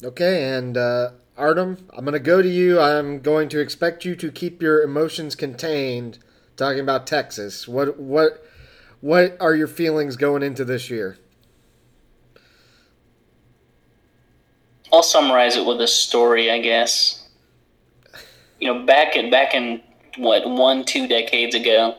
Okay, 0.05 0.53
and 0.55 0.77
uh, 0.77 1.13
Artem, 1.37 1.89
I'm 1.97 2.05
going 2.05 2.13
to 2.13 2.21
go 2.21 2.43
to 2.43 2.49
you. 2.49 2.79
I'm 2.79 3.21
going 3.21 3.49
to 3.51 3.61
expect 3.61 4.05
you 4.05 4.15
to 4.17 4.31
keep 4.31 4.63
your 4.63 4.83
emotions 4.83 5.35
contained. 5.35 6.19
Talking 6.57 6.81
about 6.81 7.07
Texas, 7.07 7.67
what 7.67 7.99
what 7.99 8.45
what 9.01 9.37
are 9.41 9.55
your 9.55 9.67
feelings 9.67 10.17
going 10.17 10.43
into 10.43 10.65
this 10.65 10.91
year? 10.91 11.17
I'll 14.93 15.03
summarize 15.03 15.57
it 15.57 15.65
with 15.65 15.81
a 15.81 15.87
story, 15.87 16.51
I 16.51 16.59
guess. 16.59 17.29
You 18.59 18.73
know, 18.73 18.85
back 18.85 19.17
in 19.17 19.31
back 19.31 19.55
in 19.55 19.81
what 20.19 20.49
one 20.49 20.85
two 20.85 21.07
decades 21.07 21.55
ago, 21.55 21.97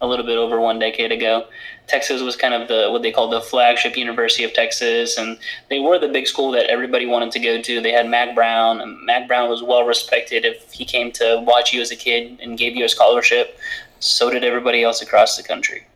a 0.00 0.06
little 0.06 0.24
bit 0.24 0.38
over 0.38 0.58
one 0.58 0.78
decade 0.78 1.12
ago, 1.12 1.46
Texas 1.86 2.22
was 2.22 2.34
kind 2.34 2.54
of 2.54 2.68
the 2.68 2.90
what 2.90 3.02
they 3.02 3.12
called 3.12 3.32
the 3.32 3.40
flagship 3.40 3.96
University 3.96 4.44
of 4.44 4.54
Texas, 4.54 5.18
and 5.18 5.38
they 5.68 5.78
were 5.78 5.98
the 5.98 6.08
big 6.08 6.26
school 6.26 6.50
that 6.52 6.70
everybody 6.70 7.06
wanted 7.06 7.30
to 7.32 7.38
go 7.38 7.60
to. 7.60 7.80
They 7.80 7.92
had 7.92 8.08
Mack 8.08 8.34
Brown, 8.34 8.80
and 8.80 8.98
Mack 9.04 9.28
Brown 9.28 9.50
was 9.50 9.62
well 9.62 9.84
respected. 9.84 10.44
If 10.44 10.72
he 10.72 10.84
came 10.84 11.12
to 11.12 11.44
watch 11.46 11.72
you 11.72 11.82
as 11.82 11.92
a 11.92 11.96
kid 11.96 12.40
and 12.40 12.58
gave 12.58 12.74
you 12.74 12.86
a 12.86 12.88
scholarship, 12.88 13.58
so 14.00 14.30
did 14.30 14.42
everybody 14.42 14.82
else 14.82 15.02
across 15.02 15.36
the 15.36 15.42
country 15.42 15.86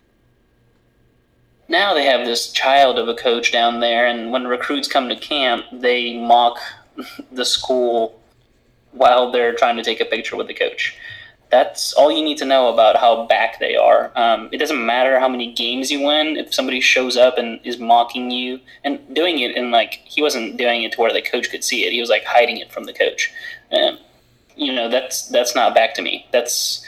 now 1.69 1.95
they 1.95 2.05
have 2.05 2.27
this 2.27 2.53
child 2.53 2.99
of 2.99 3.09
a 3.09 3.15
coach 3.15 3.53
down 3.53 3.81
there, 3.81 4.07
and 4.07 4.33
when 4.33 4.47
recruits 4.47 4.89
come 4.89 5.09
to 5.09 5.17
camp, 5.17 5.65
they 5.73 6.19
mock 6.19 6.59
the 7.33 7.45
school 7.45 8.21
while 8.93 9.31
they're 9.31 9.55
trying 9.55 9.77
to 9.77 9.83
take 9.83 10.01
a 10.01 10.05
picture 10.05 10.37
with 10.37 10.47
the 10.47 10.55
coach. 10.55 10.97
That's 11.51 11.93
all 11.93 12.11
you 12.11 12.25
need 12.25 12.39
to 12.39 12.45
know 12.45 12.73
about 12.73 12.97
how 12.97 13.27
back 13.27 13.61
they 13.61 13.77
are. 13.77 14.11
Um, 14.17 14.49
it 14.51 14.59
doesn't 14.59 14.85
matter 14.85 15.21
how 15.21 15.29
many 15.29 15.53
games 15.53 15.93
you 15.93 16.03
win. 16.05 16.37
If 16.37 16.53
somebody 16.53 16.81
shows 16.81 17.17
up 17.17 17.39
and 17.39 17.61
is 17.63 17.79
mocking 17.79 18.33
you 18.33 18.61
and 18.83 19.15
doing 19.15 19.39
it, 19.39 19.57
and 19.57 19.71
like 19.71 20.01
he 20.05 20.23
wasn't 20.23 20.57
doing 20.57 20.83
it 20.83 20.93
to 20.93 21.01
where 21.01 21.13
the 21.13 21.23
coach 21.23 21.51
could 21.51 21.63
see 21.63 21.85
it, 21.85 21.93
he 21.93 22.01
was 22.01 22.11
like 22.11 22.25
hiding 22.25 22.57
it 22.57 22.73
from 22.73 22.85
the 22.85 22.93
coach. 22.93 23.33
And 23.71 23.99
you 24.57 24.73
know 24.73 24.89
that's 24.89 25.29
that's 25.29 25.55
not 25.55 25.75
back 25.75 25.95
to 25.95 26.03
me. 26.03 26.27
That's 26.33 26.85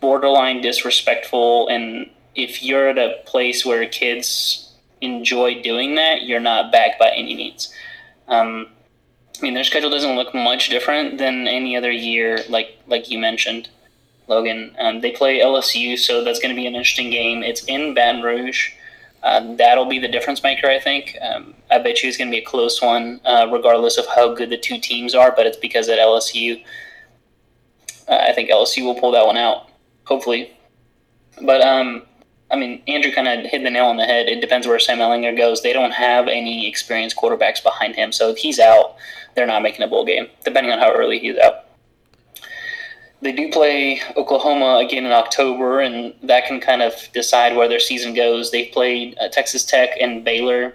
borderline 0.00 0.62
disrespectful 0.62 1.68
and 1.68 2.10
if 2.34 2.62
you're 2.62 2.88
at 2.88 2.98
a 2.98 3.16
place 3.26 3.64
where 3.64 3.86
kids 3.86 4.72
enjoy 5.00 5.62
doing 5.62 5.94
that, 5.96 6.22
you're 6.22 6.40
not 6.40 6.72
back 6.72 6.98
by 6.98 7.10
any 7.10 7.34
means. 7.34 7.72
Um, 8.28 8.68
I 9.38 9.42
mean, 9.42 9.54
their 9.54 9.64
schedule 9.64 9.90
doesn't 9.90 10.16
look 10.16 10.34
much 10.34 10.68
different 10.68 11.18
than 11.18 11.48
any 11.48 11.76
other 11.76 11.90
year, 11.90 12.40
like 12.48 12.78
like 12.86 13.10
you 13.10 13.18
mentioned, 13.18 13.68
Logan. 14.28 14.74
Um, 14.78 15.00
they 15.00 15.12
play 15.12 15.40
LSU, 15.40 15.98
so 15.98 16.22
that's 16.22 16.38
going 16.38 16.54
to 16.54 16.60
be 16.60 16.66
an 16.66 16.74
interesting 16.74 17.10
game. 17.10 17.42
It's 17.42 17.64
in 17.64 17.94
Baton 17.94 18.22
Rouge. 18.22 18.72
Uh, 19.22 19.54
that'll 19.56 19.86
be 19.86 19.98
the 19.98 20.08
difference 20.08 20.42
maker, 20.42 20.66
I 20.66 20.78
think. 20.78 21.16
Um, 21.20 21.54
I 21.70 21.78
bet 21.78 22.02
you 22.02 22.08
it's 22.08 22.16
going 22.16 22.30
to 22.30 22.34
be 22.34 22.42
a 22.42 22.44
close 22.44 22.80
one, 22.80 23.20
uh, 23.24 23.48
regardless 23.52 23.98
of 23.98 24.06
how 24.06 24.34
good 24.34 24.48
the 24.48 24.56
two 24.56 24.78
teams 24.78 25.14
are. 25.14 25.32
But 25.34 25.46
it's 25.46 25.58
because 25.58 25.88
at 25.88 25.98
LSU, 25.98 26.62
uh, 28.08 28.14
I 28.28 28.32
think 28.32 28.50
LSU 28.50 28.84
will 28.84 28.98
pull 28.98 29.12
that 29.12 29.26
one 29.26 29.36
out, 29.36 29.68
hopefully. 30.04 30.56
But 31.42 31.60
um, 31.62 32.02
I 32.50 32.56
mean, 32.56 32.82
Andrew 32.88 33.12
kind 33.12 33.28
of 33.28 33.50
hit 33.50 33.62
the 33.62 33.70
nail 33.70 33.86
on 33.86 33.96
the 33.96 34.04
head. 34.04 34.28
It 34.28 34.40
depends 34.40 34.66
where 34.66 34.78
Sam 34.78 34.98
Ehlinger 34.98 35.36
goes. 35.36 35.62
They 35.62 35.72
don't 35.72 35.92
have 35.92 36.26
any 36.26 36.66
experienced 36.66 37.16
quarterbacks 37.16 37.62
behind 37.62 37.94
him, 37.94 38.12
so 38.12 38.28
if 38.28 38.38
he's 38.38 38.58
out, 38.58 38.96
they're 39.34 39.46
not 39.46 39.62
making 39.62 39.82
a 39.82 39.88
bowl 39.88 40.04
game, 40.04 40.26
depending 40.44 40.72
on 40.72 40.78
how 40.78 40.92
early 40.92 41.18
he's 41.18 41.38
out. 41.38 41.66
They 43.22 43.32
do 43.32 43.50
play 43.50 44.00
Oklahoma 44.16 44.82
again 44.84 45.04
in 45.04 45.12
October, 45.12 45.80
and 45.80 46.14
that 46.22 46.46
can 46.46 46.58
kind 46.58 46.82
of 46.82 46.94
decide 47.12 47.54
where 47.54 47.68
their 47.68 47.80
season 47.80 48.14
goes. 48.14 48.50
They've 48.50 48.72
played 48.72 49.16
uh, 49.20 49.28
Texas 49.28 49.64
Tech 49.64 49.90
and 50.00 50.24
Baylor 50.24 50.74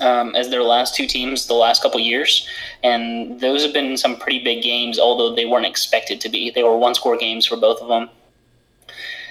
um, 0.00 0.34
as 0.34 0.50
their 0.50 0.62
last 0.62 0.94
two 0.94 1.06
teams 1.06 1.46
the 1.46 1.54
last 1.54 1.82
couple 1.82 1.98
years, 1.98 2.46
and 2.84 3.40
those 3.40 3.62
have 3.64 3.72
been 3.72 3.96
some 3.96 4.16
pretty 4.16 4.44
big 4.44 4.62
games, 4.62 4.98
although 4.98 5.34
they 5.34 5.46
weren't 5.46 5.66
expected 5.66 6.20
to 6.20 6.28
be. 6.28 6.50
They 6.50 6.62
were 6.62 6.76
one 6.76 6.94
score 6.94 7.16
games 7.16 7.46
for 7.46 7.56
both 7.56 7.80
of 7.80 7.88
them. 7.88 8.10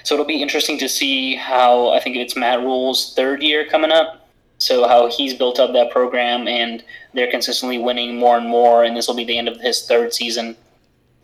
So 0.06 0.14
it'll 0.14 0.24
be 0.24 0.40
interesting 0.40 0.78
to 0.78 0.88
see 0.88 1.34
how 1.34 1.88
I 1.88 1.98
think 1.98 2.14
it's 2.14 2.36
Matt 2.36 2.60
Rhule's 2.60 3.12
third 3.14 3.42
year 3.42 3.66
coming 3.66 3.90
up. 3.90 4.28
So 4.58 4.86
how 4.86 5.08
he's 5.08 5.34
built 5.34 5.58
up 5.58 5.72
that 5.72 5.90
program 5.90 6.46
and 6.46 6.84
they're 7.12 7.28
consistently 7.28 7.78
winning 7.78 8.16
more 8.16 8.36
and 8.36 8.48
more, 8.48 8.84
and 8.84 8.96
this 8.96 9.08
will 9.08 9.16
be 9.16 9.24
the 9.24 9.36
end 9.36 9.48
of 9.48 9.60
his 9.60 9.84
third 9.84 10.14
season. 10.14 10.56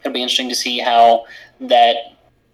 It'll 0.00 0.12
be 0.12 0.20
interesting 0.20 0.48
to 0.48 0.56
see 0.56 0.80
how 0.80 1.26
that 1.60 1.94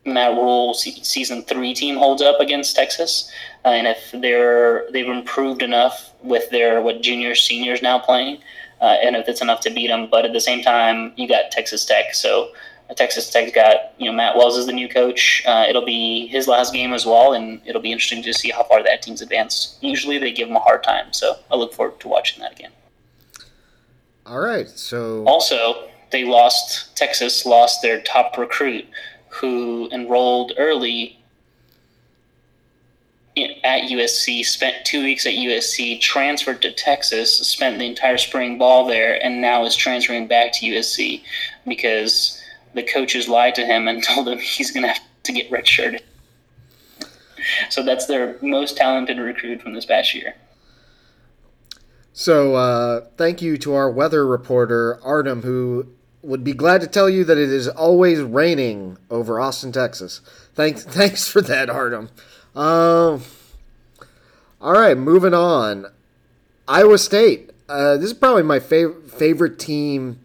Matt 0.04 0.34
Rhule 0.34 0.74
season 0.74 1.44
three 1.44 1.72
team 1.72 1.96
holds 1.96 2.20
up 2.20 2.40
against 2.40 2.76
Texas, 2.76 3.32
uh, 3.64 3.68
and 3.68 3.86
if 3.86 4.10
they're 4.12 4.86
they've 4.92 5.08
improved 5.08 5.62
enough 5.62 6.12
with 6.22 6.50
their 6.50 6.82
what 6.82 7.00
juniors 7.00 7.42
seniors 7.42 7.80
now 7.80 7.98
playing, 7.98 8.42
uh, 8.82 8.96
and 9.02 9.16
if 9.16 9.28
it's 9.28 9.40
enough 9.40 9.60
to 9.60 9.70
beat 9.70 9.86
them. 9.86 10.08
But 10.10 10.26
at 10.26 10.34
the 10.34 10.40
same 10.42 10.62
time, 10.62 11.14
you 11.16 11.26
got 11.26 11.50
Texas 11.50 11.86
Tech, 11.86 12.12
so 12.12 12.50
Texas 12.94 13.30
Tech's 13.30 13.52
got 13.52 13.92
you 13.98 14.06
know 14.06 14.12
Matt 14.12 14.36
Wells 14.36 14.56
as 14.56 14.66
the 14.66 14.72
new 14.72 14.88
coach. 14.88 15.42
Uh, 15.46 15.66
it'll 15.68 15.84
be 15.84 16.26
his 16.28 16.48
last 16.48 16.72
game 16.72 16.92
as 16.92 17.04
well, 17.04 17.34
and 17.34 17.60
it'll 17.66 17.82
be 17.82 17.92
interesting 17.92 18.22
to 18.22 18.32
see 18.32 18.50
how 18.50 18.62
far 18.64 18.82
that 18.82 19.02
team's 19.02 19.20
advanced. 19.20 19.82
Usually 19.82 20.18
they 20.18 20.32
give 20.32 20.48
him 20.48 20.56
a 20.56 20.60
hard 20.60 20.82
time, 20.82 21.12
so 21.12 21.36
I 21.50 21.56
look 21.56 21.74
forward 21.74 22.00
to 22.00 22.08
watching 22.08 22.42
that 22.42 22.52
again. 22.52 22.72
All 24.26 24.40
right, 24.40 24.68
so 24.68 25.24
also 25.24 25.88
they 26.10 26.24
lost 26.24 26.96
Texas 26.96 27.44
lost 27.44 27.82
their 27.82 28.00
top 28.02 28.36
recruit 28.38 28.86
who 29.28 29.88
enrolled 29.92 30.52
early 30.58 31.18
at 33.62 33.82
USC, 33.82 34.44
spent 34.44 34.84
two 34.84 35.04
weeks 35.04 35.26
at 35.26 35.34
USC, 35.34 36.00
transferred 36.00 36.60
to 36.62 36.72
Texas, 36.72 37.38
spent 37.38 37.78
the 37.78 37.86
entire 37.86 38.18
spring 38.18 38.58
ball 38.58 38.86
there, 38.86 39.22
and 39.22 39.40
now 39.40 39.64
is 39.64 39.76
transferring 39.76 40.26
back 40.26 40.52
to 40.54 40.66
USC 40.66 41.22
because 41.66 42.37
the 42.74 42.82
coaches 42.82 43.28
lied 43.28 43.54
to 43.56 43.64
him 43.64 43.88
and 43.88 44.02
told 44.04 44.28
him 44.28 44.38
he's 44.38 44.70
going 44.70 44.84
to 44.84 44.88
have 44.92 45.02
to 45.24 45.32
get 45.32 45.50
redshirted. 45.50 46.00
So 47.70 47.82
that's 47.82 48.06
their 48.06 48.36
most 48.42 48.76
talented 48.76 49.18
recruit 49.18 49.62
from 49.62 49.74
this 49.74 49.86
past 49.86 50.14
year. 50.14 50.34
So, 52.12 52.56
uh, 52.56 53.04
thank 53.16 53.40
you 53.40 53.56
to 53.58 53.74
our 53.74 53.88
weather 53.88 54.26
reporter, 54.26 54.98
Artem, 55.04 55.42
who 55.42 55.86
would 56.20 56.42
be 56.42 56.52
glad 56.52 56.80
to 56.80 56.88
tell 56.88 57.08
you 57.08 57.22
that 57.24 57.38
it 57.38 57.48
is 57.48 57.68
always 57.68 58.20
raining 58.20 58.98
over 59.08 59.38
Austin, 59.38 59.70
Texas. 59.70 60.20
Thanks, 60.54 60.82
thanks 60.84 61.28
for 61.28 61.40
that, 61.42 61.70
Artem. 61.70 62.10
Um, 62.56 63.22
all 64.60 64.72
right, 64.72 64.98
moving 64.98 65.32
on. 65.32 65.86
Iowa 66.66 66.98
State. 66.98 67.50
Uh, 67.68 67.96
this 67.96 68.06
is 68.06 68.14
probably 68.14 68.42
my 68.42 68.58
fav- 68.58 69.08
favorite 69.10 69.58
team 69.58 70.18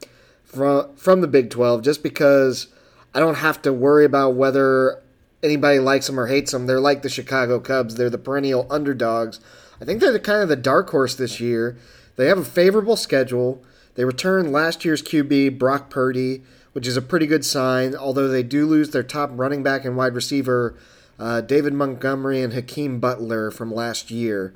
from 0.53 0.95
from 0.95 1.21
the 1.21 1.27
Big 1.27 1.49
Twelve, 1.49 1.81
just 1.81 2.03
because 2.03 2.67
I 3.13 3.19
don't 3.19 3.35
have 3.35 3.61
to 3.63 3.73
worry 3.73 4.05
about 4.05 4.35
whether 4.35 5.01
anybody 5.41 5.79
likes 5.79 6.07
them 6.07 6.19
or 6.19 6.27
hates 6.27 6.51
them. 6.51 6.67
They're 6.67 6.79
like 6.79 7.01
the 7.01 7.09
Chicago 7.09 7.59
Cubs. 7.59 7.95
They're 7.95 8.09
the 8.09 8.17
perennial 8.17 8.65
underdogs 8.69 9.39
I 9.83 9.85
think 9.85 9.99
they're 9.99 10.13
the 10.13 10.19
kind 10.19 10.41
of 10.41 10.47
the 10.47 10.55
dark 10.55 10.89
horse 10.91 11.13
this 11.13 11.41
year. 11.41 11.77
They 12.15 12.27
have 12.27 12.37
a 12.37 12.45
favorable 12.45 12.95
schedule. 12.95 13.61
They 13.95 14.05
return 14.05 14.53
last 14.53 14.85
year's 14.85 15.03
QB 15.03 15.59
Brock 15.59 15.89
Purdy, 15.89 16.41
which 16.71 16.87
is 16.87 16.95
a 16.95 17.01
pretty 17.01 17.27
good 17.27 17.43
sign. 17.43 17.93
Although 17.93 18.29
they 18.29 18.43
do 18.43 18.65
lose 18.65 18.91
their 18.91 19.03
top 19.03 19.31
running 19.33 19.61
back 19.61 19.83
and 19.83 19.97
wide 19.97 20.15
receiver 20.15 20.75
uh, 21.19 21.41
David 21.41 21.73
Montgomery 21.73 22.41
and 22.41 22.53
Hakeem 22.53 23.01
Butler 23.01 23.51
from 23.51 23.73
last 23.73 24.09
year. 24.09 24.53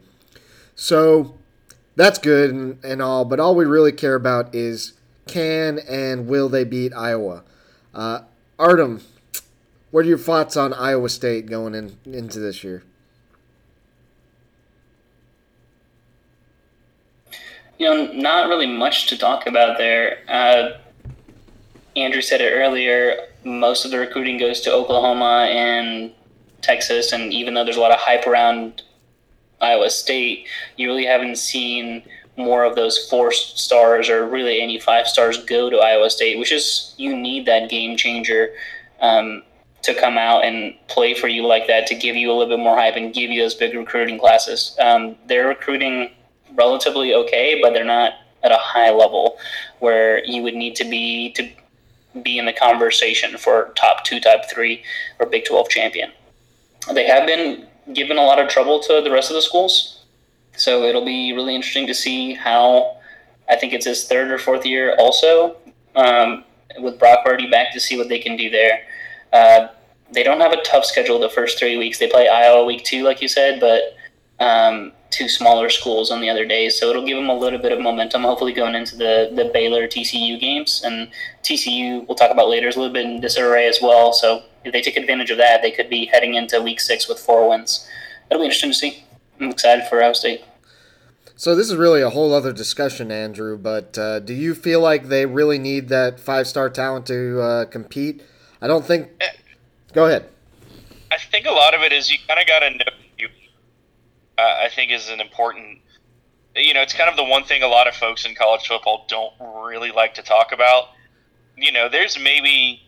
So 0.76 1.36
that's 1.98 2.20
good 2.20 2.52
and, 2.52 2.84
and 2.86 3.02
all, 3.02 3.26
but 3.26 3.40
all 3.40 3.54
we 3.54 3.66
really 3.66 3.92
care 3.92 4.16
about 4.16 4.56
is 4.56 4.94
can 5.28 5.80
and 5.80 6.28
will 6.28 6.50
they 6.50 6.64
beat 6.64 6.94
Iowa? 6.94 7.44
Uh, 7.94 8.22
Artem, 8.58 9.02
what 9.92 10.06
are 10.06 10.10
your 10.10 10.18
thoughts 10.18 10.58
on 10.58 10.74
Iowa 10.74 11.10
State 11.10 11.48
going 11.48 11.76
in, 11.76 11.98
into 12.06 12.40
this 12.40 12.64
year? 12.64 12.84
you 17.78 17.88
know, 17.88 18.12
not 18.14 18.50
really 18.50 18.68
much 18.68 19.08
to 19.08 19.18
talk 19.18 19.48
about 19.48 19.78
there. 19.78 20.20
Uh, 20.28 20.70
Andrew 21.96 22.22
said 22.22 22.42
it 22.42 22.52
earlier. 22.52 23.28
Most 23.44 23.86
of 23.86 23.92
the 23.92 24.00
recruiting 24.00 24.38
goes 24.38 24.62
to 24.62 24.74
Oklahoma 24.74 25.48
and 25.50 26.12
Texas, 26.62 27.12
and 27.12 27.32
even 27.34 27.54
though 27.54 27.64
there's 27.64 27.78
a 27.78 27.82
lot 27.82 27.92
of 27.92 28.00
hype 28.00 28.26
around 28.26 28.82
Iowa 29.62 29.90
State, 29.90 30.48
you 30.76 30.88
really 30.88 31.06
haven't 31.06 31.38
seen 31.38 32.04
more 32.38 32.64
of 32.64 32.76
those 32.76 32.98
four 33.10 33.32
stars 33.32 34.10
or 34.10 34.28
really 34.28 34.62
any 34.62 34.80
five 34.80 35.08
stars 35.08 35.44
go 35.44 35.70
to 35.70 35.78
Iowa 35.78 36.10
State, 36.10 36.38
which 36.38 36.52
is 36.52 36.94
you 36.98 37.16
need 37.16 37.46
that 37.48 37.70
game 37.70 37.98
changer 37.98 38.54
um, 39.02 39.44
to 39.82 39.94
come 39.94 40.18
out 40.18 40.46
and 40.46 40.76
play 40.88 41.14
for 41.14 41.28
you 41.28 41.46
like 41.46 41.68
that 41.68 41.88
to 41.88 41.96
give 41.96 42.16
you 42.16 42.32
a 42.32 42.34
little 42.34 42.56
bit 42.56 42.62
more 42.62 42.78
hype 42.78 42.96
and 42.96 43.14
give 43.14 43.32
you 43.32 43.42
those 43.42 43.56
big 43.56 43.74
recruiting 43.74 44.20
classes. 44.20 44.76
Um, 44.80 45.16
they're 45.28 45.48
recruiting 45.48 46.12
relatively 46.56 47.14
okay, 47.14 47.60
but 47.62 47.74
they're 47.74 47.84
not 47.84 48.14
at 48.44 48.52
a 48.52 48.58
high 48.58 48.92
level 48.92 49.38
where 49.80 50.24
you 50.26 50.44
would 50.44 50.56
need 50.56 50.76
to 50.76 50.86
be 50.86 51.32
to 51.34 51.50
be 52.24 52.38
in 52.38 52.46
the 52.46 52.54
conversation 52.54 53.38
for 53.38 53.72
top 53.76 54.04
two, 54.04 54.20
top 54.20 54.50
three, 54.50 54.84
or 55.20 55.26
Big 55.26 55.46
12 55.46 55.70
champion. 55.70 56.12
They 56.94 57.06
have 57.08 57.28
been 57.28 57.68
given 57.94 58.18
a 58.18 58.24
lot 58.24 58.40
of 58.40 58.50
trouble 58.50 58.80
to 58.82 59.02
the 59.02 59.12
rest 59.12 59.30
of 59.30 59.36
the 59.36 59.42
schools, 59.42 59.97
so 60.58 60.84
it'll 60.84 61.06
be 61.06 61.34
really 61.34 61.56
interesting 61.56 61.88
to 61.88 61.94
see 61.94 62.34
how. 62.34 62.96
I 63.50 63.56
think 63.56 63.72
it's 63.72 63.86
his 63.86 64.06
third 64.06 64.30
or 64.30 64.38
fourth 64.38 64.66
year 64.66 64.94
also 65.00 65.56
um, 65.96 66.44
with 66.80 67.00
Brock 67.00 67.24
Purdy 67.24 67.50
back 67.50 67.72
to 67.72 67.80
see 67.80 67.98
what 67.98 68.10
they 68.10 68.20
can 68.20 68.36
do 68.36 68.50
there. 68.50 68.82
Uh, 69.32 69.68
they 70.12 70.24
don't 70.24 70.40
have 70.40 70.52
a 70.52 70.62
tough 70.64 70.86
schedule 70.86 71.20
the 71.20 71.30
first 71.30 71.60
three 71.60 71.78
weeks. 71.78 72.00
They 72.00 72.10
play 72.10 72.28
Iowa 72.28 72.66
week 72.66 72.84
two, 72.84 73.04
like 73.04 73.22
you 73.22 73.28
said, 73.28 73.60
but 73.60 73.96
um, 74.44 74.94
two 75.10 75.28
smaller 75.28 75.70
schools 75.70 76.12
on 76.12 76.22
the 76.22 76.30
other 76.30 76.46
days. 76.46 76.80
So 76.80 76.90
it'll 76.90 77.06
give 77.06 77.18
them 77.18 77.30
a 77.30 77.38
little 77.38 77.60
bit 77.60 77.72
of 77.72 77.80
momentum, 77.80 78.24
hopefully 78.24 78.54
going 78.54 78.76
into 78.76 78.96
the, 78.96 79.32
the 79.34 79.50
Baylor 79.54 79.88
TCU 79.88 80.40
games. 80.40 80.82
And 80.86 81.10
TCU, 81.44 82.08
we'll 82.08 82.16
talk 82.16 82.32
about 82.32 82.50
later, 82.50 82.68
is 82.68 82.76
a 82.76 82.80
little 82.80 82.94
bit 82.94 83.06
in 83.06 83.20
disarray 83.20 83.68
as 83.68 83.80
well. 83.82 84.14
So 84.14 84.44
if 84.64 84.74
they 84.74 84.82
take 84.82 84.98
advantage 84.98 85.32
of 85.32 85.38
that, 85.38 85.62
they 85.62 85.72
could 85.72 85.90
be 85.90 86.06
heading 86.06 86.36
into 86.36 86.62
week 86.62 86.80
six 86.80 87.08
with 87.08 87.20
four 87.20 87.50
wins. 87.50 87.88
It'll 88.30 88.42
be 88.42 88.46
interesting 88.46 88.72
to 88.72 88.78
see. 88.78 89.04
I'm 89.40 89.50
excited 89.50 89.88
for 89.88 90.00
Ohio 90.00 90.14
State. 90.14 90.44
So 91.36 91.56
this 91.56 91.70
is 91.70 91.76
really 91.76 92.02
a 92.02 92.10
whole 92.10 92.34
other 92.34 92.52
discussion, 92.52 93.12
Andrew. 93.12 93.58
But 93.58 93.98
uh, 93.98 94.20
do 94.20 94.34
you 94.34 94.56
feel 94.56 94.82
like 94.82 95.08
they 95.08 95.26
really 95.26 95.60
need 95.60 95.90
that 95.90 96.20
five-star 96.20 96.72
talent 96.72 97.06
to 97.08 97.40
uh, 97.40 97.66
compete? 97.66 98.24
I 98.62 98.68
don't 98.68 98.84
think. 98.84 99.10
Go 99.94 100.08
ahead. 100.08 100.30
I 101.12 101.18
think 101.18 101.46
a 101.46 101.52
lot 101.52 101.74
of 101.74 101.82
it 101.82 101.94
is 101.94 102.12
you 102.12 102.18
kind 102.28 102.40
of 102.40 102.48
got 102.48 102.60
to 102.60 102.72
know 102.72 103.28
uh, 104.38 104.42
I 104.64 104.70
think 104.70 104.92
is 104.92 105.10
an 105.10 105.20
important. 105.20 105.80
You 106.56 106.74
know, 106.74 106.82
it's 106.82 106.94
kind 106.94 107.10
of 107.10 107.16
the 107.16 107.24
one 107.24 107.44
thing 107.44 107.64
a 107.64 107.68
lot 107.68 107.88
of 107.88 107.96
folks 107.96 108.26
in 108.26 108.36
college 108.36 108.68
football 108.68 109.06
don't 109.08 109.34
really 109.66 109.92
like 109.92 110.16
to 110.16 110.24
talk 110.24 110.52
about. 110.52 110.90
You 111.56 111.72
know, 111.72 111.90
there's 111.90 112.20
maybe 112.20 112.82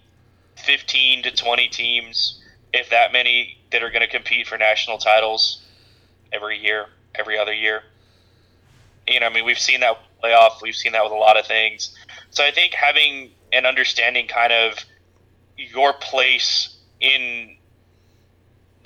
15 0.58 1.24
to 1.24 1.32
20 1.32 1.68
teams, 1.70 2.42
if 2.74 2.90
that 2.90 3.12
many, 3.12 3.58
that 3.72 3.84
are 3.84 3.90
going 3.90 4.02
to 4.02 4.08
compete 4.08 4.48
for 4.48 4.58
national 4.58 4.98
titles 4.98 5.64
every 6.32 6.58
year, 6.58 6.88
every 7.16 7.38
other 7.38 7.54
year. 7.54 7.84
You 9.08 9.20
know, 9.20 9.28
I 9.28 9.34
mean, 9.34 9.46
we've 9.46 9.60
seen 9.60 9.80
that 9.80 9.98
playoff, 10.24 10.62
we've 10.62 10.76
seen 10.76 10.92
that 10.92 11.04
with 11.04 11.12
a 11.12 11.16
lot 11.16 11.38
of 11.38 11.46
things. 11.46 11.96
So 12.32 12.44
I 12.44 12.52
think 12.52 12.74
having 12.74 13.32
an 13.52 13.66
understanding 13.66 14.28
kind 14.28 14.54
of 14.54 14.84
your 15.58 15.94
place 15.94 16.78
in 17.00 17.56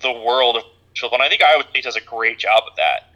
the 0.01 0.11
world 0.11 0.57
of 0.57 0.63
and 1.01 1.21
I 1.21 1.27
think 1.27 1.41
Iowa 1.41 1.63
State 1.69 1.83
does 1.83 1.95
a 1.95 2.01
great 2.01 2.37
job 2.37 2.63
of 2.69 2.75
that. 2.77 3.13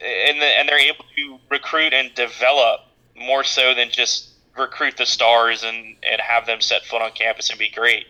And, 0.00 0.40
the, 0.40 0.44
and 0.44 0.68
they're 0.68 0.78
able 0.78 1.04
to 1.16 1.38
recruit 1.50 1.92
and 1.92 2.14
develop 2.14 2.80
more 3.16 3.44
so 3.44 3.74
than 3.74 3.90
just 3.90 4.30
recruit 4.56 4.96
the 4.96 5.06
stars 5.06 5.64
and, 5.64 5.96
and 6.02 6.20
have 6.20 6.46
them 6.46 6.60
set 6.60 6.84
foot 6.84 7.00
on 7.00 7.12
campus 7.12 7.50
and 7.50 7.58
be 7.58 7.70
great. 7.70 8.06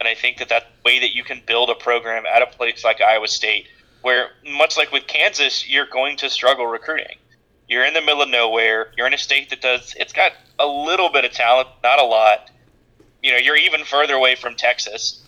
And 0.00 0.08
I 0.08 0.14
think 0.14 0.38
that 0.38 0.48
that 0.48 0.70
way 0.84 0.98
that 1.00 1.14
you 1.14 1.24
can 1.24 1.42
build 1.46 1.70
a 1.70 1.74
program 1.74 2.24
at 2.26 2.42
a 2.42 2.46
place 2.46 2.84
like 2.84 3.00
Iowa 3.00 3.28
State, 3.28 3.66
where 4.02 4.30
much 4.44 4.76
like 4.76 4.92
with 4.92 5.06
Kansas, 5.06 5.68
you're 5.68 5.86
going 5.86 6.16
to 6.18 6.30
struggle 6.30 6.66
recruiting. 6.66 7.16
You're 7.68 7.84
in 7.84 7.94
the 7.94 8.00
middle 8.00 8.22
of 8.22 8.28
nowhere. 8.28 8.92
You're 8.96 9.06
in 9.06 9.14
a 9.14 9.18
state 9.18 9.50
that 9.50 9.60
does 9.60 9.94
it's 9.98 10.12
got 10.12 10.32
a 10.58 10.66
little 10.66 11.10
bit 11.10 11.24
of 11.24 11.32
talent, 11.32 11.68
not 11.82 12.00
a 12.00 12.04
lot. 12.04 12.50
You 13.22 13.32
know, 13.32 13.38
you're 13.38 13.56
even 13.56 13.84
further 13.84 14.14
away 14.14 14.36
from 14.36 14.54
Texas, 14.54 15.22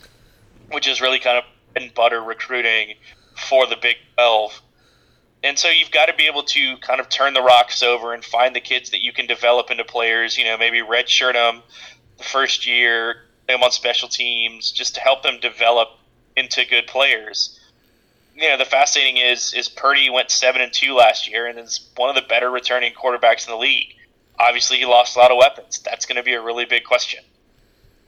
which 0.70 0.88
is 0.88 1.00
really 1.00 1.18
kind 1.18 1.38
of 1.38 1.44
and 1.76 1.92
butter 1.94 2.22
recruiting 2.22 2.94
for 3.48 3.66
the 3.66 3.76
Big 3.76 3.96
12. 4.16 4.61
And 5.42 5.59
so 5.59 5.68
you've 5.68 5.90
got 5.90 6.06
to 6.06 6.14
be 6.14 6.26
able 6.26 6.42
to 6.42 6.76
kind 6.78 7.00
of 7.00 7.09
turn 7.09 7.33
the 7.33 7.40
rocks 7.40 7.83
over 7.83 8.12
and 8.12 8.24
find 8.24 8.54
the 8.54 8.61
kids 8.61 8.90
that 8.90 9.02
you 9.02 9.12
can 9.12 9.26
develop 9.26 9.70
into 9.70 9.85
players, 9.85 10.37
you 10.37 10.44
know, 10.44 10.59
maybe 10.59 10.78
redshirt 10.80 11.33
them 11.33 11.62
the 12.18 12.24
first 12.24 12.66
year, 12.66 13.22
them 13.48 13.62
on 13.62 13.70
special 13.70 14.09
teams, 14.09 14.70
just 14.70 14.96
to 14.96 15.00
help 15.00 15.22
them 15.22 15.40
develop 15.40 15.88
into 16.37 16.64
good 16.66 16.87
players. 16.87 17.59
You 18.40 18.48
know, 18.48 18.57
the 18.57 18.64
fascinating 18.64 19.18
is 19.18 19.53
is 19.53 19.68
Purdy 19.68 20.09
went 20.09 20.31
seven 20.31 20.62
and 20.62 20.72
two 20.72 20.94
last 20.94 21.29
year 21.31 21.46
and 21.46 21.59
is 21.59 21.90
one 21.96 22.09
of 22.09 22.14
the 22.14 22.26
better 22.26 22.50
returning 22.50 22.94
quarterbacks 22.94 23.46
in 23.46 23.53
the 23.53 23.59
league. 23.59 23.94
Obviously, 24.38 24.79
he 24.79 24.87
lost 24.87 25.14
a 25.14 25.18
lot 25.18 25.31
of 25.31 25.37
weapons. 25.37 25.79
That's 25.81 26.07
going 26.07 26.16
to 26.16 26.22
be 26.22 26.33
a 26.33 26.40
really 26.40 26.64
big 26.64 26.85
question. 26.85 27.22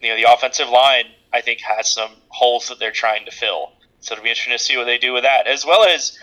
You 0.00 0.08
know, 0.08 0.16
the 0.16 0.32
offensive 0.32 0.70
line 0.70 1.04
I 1.34 1.42
think 1.42 1.60
has 1.60 1.92
some 1.92 2.12
holes 2.28 2.68
that 2.68 2.78
they're 2.78 2.92
trying 2.92 3.26
to 3.26 3.30
fill. 3.30 3.72
So 4.00 4.14
it'll 4.14 4.24
be 4.24 4.30
interesting 4.30 4.56
to 4.56 4.58
see 4.58 4.76
what 4.76 4.84
they 4.84 4.98
do 4.98 5.12
with 5.12 5.22
that, 5.22 5.46
as 5.46 5.66
well 5.66 5.84
as 5.86 6.18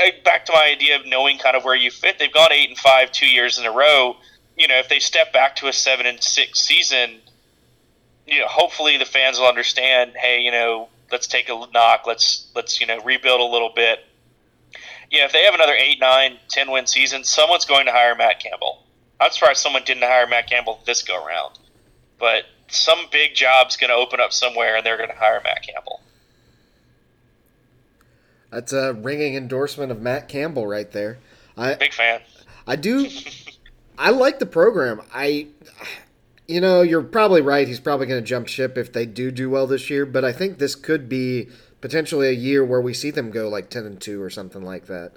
uh, 0.00 0.10
back 0.24 0.46
to 0.46 0.52
my 0.52 0.70
idea 0.72 0.96
of 0.96 1.06
knowing 1.06 1.38
kind 1.38 1.56
of 1.56 1.64
where 1.64 1.76
you 1.76 1.90
fit. 1.90 2.18
They've 2.18 2.32
gone 2.32 2.52
eight 2.52 2.70
and 2.70 2.78
five 2.78 3.12
two 3.12 3.28
years 3.28 3.58
in 3.58 3.66
a 3.66 3.70
row. 3.70 4.16
You 4.56 4.66
know, 4.66 4.78
if 4.78 4.88
they 4.88 4.98
step 4.98 5.32
back 5.32 5.56
to 5.56 5.68
a 5.68 5.72
seven 5.72 6.06
and 6.06 6.22
six 6.22 6.60
season, 6.60 7.18
you 8.26 8.40
know, 8.40 8.46
hopefully 8.46 8.96
the 8.96 9.04
fans 9.04 9.38
will 9.38 9.46
understand. 9.46 10.12
Hey, 10.16 10.40
you 10.40 10.50
know, 10.50 10.88
let's 11.10 11.26
take 11.26 11.48
a 11.48 11.66
knock. 11.72 12.06
Let's 12.06 12.50
let's 12.54 12.80
you 12.80 12.86
know 12.86 13.00
rebuild 13.02 13.40
a 13.40 13.44
little 13.44 13.72
bit. 13.74 14.00
Yeah, 15.10 15.24
if 15.24 15.32
they 15.32 15.42
have 15.42 15.54
another 15.54 15.74
eight, 15.74 15.98
nine, 16.00 16.38
ten 16.48 16.70
win 16.70 16.86
season, 16.86 17.24
someone's 17.24 17.64
going 17.64 17.86
to 17.86 17.92
hire 17.92 18.14
Matt 18.14 18.40
Campbell. 18.40 18.84
I'm 19.20 19.30
surprised 19.32 19.58
someone 19.58 19.82
didn't 19.84 20.04
hire 20.04 20.26
Matt 20.26 20.48
Campbell 20.48 20.80
this 20.86 21.02
go 21.02 21.24
around, 21.24 21.58
but 22.18 22.44
some 22.68 23.00
big 23.10 23.34
job's 23.34 23.76
going 23.76 23.90
to 23.90 23.96
open 23.96 24.20
up 24.20 24.32
somewhere, 24.32 24.76
and 24.76 24.86
they're 24.86 24.96
going 24.96 25.10
to 25.10 25.16
hire 25.16 25.40
Matt 25.42 25.62
Campbell. 25.62 26.00
That's 28.50 28.72
a 28.72 28.94
ringing 28.94 29.36
endorsement 29.36 29.92
of 29.92 30.00
Matt 30.00 30.28
Campbell 30.28 30.66
right 30.66 30.90
there. 30.90 31.18
I 31.56 31.74
big 31.74 31.92
fan. 31.92 32.20
I 32.66 32.76
do. 32.76 33.08
I 33.98 34.10
like 34.10 34.38
the 34.38 34.46
program. 34.46 35.02
I, 35.12 35.48
you 36.50 36.60
know, 36.60 36.82
you're 36.82 37.02
probably 37.02 37.40
right. 37.40 37.68
He's 37.68 37.78
probably 37.78 38.06
going 38.06 38.20
to 38.20 38.26
jump 38.26 38.48
ship 38.48 38.76
if 38.76 38.92
they 38.92 39.06
do 39.06 39.30
do 39.30 39.48
well 39.48 39.68
this 39.68 39.88
year. 39.88 40.04
But 40.04 40.24
I 40.24 40.32
think 40.32 40.58
this 40.58 40.74
could 40.74 41.08
be 41.08 41.48
potentially 41.80 42.28
a 42.28 42.32
year 42.32 42.64
where 42.64 42.80
we 42.80 42.92
see 42.92 43.12
them 43.12 43.30
go 43.30 43.48
like 43.48 43.70
ten 43.70 43.86
and 43.86 44.00
two 44.00 44.20
or 44.20 44.30
something 44.30 44.62
like 44.62 44.86
that. 44.86 45.12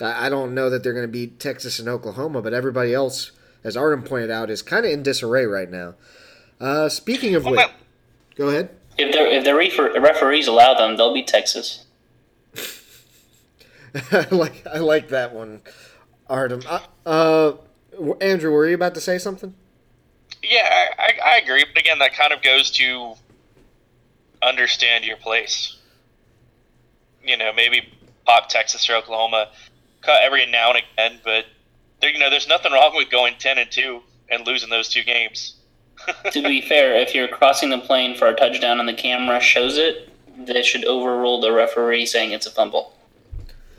I, 0.00 0.26
I 0.26 0.28
don't 0.28 0.54
know 0.54 0.68
that 0.68 0.82
they're 0.82 0.92
going 0.92 1.06
to 1.06 1.12
beat 1.12 1.40
Texas 1.40 1.78
and 1.78 1.88
Oklahoma, 1.88 2.42
but 2.42 2.52
everybody 2.52 2.92
else, 2.92 3.32
as 3.64 3.74
Artem 3.74 4.02
pointed 4.02 4.30
out, 4.30 4.50
is 4.50 4.60
kind 4.60 4.84
of 4.84 4.92
in 4.92 5.02
disarray 5.02 5.46
right 5.46 5.70
now. 5.70 5.94
Uh, 6.60 6.90
speaking 6.90 7.34
of 7.34 7.44
Well, 7.44 7.54
which, 7.54 7.66
go 8.36 8.48
ahead. 8.50 8.70
If 8.98 9.12
the 9.12 9.34
if 9.34 9.44
the 9.44 9.54
refer- 9.54 9.98
referees 9.98 10.46
allow 10.46 10.74
them, 10.74 10.98
they'll 10.98 11.14
beat 11.14 11.26
Texas. 11.26 11.86
I 14.12 14.26
like 14.30 14.66
I 14.66 14.78
like 14.78 15.08
that 15.08 15.34
one, 15.34 15.62
Artem. 16.28 16.60
Uh, 16.68 16.80
uh, 17.06 17.52
Andrew, 18.20 18.50
were 18.50 18.68
you 18.68 18.74
about 18.74 18.94
to 18.94 19.00
say 19.00 19.16
something? 19.16 19.54
Yeah, 20.48 20.68
I, 20.70 20.88
I, 20.98 21.30
I 21.32 21.36
agree. 21.38 21.64
But 21.64 21.80
again, 21.80 21.98
that 21.98 22.14
kind 22.14 22.32
of 22.32 22.42
goes 22.42 22.70
to 22.72 23.14
understand 24.42 25.04
your 25.04 25.16
place. 25.16 25.76
You 27.24 27.36
know, 27.36 27.52
maybe 27.52 27.92
pop 28.24 28.48
Texas 28.48 28.88
or 28.88 28.94
Oklahoma 28.94 29.48
cut 30.02 30.22
every 30.22 30.46
now 30.46 30.70
and 30.72 30.78
again, 30.78 31.20
but 31.24 31.46
there, 32.00 32.10
you 32.10 32.18
know, 32.18 32.30
there's 32.30 32.48
nothing 32.48 32.72
wrong 32.72 32.92
with 32.94 33.10
going 33.10 33.34
ten 33.38 33.58
and 33.58 33.70
two 33.70 34.00
and 34.30 34.46
losing 34.46 34.70
those 34.70 34.88
two 34.88 35.02
games. 35.02 35.56
to 36.32 36.42
be 36.42 36.60
fair, 36.60 36.94
if 36.94 37.14
you're 37.14 37.28
crossing 37.28 37.70
the 37.70 37.78
plane 37.78 38.16
for 38.16 38.28
a 38.28 38.34
touchdown 38.34 38.78
and 38.78 38.88
the 38.88 38.94
camera 38.94 39.40
shows 39.40 39.78
it, 39.78 40.10
they 40.38 40.62
should 40.62 40.84
overrule 40.84 41.40
the 41.40 41.50
referee 41.50 42.06
saying 42.06 42.32
it's 42.32 42.46
a 42.46 42.50
fumble, 42.50 42.94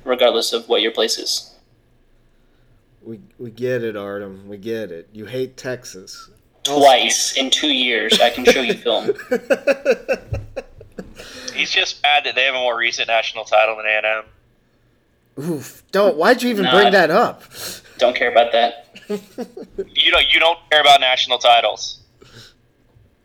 regardless 0.04 0.52
of 0.52 0.68
what 0.68 0.82
your 0.82 0.92
place 0.92 1.18
is. 1.18 1.54
We 3.04 3.22
we 3.38 3.52
get 3.52 3.84
it, 3.84 3.96
Artem. 3.96 4.50
We 4.50 4.58
get 4.58 4.92
it. 4.92 5.08
You 5.14 5.26
hate 5.28 5.56
Texas. 5.56 6.30
Twice 6.68 7.36
in 7.38 7.50
two 7.50 7.70
years, 7.74 8.20
I 8.20 8.30
can 8.30 8.44
show 8.46 8.62
you 8.62 8.74
film. 8.74 9.12
He's 11.54 11.72
just 11.72 12.02
mad 12.04 12.26
that 12.26 12.36
they 12.36 12.44
have 12.44 12.56
a 12.56 12.60
more 12.60 12.78
recent 12.78 13.08
national 13.08 13.46
title 13.46 13.78
than 13.78 13.86
A&M. 13.86 14.24
Oof! 15.44 15.84
Don't. 15.92 16.18
Why'd 16.18 16.44
you 16.44 16.50
even 16.50 16.66
Nah. 16.66 16.72
bring 16.72 16.92
that 16.92 17.10
up? 17.12 17.44
Don't 17.98 18.16
care 18.16 18.32
about 18.32 18.52
that. 18.52 18.84
You 19.94 20.12
don't 20.12 20.32
you 20.34 20.40
don't 20.40 20.58
care 20.70 20.82
about 20.82 21.00
national 21.02 21.38
titles. 21.38 22.00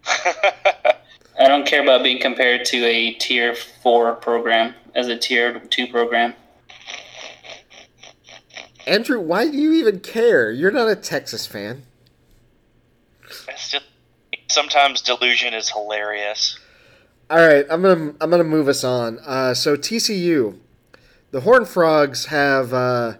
I 0.06 1.48
don't 1.48 1.66
care 1.66 1.82
about 1.82 2.02
being 2.02 2.20
compared 2.20 2.64
to 2.66 2.84
a 2.84 3.12
tier 3.14 3.54
four 3.82 4.14
program 4.14 4.74
as 4.94 5.08
a 5.08 5.16
tier 5.16 5.58
two 5.70 5.86
program. 5.88 6.34
Andrew, 8.86 9.20
why 9.20 9.48
do 9.50 9.56
you 9.56 9.72
even 9.72 10.00
care? 10.00 10.50
You're 10.50 10.70
not 10.70 10.88
a 10.88 10.96
Texas 10.96 11.46
fan. 11.46 11.82
Sometimes 14.52 15.00
delusion 15.00 15.54
is 15.54 15.70
hilarious. 15.70 16.58
All 17.30 17.38
right, 17.38 17.64
I'm 17.70 17.82
gonna 17.82 18.14
I'm 18.20 18.30
gonna 18.30 18.44
move 18.44 18.68
us 18.68 18.84
on. 18.84 19.18
Uh, 19.20 19.54
so 19.54 19.76
TCU, 19.76 20.58
the 21.30 21.40
Horn 21.40 21.64
Frogs 21.64 22.26
have, 22.26 22.74
uh, 22.74 23.14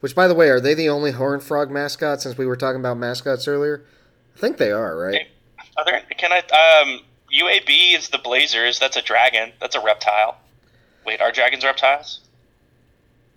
which 0.00 0.14
by 0.14 0.28
the 0.28 0.34
way, 0.34 0.48
are 0.50 0.60
they 0.60 0.74
the 0.74 0.88
only 0.88 1.12
Horn 1.12 1.40
Frog 1.40 1.70
mascot? 1.70 2.20
Since 2.20 2.36
we 2.36 2.46
were 2.46 2.56
talking 2.56 2.80
about 2.80 2.98
mascots 2.98 3.48
earlier, 3.48 3.84
I 4.36 4.38
think 4.38 4.58
they 4.58 4.70
are, 4.70 4.96
right? 4.96 5.28
Are 5.76 5.84
there, 5.84 6.02
can 6.18 6.30
I? 6.32 6.38
Um, 6.38 7.00
UAB 7.32 7.96
is 7.96 8.10
the 8.10 8.18
Blazers. 8.18 8.78
That's 8.78 8.96
a 8.96 9.02
dragon. 9.02 9.52
That's 9.60 9.74
a 9.74 9.80
reptile. 9.80 10.36
Wait, 11.06 11.20
are 11.20 11.32
dragons 11.32 11.64
reptiles? 11.64 12.20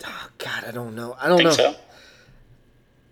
Oh, 0.06 0.30
God, 0.38 0.64
I 0.66 0.72
don't 0.72 0.96
know. 0.96 1.14
I 1.20 1.26
I 1.26 1.30
don't 1.30 1.38
think 1.40 1.50
know. 1.50 1.56
so. 1.56 1.76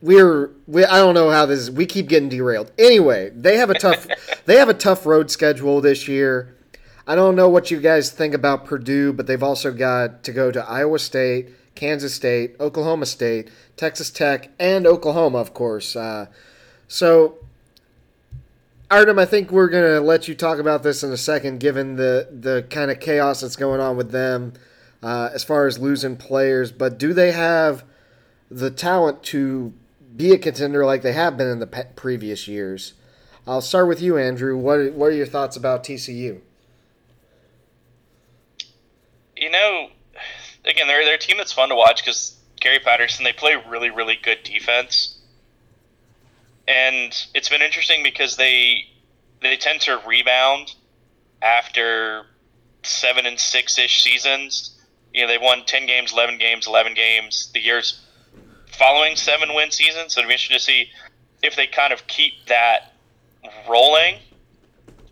We're 0.01 0.51
we 0.67 0.85
I 0.85 0.97
don't 0.97 1.13
know 1.13 1.31
how 1.31 1.45
this 1.45 1.59
is. 1.59 1.71
We 1.71 1.85
keep 1.85 2.07
getting 2.07 2.29
derailed. 2.29 2.71
Anyway, 2.77 3.31
they 3.31 3.57
have 3.57 3.69
a 3.69 3.73
tough 3.79 4.07
they 4.45 4.57
have 4.57 4.69
a 4.69 4.73
tough 4.73 5.05
road 5.05 5.31
schedule 5.31 5.81
this 5.81 6.07
year. 6.07 6.55
I 7.07 7.15
don't 7.15 7.35
know 7.35 7.49
what 7.49 7.69
you 7.69 7.79
guys 7.79 8.09
think 8.09 8.33
about 8.33 8.65
Purdue, 8.65 9.13
but 9.13 9.27
they've 9.27 9.43
also 9.43 9.71
got 9.71 10.23
to 10.23 10.31
go 10.31 10.51
to 10.51 10.67
Iowa 10.67 10.97
State, 10.97 11.49
Kansas 11.75 12.15
State, 12.15 12.55
Oklahoma 12.59 13.05
State, 13.05 13.51
Texas 13.77 14.09
Tech, 14.09 14.49
and 14.59 14.87
Oklahoma, 14.87 15.37
of 15.37 15.53
course. 15.53 15.95
Uh, 15.95 16.27
so, 16.87 17.37
Artem, 18.89 19.19
I 19.19 19.25
think 19.25 19.51
we're 19.51 19.69
gonna 19.69 19.99
let 19.99 20.27
you 20.27 20.33
talk 20.33 20.57
about 20.57 20.83
this 20.83 21.03
in 21.03 21.11
a 21.11 21.17
second, 21.17 21.59
given 21.59 21.95
the 21.95 22.27
the 22.31 22.65
kind 22.69 22.89
of 22.89 22.99
chaos 22.99 23.41
that's 23.41 23.55
going 23.55 23.81
on 23.81 23.97
with 23.97 24.11
them 24.11 24.53
uh, 25.03 25.29
as 25.33 25.43
far 25.43 25.67
as 25.67 25.77
losing 25.77 26.15
players. 26.15 26.71
But 26.71 26.97
do 26.97 27.13
they 27.13 27.31
have 27.31 27.83
the 28.49 28.71
talent 28.71 29.21
to 29.23 29.73
be 30.15 30.31
a 30.31 30.37
contender 30.37 30.85
like 30.85 31.01
they 31.01 31.13
have 31.13 31.37
been 31.37 31.47
in 31.47 31.59
the 31.59 31.67
pe- 31.67 31.93
previous 31.95 32.47
years. 32.47 32.93
I'll 33.47 33.61
start 33.61 33.87
with 33.87 34.01
you, 34.01 34.17
Andrew. 34.17 34.57
What 34.57 34.93
what 34.93 35.07
are 35.07 35.15
your 35.15 35.25
thoughts 35.25 35.55
about 35.55 35.83
TCU? 35.83 36.41
You 39.35 39.51
know, 39.51 39.89
again, 40.65 40.87
they're 40.87 41.03
they're 41.05 41.15
a 41.15 41.19
team 41.19 41.37
that's 41.37 41.53
fun 41.53 41.69
to 41.69 41.75
watch 41.75 42.03
because 42.03 42.37
Gary 42.59 42.79
Patterson. 42.79 43.23
They 43.23 43.33
play 43.33 43.55
really 43.69 43.89
really 43.89 44.17
good 44.21 44.39
defense, 44.43 45.19
and 46.67 47.15
it's 47.33 47.49
been 47.49 47.61
interesting 47.61 48.01
because 48.03 48.37
they 48.37 48.85
they 49.41 49.57
tend 49.57 49.81
to 49.81 50.01
rebound 50.07 50.73
after 51.41 52.25
seven 52.83 53.25
and 53.25 53.39
six 53.39 53.77
ish 53.77 54.01
seasons. 54.01 54.71
You 55.13 55.21
know, 55.21 55.27
they 55.27 55.37
won 55.37 55.65
ten 55.65 55.85
games, 55.85 56.13
eleven 56.13 56.37
games, 56.39 56.65
eleven 56.65 56.93
games. 56.95 57.51
The 57.53 57.61
years 57.61 58.04
following 58.75 59.15
seven 59.15 59.53
win 59.53 59.71
seasons. 59.71 60.13
So 60.13 60.19
it'll 60.19 60.29
be 60.29 60.33
interesting 60.33 60.57
to 60.57 60.63
see 60.63 60.89
if 61.43 61.55
they 61.55 61.67
kind 61.67 61.93
of 61.93 62.07
keep 62.07 62.33
that 62.47 62.93
rolling. 63.69 64.17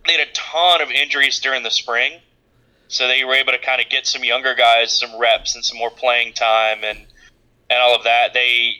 They 0.05 0.13
had 0.13 0.27
a 0.27 0.31
ton 0.33 0.81
of 0.81 0.89
injuries 0.91 1.39
during 1.39 1.63
the 1.63 1.71
spring, 1.71 2.19
so 2.87 3.07
they 3.07 3.23
were 3.23 3.35
able 3.35 3.53
to 3.53 3.59
kind 3.59 3.81
of 3.81 3.89
get 3.89 4.05
some 4.05 4.23
younger 4.23 4.53
guys 4.53 4.91
some 4.91 5.17
reps 5.17 5.55
and 5.55 5.63
some 5.63 5.77
more 5.77 5.89
playing 5.89 6.33
time 6.33 6.83
and 6.83 6.99
and 7.69 7.79
all 7.79 7.95
of 7.95 8.03
that. 8.03 8.33
They 8.33 8.75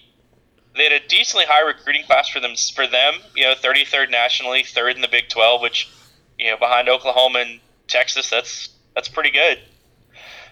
they 0.76 0.84
had 0.84 0.91
a 0.93 1.08
decently 1.08 1.46
high 1.46 1.62
recruiting 1.62 2.04
class 2.06 2.30
for 2.30 2.39
them 2.39 2.56
for 2.76 2.88
them. 2.88 3.15
You 3.36 3.43
know, 3.43 3.54
33rd 3.54 4.10
nationally, 4.12 4.63
third 4.63 4.96
in 4.96 5.02
the 5.02 5.08
Big 5.08 5.30
12, 5.30 5.62
which 5.62 5.89
you 6.38 6.52
know 6.52 6.58
behind 6.58 6.89
Oklahoma 6.89 7.39
and 7.39 7.60
Texas, 7.88 8.30
that's 8.30 8.69
that's 8.96 9.08
pretty 9.08 9.32
good. 9.32 9.60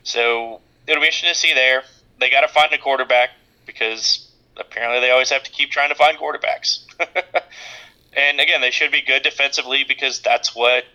So 0.03 0.61
it'll 0.87 1.01
be 1.01 1.07
interesting 1.07 1.29
to 1.29 1.35
see 1.35 1.53
there. 1.53 1.83
They 2.19 2.29
got 2.29 2.41
to 2.41 2.47
find 2.47 2.71
a 2.73 2.77
quarterback 2.77 3.31
because 3.65 4.29
apparently 4.57 4.99
they 4.99 5.11
always 5.11 5.29
have 5.29 5.43
to 5.43 5.51
keep 5.51 5.71
trying 5.71 5.89
to 5.89 5.95
find 5.95 6.17
quarterbacks. 6.17 6.85
and 8.13 8.39
again, 8.39 8.61
they 8.61 8.71
should 8.71 8.91
be 8.91 9.01
good 9.01 9.23
defensively 9.23 9.83
because 9.87 10.19
that's 10.21 10.55
what 10.55 10.85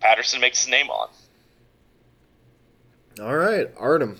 Patterson 0.00 0.40
makes 0.40 0.62
his 0.62 0.70
name 0.70 0.90
on. 0.90 1.08
All 3.20 3.36
right, 3.36 3.70
Artem. 3.76 4.18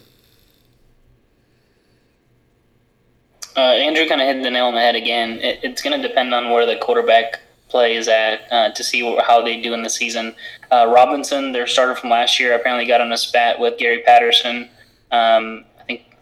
Uh, 3.57 3.61
Andrew 3.61 4.09
kind 4.09 4.21
of 4.21 4.27
hit 4.27 4.43
the 4.43 4.51
nail 4.51 4.67
on 4.67 4.75
the 4.75 4.81
head 4.81 4.95
again. 4.95 5.39
It, 5.41 5.61
it's 5.63 5.83
going 5.83 6.01
to 6.01 6.07
depend 6.07 6.33
on 6.35 6.51
where 6.51 6.65
the 6.65 6.77
quarterback 6.77 7.41
play 7.69 7.97
is 7.97 8.09
at 8.09 8.51
uh, 8.53 8.71
to 8.71 8.85
see 8.85 9.01
wh- 9.01 9.23
how 9.23 9.43
they 9.43 9.61
do 9.61 9.75
in 9.75 9.83
the 9.83 9.91
season. 9.91 10.35
Uh, 10.71 10.91
Robinson, 10.95 11.53
their 11.53 11.67
starter 11.67 11.95
from 11.95 12.11
last 12.11 12.39
year, 12.39 12.55
apparently 12.55 12.87
got 12.87 13.01
on 13.01 13.13
a 13.13 13.17
spat 13.17 13.59
with 13.59 13.79
Gary 13.79 14.03
Patterson. 14.07 14.69
Um, 15.11 15.65
I 15.72 15.72
think 15.72 15.72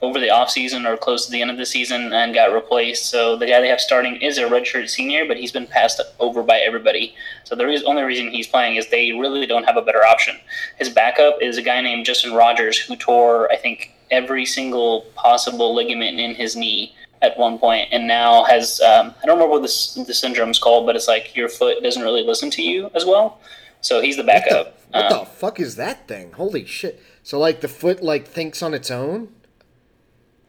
over 0.03 0.19
the 0.19 0.29
offseason 0.29 0.89
or 0.89 0.97
close 0.97 1.27
to 1.27 1.33
the 1.33 1.43
end 1.43 1.51
of 1.51 1.59
the 1.59 1.67
season 1.67 2.13
and 2.13 2.33
got 2.35 2.53
replaced. 2.55 3.11
So 3.11 3.37
the 3.37 3.47
guy 3.47 3.61
they 3.61 3.69
have 3.69 3.81
starting 3.81 4.17
is 4.17 4.39
a 4.39 4.45
redshirt 4.45 4.89
senior, 4.89 5.27
but 5.27 5.37
he's 5.37 5.53
been 5.53 5.67
passed 5.67 6.01
over 6.19 6.43
by 6.43 6.59
everybody. 6.59 7.15
So 7.45 7.55
the 7.55 7.65
only 7.85 8.03
reason 8.03 8.31
he's 8.31 8.47
playing 8.47 8.77
is 8.77 8.89
they 8.89 9.13
really 9.13 9.47
don't 9.47 9.65
have 9.65 9.77
a 9.77 9.83
better 9.83 10.05
option. 10.05 10.37
His 10.79 10.89
backup 10.89 11.37
is 11.43 11.59
a 11.59 11.63
guy 11.63 11.81
named 11.83 12.07
Justin 12.07 12.33
Rogers 12.33 12.79
who 12.79 12.97
tore, 12.97 13.51
I 13.53 13.57
think, 13.57 13.93
every 14.11 14.45
single 14.47 15.03
possible 15.15 15.75
ligament 15.75 16.19
in 16.19 16.35
his 16.35 16.57
knee 16.57 16.95
at 17.23 17.39
one 17.39 17.59
point, 17.59 17.87
and 17.93 18.09
now 18.09 18.45
has 18.45 18.81
um, 18.81 19.15
I 19.23 19.27
don't 19.27 19.37
remember 19.37 19.53
what 19.53 19.63
this 19.63 19.93
the 19.95 20.15
syndrome's 20.15 20.59
called, 20.59 20.87
but 20.87 20.97
it's 20.97 21.07
like 21.07 21.37
your 21.37 21.49
foot 21.51 21.83
doesn't 21.83 22.03
really 22.03 22.23
listen 22.25 22.49
to 22.53 22.63
you 22.63 22.91
as 22.95 23.05
well. 23.05 23.39
So 23.83 24.01
he's 24.01 24.17
the 24.17 24.23
What 24.25 24.43
the, 24.45 24.51
backup. 24.51 24.81
what 24.91 25.13
Um, 25.13 25.19
the 25.21 25.27
fuck 25.27 25.61
is 25.61 25.77
that 25.77 26.09
thing? 26.09 26.33
Holy 26.33 26.65
shit! 26.65 27.01
So 27.23 27.39
like 27.39 27.61
the 27.61 27.69
foot 27.69 28.03
like 28.03 28.27
thinks 28.27 28.63
on 28.63 28.73
its 28.73 28.91
own. 28.91 29.29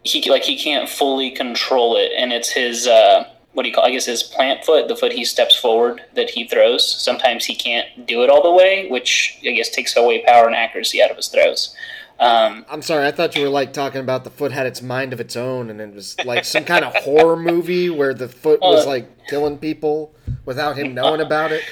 He 0.03 0.29
like 0.29 0.43
he 0.43 0.57
can't 0.57 0.89
fully 0.89 1.31
control 1.31 1.95
it, 1.97 2.11
and 2.17 2.33
it's 2.33 2.49
his 2.49 2.87
uh, 2.87 3.25
what 3.53 3.63
do 3.63 3.69
you 3.69 3.75
call? 3.75 3.85
I 3.85 3.91
guess 3.91 4.05
his 4.05 4.23
plant 4.23 4.63
foot, 4.63 4.87
the 4.87 4.95
foot 4.95 5.11
he 5.11 5.25
steps 5.25 5.55
forward 5.55 6.01
that 6.15 6.29
he 6.29 6.47
throws. 6.47 6.89
Sometimes 6.89 7.45
he 7.45 7.55
can't 7.55 8.05
do 8.07 8.23
it 8.23 8.29
all 8.29 8.41
the 8.41 8.51
way, 8.51 8.87
which 8.89 9.39
I 9.45 9.51
guess 9.51 9.69
takes 9.69 9.95
away 9.95 10.23
power 10.25 10.47
and 10.47 10.55
accuracy 10.55 11.01
out 11.01 11.11
of 11.11 11.17
his 11.17 11.27
throws. 11.27 11.75
Um, 12.19 12.65
I'm 12.69 12.83
sorry, 12.83 13.07
I 13.07 13.11
thought 13.11 13.35
you 13.35 13.41
were 13.41 13.49
like 13.49 13.73
talking 13.73 13.99
about 13.99 14.23
the 14.23 14.29
foot 14.29 14.51
had 14.51 14.67
its 14.67 14.81
mind 14.81 15.11
of 15.11 15.19
its 15.19 15.35
own, 15.35 15.69
and 15.71 15.81
it 15.81 15.93
was 15.93 16.15
like 16.23 16.45
some 16.45 16.63
kind 16.63 16.85
of 16.85 16.93
horror 16.95 17.35
movie 17.35 17.89
where 17.89 18.13
the 18.13 18.27
foot 18.27 18.61
was 18.61 18.85
like 18.85 19.27
killing 19.27 19.57
people 19.57 20.13
without 20.45 20.77
him 20.77 20.93
knowing 20.93 21.19
about 21.19 21.51
it. 21.51 21.63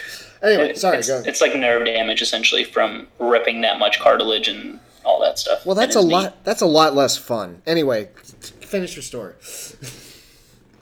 Anyway, 0.41 0.73
sorry, 0.73 0.97
it's, 0.97 1.07
go. 1.07 1.21
it's 1.25 1.41
like 1.41 1.55
nerve 1.55 1.85
damage 1.85 2.21
essentially 2.21 2.63
from 2.63 3.07
ripping 3.19 3.61
that 3.61 3.77
much 3.77 3.99
cartilage 3.99 4.47
and 4.47 4.79
all 5.09 5.19
that 5.21 5.39
stuff. 5.39 5.65
Well, 5.65 5.75
that's 5.75 5.95
a 5.95 6.01
knee. 6.03 6.11
lot. 6.13 6.43
That's 6.43 6.61
a 6.61 6.65
lot 6.67 6.95
less 6.95 7.17
fun. 7.17 7.61
Anyway, 7.65 8.09
finish 8.61 8.95
your 8.95 9.03
story. 9.03 9.33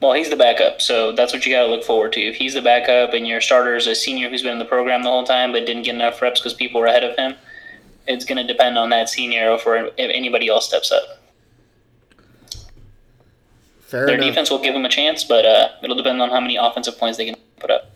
Well, 0.01 0.13
he's 0.13 0.29
the 0.29 0.35
backup, 0.35 0.79
so 0.81 1.11
that's 1.11 1.33
what 1.33 1.45
you 1.45 1.51
got 1.53 1.63
to 1.63 1.69
look 1.71 1.83
forward 1.83 2.13
to. 2.13 2.21
If 2.21 2.35
he's 2.35 2.53
the 2.53 2.61
backup 2.61 3.13
and 3.13 3.27
your 3.27 3.41
starter 3.41 3.75
is 3.75 3.87
a 3.87 3.95
senior 3.95 4.29
who's 4.29 4.43
been 4.43 4.51
in 4.51 4.59
the 4.59 4.65
program 4.65 5.01
the 5.01 5.09
whole 5.09 5.23
time 5.23 5.51
but 5.53 5.65
didn't 5.65 5.83
get 5.83 5.95
enough 5.95 6.21
reps 6.21 6.39
because 6.39 6.53
people 6.53 6.79
were 6.79 6.85
ahead 6.87 7.03
of 7.03 7.15
him, 7.17 7.33
it's 8.07 8.23
going 8.23 8.37
to 8.37 8.45
depend 8.53 8.77
on 8.77 8.89
that 8.91 9.09
senior 9.09 9.51
if 9.51 9.65
anybody 9.97 10.49
else 10.49 10.67
steps 10.67 10.91
up. 10.91 11.03
Fair 13.81 14.05
Their 14.05 14.15
enough. 14.15 14.27
defense 14.27 14.51
will 14.51 14.59
give 14.59 14.73
them 14.75 14.85
a 14.85 14.89
chance, 14.89 15.23
but 15.23 15.45
uh, 15.45 15.69
it'll 15.81 15.95
depend 15.95 16.21
on 16.21 16.29
how 16.29 16.41
many 16.41 16.57
offensive 16.57 16.97
points 16.99 17.17
they 17.17 17.25
can 17.25 17.35
put 17.59 17.71
up. 17.71 17.89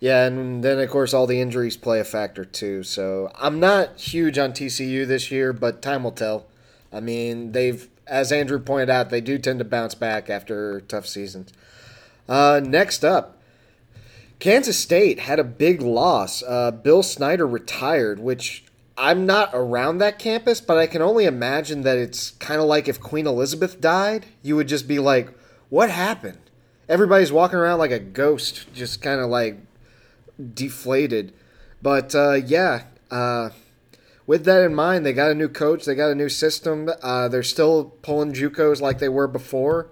Yeah, 0.00 0.24
and 0.24 0.64
then 0.64 0.78
of 0.78 0.88
course 0.88 1.12
all 1.12 1.26
the 1.26 1.40
injuries 1.40 1.76
play 1.76 2.00
a 2.00 2.04
factor 2.04 2.44
too. 2.44 2.82
So 2.82 3.30
I'm 3.38 3.60
not 3.60 4.00
huge 4.00 4.38
on 4.38 4.52
TCU 4.52 5.06
this 5.06 5.30
year, 5.30 5.52
but 5.52 5.82
time 5.82 6.02
will 6.02 6.10
tell. 6.12 6.46
I 6.90 7.00
mean, 7.00 7.52
they've, 7.52 7.86
as 8.06 8.32
Andrew 8.32 8.58
pointed 8.58 8.90
out, 8.90 9.10
they 9.10 9.20
do 9.20 9.38
tend 9.38 9.58
to 9.58 9.64
bounce 9.64 9.94
back 9.94 10.30
after 10.30 10.80
tough 10.80 11.06
seasons. 11.06 11.52
Uh, 12.28 12.60
next 12.64 13.04
up, 13.04 13.36
Kansas 14.38 14.78
State 14.78 15.20
had 15.20 15.38
a 15.38 15.44
big 15.44 15.82
loss. 15.82 16.42
Uh, 16.42 16.70
Bill 16.70 17.02
Snyder 17.02 17.46
retired, 17.46 18.18
which 18.18 18.64
I'm 18.96 19.26
not 19.26 19.50
around 19.52 19.98
that 19.98 20.18
campus, 20.18 20.62
but 20.62 20.78
I 20.78 20.86
can 20.86 21.02
only 21.02 21.26
imagine 21.26 21.82
that 21.82 21.98
it's 21.98 22.30
kind 22.32 22.60
of 22.60 22.66
like 22.66 22.88
if 22.88 23.00
Queen 23.00 23.26
Elizabeth 23.26 23.80
died, 23.80 24.26
you 24.42 24.56
would 24.56 24.68
just 24.68 24.88
be 24.88 24.98
like, 24.98 25.28
"What 25.68 25.90
happened?" 25.90 26.38
Everybody's 26.88 27.30
walking 27.30 27.58
around 27.58 27.78
like 27.78 27.90
a 27.90 27.98
ghost, 27.98 28.72
just 28.72 29.02
kind 29.02 29.20
of 29.20 29.28
like 29.28 29.58
deflated. 30.54 31.32
But 31.82 32.14
uh, 32.14 32.34
yeah, 32.34 32.84
uh, 33.10 33.50
with 34.26 34.44
that 34.44 34.64
in 34.64 34.74
mind, 34.74 35.04
they 35.04 35.12
got 35.12 35.30
a 35.30 35.34
new 35.34 35.48
coach, 35.48 35.84
they 35.84 35.94
got 35.94 36.10
a 36.10 36.14
new 36.14 36.28
system. 36.28 36.90
Uh, 37.02 37.28
they're 37.28 37.42
still 37.42 37.96
pulling 38.02 38.32
JUCOs 38.32 38.80
like 38.80 38.98
they 38.98 39.08
were 39.08 39.26
before. 39.26 39.88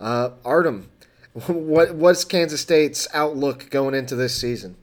Uh, 0.00 0.30
Artem, 0.44 0.90
what 1.46 1.94
what's 1.94 2.24
Kansas 2.24 2.60
State's 2.60 3.08
outlook 3.12 3.70
going 3.70 3.94
into 3.94 4.16
this 4.16 4.34
season? 4.34 4.76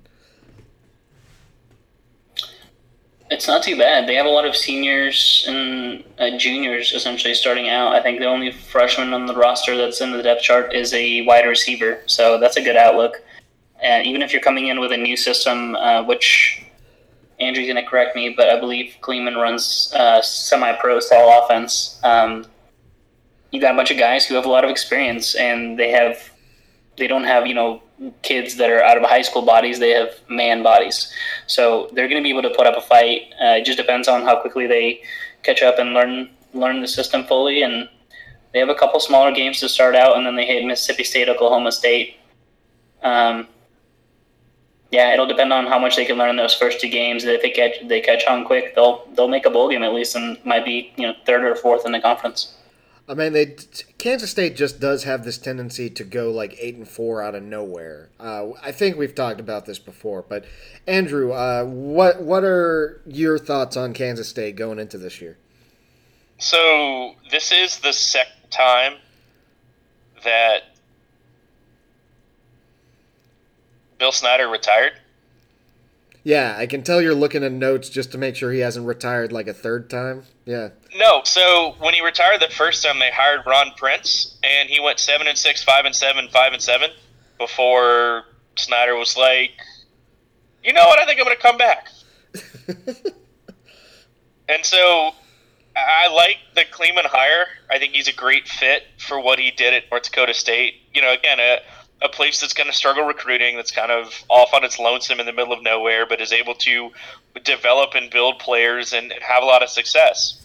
It's 3.32 3.47
not 3.47 3.63
too 3.63 3.78
bad. 3.78 4.10
They 4.10 4.15
have 4.15 4.26
a 4.26 4.30
lot 4.30 4.45
of 4.45 4.58
seniors 4.58 5.45
and 5.47 6.04
uh, 6.19 6.38
juniors 6.38 6.91
essentially 6.91 7.34
starting 7.34 7.69
out. 7.69 7.95
I 7.95 8.04
think 8.04 8.19
the 8.19 8.26
only 8.26 8.52
freshman 8.52 9.13
on 9.13 9.26
the 9.26 9.34
roster 9.34 9.78
that's 9.78 10.02
in 10.02 10.12
the 10.12 10.21
depth 10.21 10.41
chart 10.41 10.76
is 10.76 10.93
a 10.93 11.21
wide 11.21 11.47
receiver, 11.47 12.02
so 12.08 12.38
that's 12.38 12.58
a 12.58 12.62
good 12.62 12.76
outlook. 12.76 13.24
And 13.82 14.06
even 14.06 14.22
if 14.22 14.32
you're 14.32 14.41
coming 14.41 14.67
in 14.67 14.80
with 14.80 14.91
a 14.91 14.98
new 14.98 15.17
system, 15.17 15.76
uh, 15.76 16.04
which 16.04 16.63
Andrew's 17.39 17.67
going 17.67 17.84
to 17.84 17.89
correct 17.89 18.15
me, 18.15 18.30
but 18.30 18.50
I 18.50 18.60
believe 18.60 18.96
Klieman 19.02 19.36
runs 19.36 19.91
uh, 19.96 20.22
semi-pro 20.22 21.00
style 21.00 21.41
offense. 21.44 22.00
Um, 22.04 22.46
you 23.52 23.60
got 23.60 23.74
a 23.74 23.78
bunch 23.78 23.91
of 23.91 23.98
guys 23.98 24.26
who 24.26 24.36
have 24.36 24.46
a 24.46 24.50
lot 24.50 24.63
of 24.63 24.70
experience, 24.70 25.36
and 25.36 25.78
they 25.78 25.89
have 25.91 26.32
they 26.98 27.08
don't 27.08 27.24
have 27.24 27.48
you 27.48 27.54
know 27.54 27.82
kids 28.22 28.58
that 28.58 28.70
are 28.70 28.84
out 28.84 28.98
of 28.98 29.04
high 29.04 29.24
school 29.24 29.41
bodies; 29.41 29.80
they 29.80 29.89
have 29.89 30.13
man 30.30 30.63
bodies. 30.63 31.12
So 31.48 31.89
they're 31.94 32.08
going 32.08 32.22
to 32.22 32.24
be 32.24 32.30
able 32.30 32.44
to 32.44 32.56
put 32.56 32.67
up 32.67 32.78
a 32.78 32.82
fight. 32.82 33.34
Uh, 33.41 33.58
it 33.58 33.65
just 33.65 33.78
depends 33.78 34.08
on 34.08 34.22
how 34.22 34.39
quickly 34.39 34.67
they 34.67 35.02
catch 35.44 35.62
up 35.62 35.80
and 35.80 35.94
learn 35.94 36.30
learn 36.54 36.82
the 36.82 36.88
system 36.88 37.26
fully. 37.26 37.63
And 37.63 37.89
they 38.54 38.60
have 38.60 38.70
a 38.70 38.76
couple 38.76 39.00
smaller 39.00 39.32
games 39.32 39.60
to 39.60 39.70
start 39.70 39.96
out, 39.96 40.15
and 40.15 40.26
then 40.26 40.36
they 40.36 40.46
hit 40.46 40.65
Mississippi 40.65 41.04
State, 41.04 41.28
Oklahoma 41.28 41.72
State. 41.72 42.17
Um, 43.04 43.48
yeah, 44.91 45.13
it'll 45.13 45.27
depend 45.27 45.54
on 45.54 45.67
how 45.67 45.80
much 45.80 45.95
they 45.95 46.06
can 46.06 46.17
learn 46.17 46.32
in 46.32 46.36
those 46.36 46.54
first 46.54 46.82
two 46.82 46.89
games. 46.89 47.23
If 47.23 47.41
they 47.41 47.49
catch 47.49 47.75
they 47.88 48.01
catch 48.01 48.25
on 48.27 48.45
quick, 48.45 48.75
they'll 48.75 49.08
they'll 49.15 49.30
make 49.30 49.45
a 49.45 49.49
bowl 49.49 49.69
game 49.69 49.84
at 49.84 49.93
least, 49.93 50.15
and 50.15 50.38
might 50.45 50.65
be 50.65 50.93
you 50.97 51.08
know 51.08 51.13
third 51.25 51.43
or 51.43 51.56
fourth 51.56 51.86
in 51.86 51.93
the 51.93 52.01
conference. 52.01 52.56
I 53.08 53.13
mean, 53.13 53.34
they 53.34 53.56
Kansas 53.97 54.30
State 54.30 54.56
just 54.56 54.80
does 54.80 55.06
have 55.06 55.23
this 55.23 55.38
tendency 55.38 55.89
to 55.89 56.04
go 56.04 56.30
like 56.32 56.56
eight 56.60 56.75
and 56.75 56.88
four 56.88 57.23
out 57.23 57.36
of 57.36 57.43
nowhere. 57.43 58.10
Uh, 58.19 58.51
I 58.62 58.71
think 58.71 58.97
we've 58.97 59.15
talked 59.15 59.39
about 59.39 59.65
this 59.65 59.80
before, 59.80 60.23
but 60.27 60.45
Andrew, 60.86 61.32
uh, 61.32 61.63
what 61.63 62.21
what 62.21 62.43
are 62.43 63.01
your 63.06 63.38
thoughts 63.38 63.77
on 63.77 63.93
Kansas 63.93 64.27
State 64.27 64.58
going 64.58 64.77
into 64.77 64.97
this 64.97 65.21
year? 65.21 65.38
So 66.38 67.15
this 67.30 67.51
is 67.51 67.80
the 67.80 67.93
second 67.93 68.49
time 68.49 68.95
that 70.23 70.70
Bill 74.02 74.12
Snyder 74.12 74.50
retired. 74.50 74.94
Yeah, 76.24 76.56
I 76.58 76.66
can 76.66 76.82
tell 76.82 77.00
you're 77.04 77.14
looking 77.14 77.44
at 77.44 77.52
notes 77.52 77.88
just 77.88 78.12
to 78.14 78.18
make 78.18 78.36
sure 78.36 78.52
he 78.52 78.62
hasn't 78.62 78.88
retired 78.88 79.32
like 79.32 79.46
a 79.46 79.54
third 79.54 79.92
time. 79.92 80.24
Yeah. 80.44 80.70
No, 80.96 81.22
so 81.24 81.76
when 81.78 81.94
he 81.94 82.04
retired 82.04 82.42
the 82.42 82.52
first 82.52 82.84
time, 82.84 82.98
they 82.98 83.12
hired 83.12 83.42
Ron 83.46 83.74
Prince, 83.78 84.40
and 84.44 84.70
he 84.70 84.80
went 84.80 85.00
seven 85.00 85.28
and 85.28 85.38
six, 85.38 85.64
five 85.64 85.86
and 85.86 85.96
seven, 85.96 86.30
five 86.30 86.52
and 86.52 86.62
seven, 86.64 86.90
before 87.38 88.24
Snyder 88.56 88.96
was 88.96 89.16
like, 89.16 89.52
"You 90.64 90.74
know 90.74 90.88
what? 90.88 90.98
I 90.98 91.06
think 91.06 91.20
I'm 91.20 91.26
going 91.26 91.38
to 91.38 91.44
come 91.44 91.58
back." 91.60 91.90
and 94.50 94.66
so 94.66 95.12
I 95.78 96.08
like 96.12 96.38
the 96.56 96.62
Klieman 96.62 97.06
hire. 97.06 97.46
I 97.70 97.78
think 97.78 97.94
he's 97.94 98.08
a 98.08 98.14
great 98.14 98.48
fit 98.48 98.82
for 98.98 99.20
what 99.20 99.38
he 99.38 99.52
did 99.52 99.76
at 99.76 99.84
North 99.92 100.04
Dakota 100.04 100.34
State. 100.34 100.82
You 100.92 101.04
know, 101.04 101.14
again, 101.14 101.40
a, 101.40 101.60
a 102.02 102.10
place 102.10 102.42
that's 102.42 102.54
going 102.54 102.70
to 102.70 102.76
struggle 102.76 103.04
recruiting, 103.04 103.56
that's 103.56 103.72
kind 103.72 103.92
of 103.92 104.24
off 104.28 104.54
on 104.54 104.64
its 104.64 104.80
lonesome 104.80 105.20
in 105.20 105.26
the 105.26 105.34
middle 105.34 105.54
of 105.54 105.62
nowhere, 105.62 106.06
but 106.06 106.20
is 106.20 106.34
able 106.34 106.56
to 106.56 106.92
develop 107.44 107.92
and 107.94 108.10
build 108.10 108.40
players 108.40 108.94
and, 108.94 109.14
have 109.22 109.44
a 109.44 109.46
lot 109.46 109.62
of 109.62 109.70
success. 109.70 110.44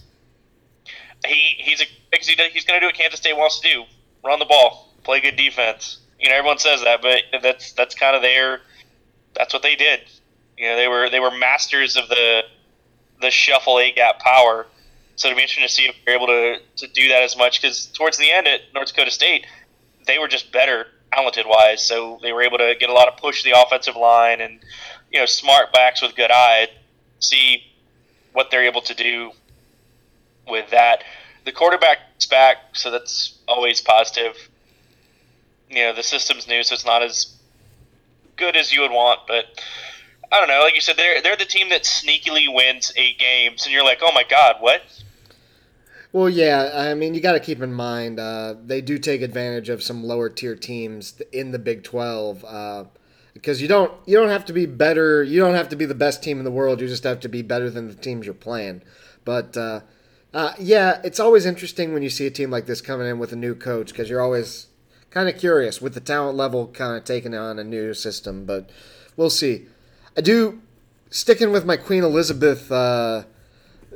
He 1.25 1.55
he's 1.57 1.81
a 1.81 1.85
he's 2.13 2.35
going 2.35 2.77
to 2.77 2.79
do 2.79 2.85
what 2.85 2.95
Kansas 2.95 3.19
State 3.19 3.35
wants 3.35 3.59
to 3.59 3.67
do: 3.67 3.83
run 4.23 4.37
the 4.37 4.45
ball, 4.45 4.93
play 5.03 5.19
good 5.19 5.35
defense. 5.35 5.99
You 6.19 6.29
know, 6.29 6.35
everyone 6.35 6.59
says 6.59 6.83
that, 6.83 7.01
but 7.01 7.23
that's 7.41 7.73
that's 7.73 7.95
kind 7.95 8.15
of 8.15 8.21
their 8.21 8.61
that's 9.35 9.51
what 9.51 9.63
they 9.63 9.75
did. 9.75 10.01
You 10.57 10.69
know, 10.69 10.75
they 10.75 10.87
were 10.87 11.09
they 11.09 11.19
were 11.19 11.31
masters 11.31 11.97
of 11.97 12.07
the 12.07 12.43
the 13.19 13.31
shuffle 13.31 13.79
A 13.79 13.91
gap 13.91 14.19
power. 14.19 14.67
So 15.15 15.27
it'll 15.27 15.37
be 15.37 15.41
interesting 15.41 15.67
to 15.67 15.73
see 15.73 15.87
if 15.87 15.95
they're 16.05 16.15
able 16.15 16.27
to, 16.27 16.57
to 16.75 16.87
do 16.93 17.07
that 17.07 17.23
as 17.23 17.35
much 17.35 17.59
because 17.59 17.87
towards 17.87 18.19
the 18.19 18.31
end 18.31 18.47
at 18.47 18.61
North 18.75 18.89
Dakota 18.89 19.09
State, 19.09 19.47
they 20.05 20.19
were 20.19 20.27
just 20.27 20.51
better 20.51 20.85
talented 21.11 21.45
wise. 21.47 21.81
So 21.81 22.19
they 22.21 22.33
were 22.33 22.41
able 22.41 22.57
to 22.57 22.75
get 22.79 22.89
a 22.89 22.93
lot 22.93 23.07
of 23.07 23.17
push 23.17 23.43
the 23.43 23.59
offensive 23.59 23.95
line 23.95 24.41
and 24.41 24.59
you 25.11 25.19
know 25.19 25.25
smart 25.25 25.73
backs 25.73 26.01
with 26.01 26.15
good 26.15 26.31
eye. 26.31 26.67
See 27.19 27.63
what 28.33 28.51
they're 28.51 28.65
able 28.65 28.81
to 28.81 28.93
do 28.93 29.31
with 30.47 30.69
that. 30.71 31.03
The 31.45 31.51
quarterback's 31.51 32.25
back, 32.25 32.57
so 32.73 32.91
that's 32.91 33.37
always 33.47 33.81
positive. 33.81 34.35
You 35.69 35.85
know 35.85 35.93
the 35.93 36.03
system's 36.03 36.47
new, 36.47 36.63
so 36.63 36.73
it's 36.73 36.85
not 36.85 37.03
as 37.03 37.35
good 38.35 38.55
as 38.55 38.71
you 38.71 38.81
would 38.81 38.91
want, 38.91 39.21
but 39.27 39.45
I 40.31 40.39
don't 40.39 40.47
know. 40.47 40.59
Like 40.61 40.75
you 40.75 40.81
said, 40.81 40.97
they're 40.97 41.21
they're 41.21 41.35
the 41.35 41.45
team 41.45 41.69
that 41.69 41.83
sneakily 41.83 42.53
wins 42.53 42.93
eight 42.95 43.17
games, 43.17 43.65
and 43.65 43.73
you're 43.73 43.83
like, 43.83 43.99
oh 44.01 44.11
my 44.13 44.23
god, 44.23 44.57
what? 44.59 44.81
Well, 46.17 46.29
yeah, 46.29 46.71
I 46.73 46.95
mean, 46.95 47.13
you 47.13 47.21
got 47.21 47.33
to 47.33 47.39
keep 47.39 47.61
in 47.61 47.71
mind 47.71 48.19
uh, 48.19 48.55
they 48.65 48.81
do 48.81 48.97
take 48.97 49.21
advantage 49.21 49.69
of 49.69 49.83
some 49.83 50.03
lower 50.03 50.29
tier 50.29 50.55
teams 50.55 51.21
in 51.31 51.51
the 51.51 51.59
Big 51.59 51.83
Twelve 51.83 52.43
uh, 52.43 52.85
because 53.35 53.61
you 53.61 53.67
don't 53.67 53.93
you 54.07 54.17
don't 54.17 54.29
have 54.29 54.43
to 54.45 54.53
be 54.53 54.65
better. 54.65 55.21
You 55.21 55.39
don't 55.39 55.53
have 55.53 55.69
to 55.69 55.75
be 55.75 55.85
the 55.85 55.93
best 55.93 56.23
team 56.23 56.39
in 56.39 56.43
the 56.43 56.49
world. 56.49 56.81
You 56.81 56.87
just 56.87 57.03
have 57.03 57.19
to 57.19 57.29
be 57.29 57.43
better 57.43 57.69
than 57.69 57.87
the 57.87 57.93
teams 57.93 58.25
you're 58.25 58.33
playing. 58.33 58.81
But 59.25 59.55
uh, 59.55 59.81
uh, 60.33 60.53
yeah, 60.57 61.01
it's 61.03 61.19
always 61.19 61.45
interesting 61.45 61.93
when 61.93 62.01
you 62.01 62.09
see 62.09 62.25
a 62.25 62.31
team 62.31 62.49
like 62.49 62.65
this 62.65 62.81
coming 62.81 63.05
in 63.05 63.19
with 63.19 63.31
a 63.31 63.35
new 63.35 63.53
coach 63.53 63.89
because 63.89 64.09
you're 64.09 64.19
always 64.19 64.69
kind 65.11 65.29
of 65.29 65.37
curious 65.37 65.83
with 65.83 65.93
the 65.93 65.99
talent 65.99 66.35
level 66.35 66.65
kind 66.65 66.97
of 66.97 67.03
taking 67.03 67.35
on 67.35 67.59
a 67.59 67.63
new 67.63 67.93
system. 67.93 68.43
But 68.43 68.71
we'll 69.17 69.29
see. 69.29 69.67
I 70.17 70.21
do 70.21 70.63
sticking 71.11 71.51
with 71.51 71.63
my 71.63 71.77
Queen 71.77 72.03
Elizabeth 72.03 72.71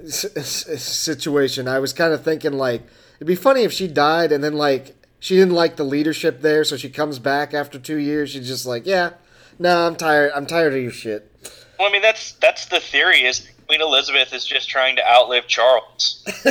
situation. 0.07 1.67
I 1.67 1.79
was 1.79 1.93
kind 1.93 2.13
of 2.13 2.23
thinking 2.23 2.53
like 2.53 2.83
it'd 3.17 3.27
be 3.27 3.35
funny 3.35 3.63
if 3.63 3.71
she 3.71 3.87
died 3.87 4.31
and 4.31 4.43
then 4.43 4.53
like 4.53 4.95
she 5.19 5.35
didn't 5.35 5.53
like 5.53 5.75
the 5.75 5.83
leadership 5.83 6.41
there, 6.41 6.63
so 6.63 6.77
she 6.77 6.89
comes 6.89 7.19
back 7.19 7.53
after 7.53 7.77
two 7.77 7.97
years. 7.97 8.31
She's 8.31 8.47
just 8.47 8.65
like, 8.65 8.87
yeah, 8.87 9.11
no, 9.59 9.85
I'm 9.85 9.95
tired. 9.95 10.31
I'm 10.35 10.47
tired 10.47 10.73
of 10.73 10.81
your 10.81 10.91
shit. 10.91 11.31
Well, 11.77 11.87
I 11.87 11.91
mean 11.91 12.01
that's 12.01 12.33
that's 12.33 12.65
the 12.65 12.79
theory 12.79 13.23
is 13.23 13.47
Queen 13.67 13.81
Elizabeth 13.81 14.33
is 14.33 14.45
just 14.45 14.69
trying 14.69 14.95
to 14.97 15.07
outlive 15.07 15.47
Charles. 15.47 16.23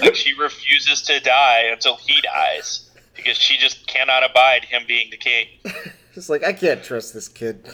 like 0.00 0.14
she 0.14 0.34
refuses 0.34 1.02
to 1.02 1.20
die 1.20 1.68
until 1.70 1.96
he 1.96 2.20
dies 2.22 2.90
because 3.14 3.36
she 3.36 3.56
just 3.56 3.86
cannot 3.86 4.28
abide 4.28 4.64
him 4.64 4.82
being 4.86 5.10
the 5.10 5.16
king. 5.16 5.46
It's 6.14 6.28
like 6.28 6.42
I 6.42 6.52
can't 6.52 6.82
trust 6.82 7.14
this 7.14 7.28
kid. 7.28 7.64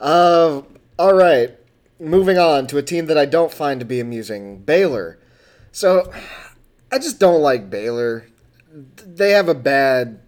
Um, 0.00 0.66
all 0.98 1.14
right, 1.14 1.56
moving 2.02 2.38
on 2.38 2.66
to 2.66 2.78
a 2.78 2.82
team 2.82 3.06
that 3.06 3.16
I 3.16 3.24
don't 3.24 3.52
find 3.52 3.80
to 3.80 3.86
be 3.86 4.00
amusing, 4.00 4.58
Baylor. 4.58 5.18
So 5.70 6.12
I 6.90 6.98
just 6.98 7.18
don't 7.18 7.40
like 7.40 7.70
Baylor. 7.70 8.26
They 9.06 9.30
have 9.30 9.48
a 9.48 9.54
bad 9.54 10.20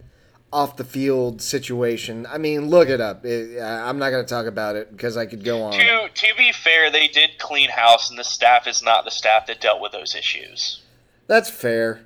off 0.53 0.77
the 0.77 0.83
field 0.83 1.41
situation. 1.41 2.25
I 2.29 2.37
mean, 2.37 2.69
look 2.69 2.87
it 2.87 3.01
up. 3.01 3.25
It, 3.25 3.61
I'm 3.61 3.99
not 3.99 4.11
going 4.11 4.23
to 4.23 4.29
talk 4.29 4.45
about 4.45 4.75
it 4.75 4.91
because 4.91 5.17
I 5.17 5.25
could 5.25 5.43
go 5.43 5.63
on. 5.63 5.73
To 5.73 6.09
to 6.13 6.27
be 6.37 6.51
fair, 6.51 6.89
they 6.89 7.07
did 7.07 7.37
clean 7.37 7.69
house, 7.69 8.09
and 8.09 8.17
the 8.17 8.23
staff 8.23 8.65
is 8.65 8.81
not 8.81 9.03
the 9.03 9.11
staff 9.11 9.47
that 9.47 9.59
dealt 9.59 9.81
with 9.81 9.91
those 9.91 10.15
issues. 10.15 10.81
That's 11.27 11.49
fair. 11.49 12.05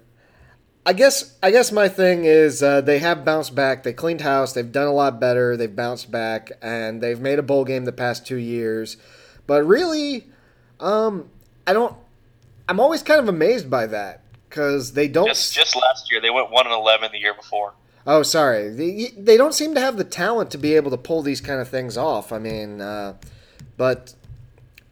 I 0.85 0.93
guess 0.93 1.37
I 1.43 1.51
guess 1.51 1.71
my 1.71 1.87
thing 1.87 2.25
is 2.25 2.63
uh, 2.63 2.81
they 2.81 2.99
have 2.99 3.23
bounced 3.23 3.53
back. 3.53 3.83
They 3.83 3.93
cleaned 3.93 4.21
house. 4.21 4.53
They've 4.53 4.71
done 4.71 4.87
a 4.87 4.93
lot 4.93 5.19
better. 5.19 5.55
They've 5.55 5.75
bounced 5.75 6.09
back, 6.09 6.51
and 6.61 7.01
they've 7.01 7.19
made 7.19 7.37
a 7.37 7.43
bowl 7.43 7.65
game 7.65 7.85
the 7.85 7.91
past 7.91 8.25
two 8.25 8.37
years. 8.37 8.97
But 9.49 9.65
really, 9.65 10.27
um, 10.79 11.27
I 11.65 11.73
don't. 11.73 11.95
I'm 12.67 12.79
always 12.79 13.01
kind 13.01 13.19
of 13.19 13.27
amazed 13.27 13.67
by 13.67 13.87
that 13.87 14.21
because 14.47 14.93
they 14.93 15.07
don't. 15.07 15.25
Just 15.25 15.55
just 15.55 15.75
last 15.75 16.11
year, 16.11 16.21
they 16.21 16.29
went 16.29 16.51
one 16.51 16.67
and 16.67 16.75
eleven 16.75 17.11
the 17.11 17.17
year 17.17 17.33
before. 17.33 17.73
Oh, 18.05 18.21
sorry. 18.21 18.69
They, 18.69 19.07
they 19.17 19.37
don't 19.37 19.55
seem 19.55 19.73
to 19.73 19.81
have 19.81 19.97
the 19.97 20.03
talent 20.03 20.51
to 20.51 20.59
be 20.59 20.75
able 20.75 20.91
to 20.91 20.97
pull 20.97 21.23
these 21.23 21.41
kind 21.41 21.59
of 21.59 21.67
things 21.67 21.97
off. 21.97 22.31
I 22.31 22.37
mean, 22.37 22.79
uh, 22.79 23.15
but 23.75 24.13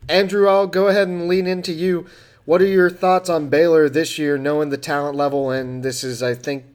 Andrew, 0.10 0.48
I'll 0.48 0.66
go 0.66 0.88
ahead 0.88 1.08
and 1.08 1.28
lean 1.28 1.46
into 1.46 1.72
you. 1.72 2.08
What 2.46 2.60
are 2.60 2.66
your 2.66 2.90
thoughts 2.90 3.30
on 3.30 3.50
Baylor 3.50 3.90
this 3.90 4.18
year, 4.18 4.40
knowing 4.40 4.70
the 4.70 4.78
talent 4.78 5.16
level? 5.16 5.52
And 5.52 5.84
this 5.84 6.04
is, 6.04 6.24
I 6.24 6.34
think, 6.34 6.66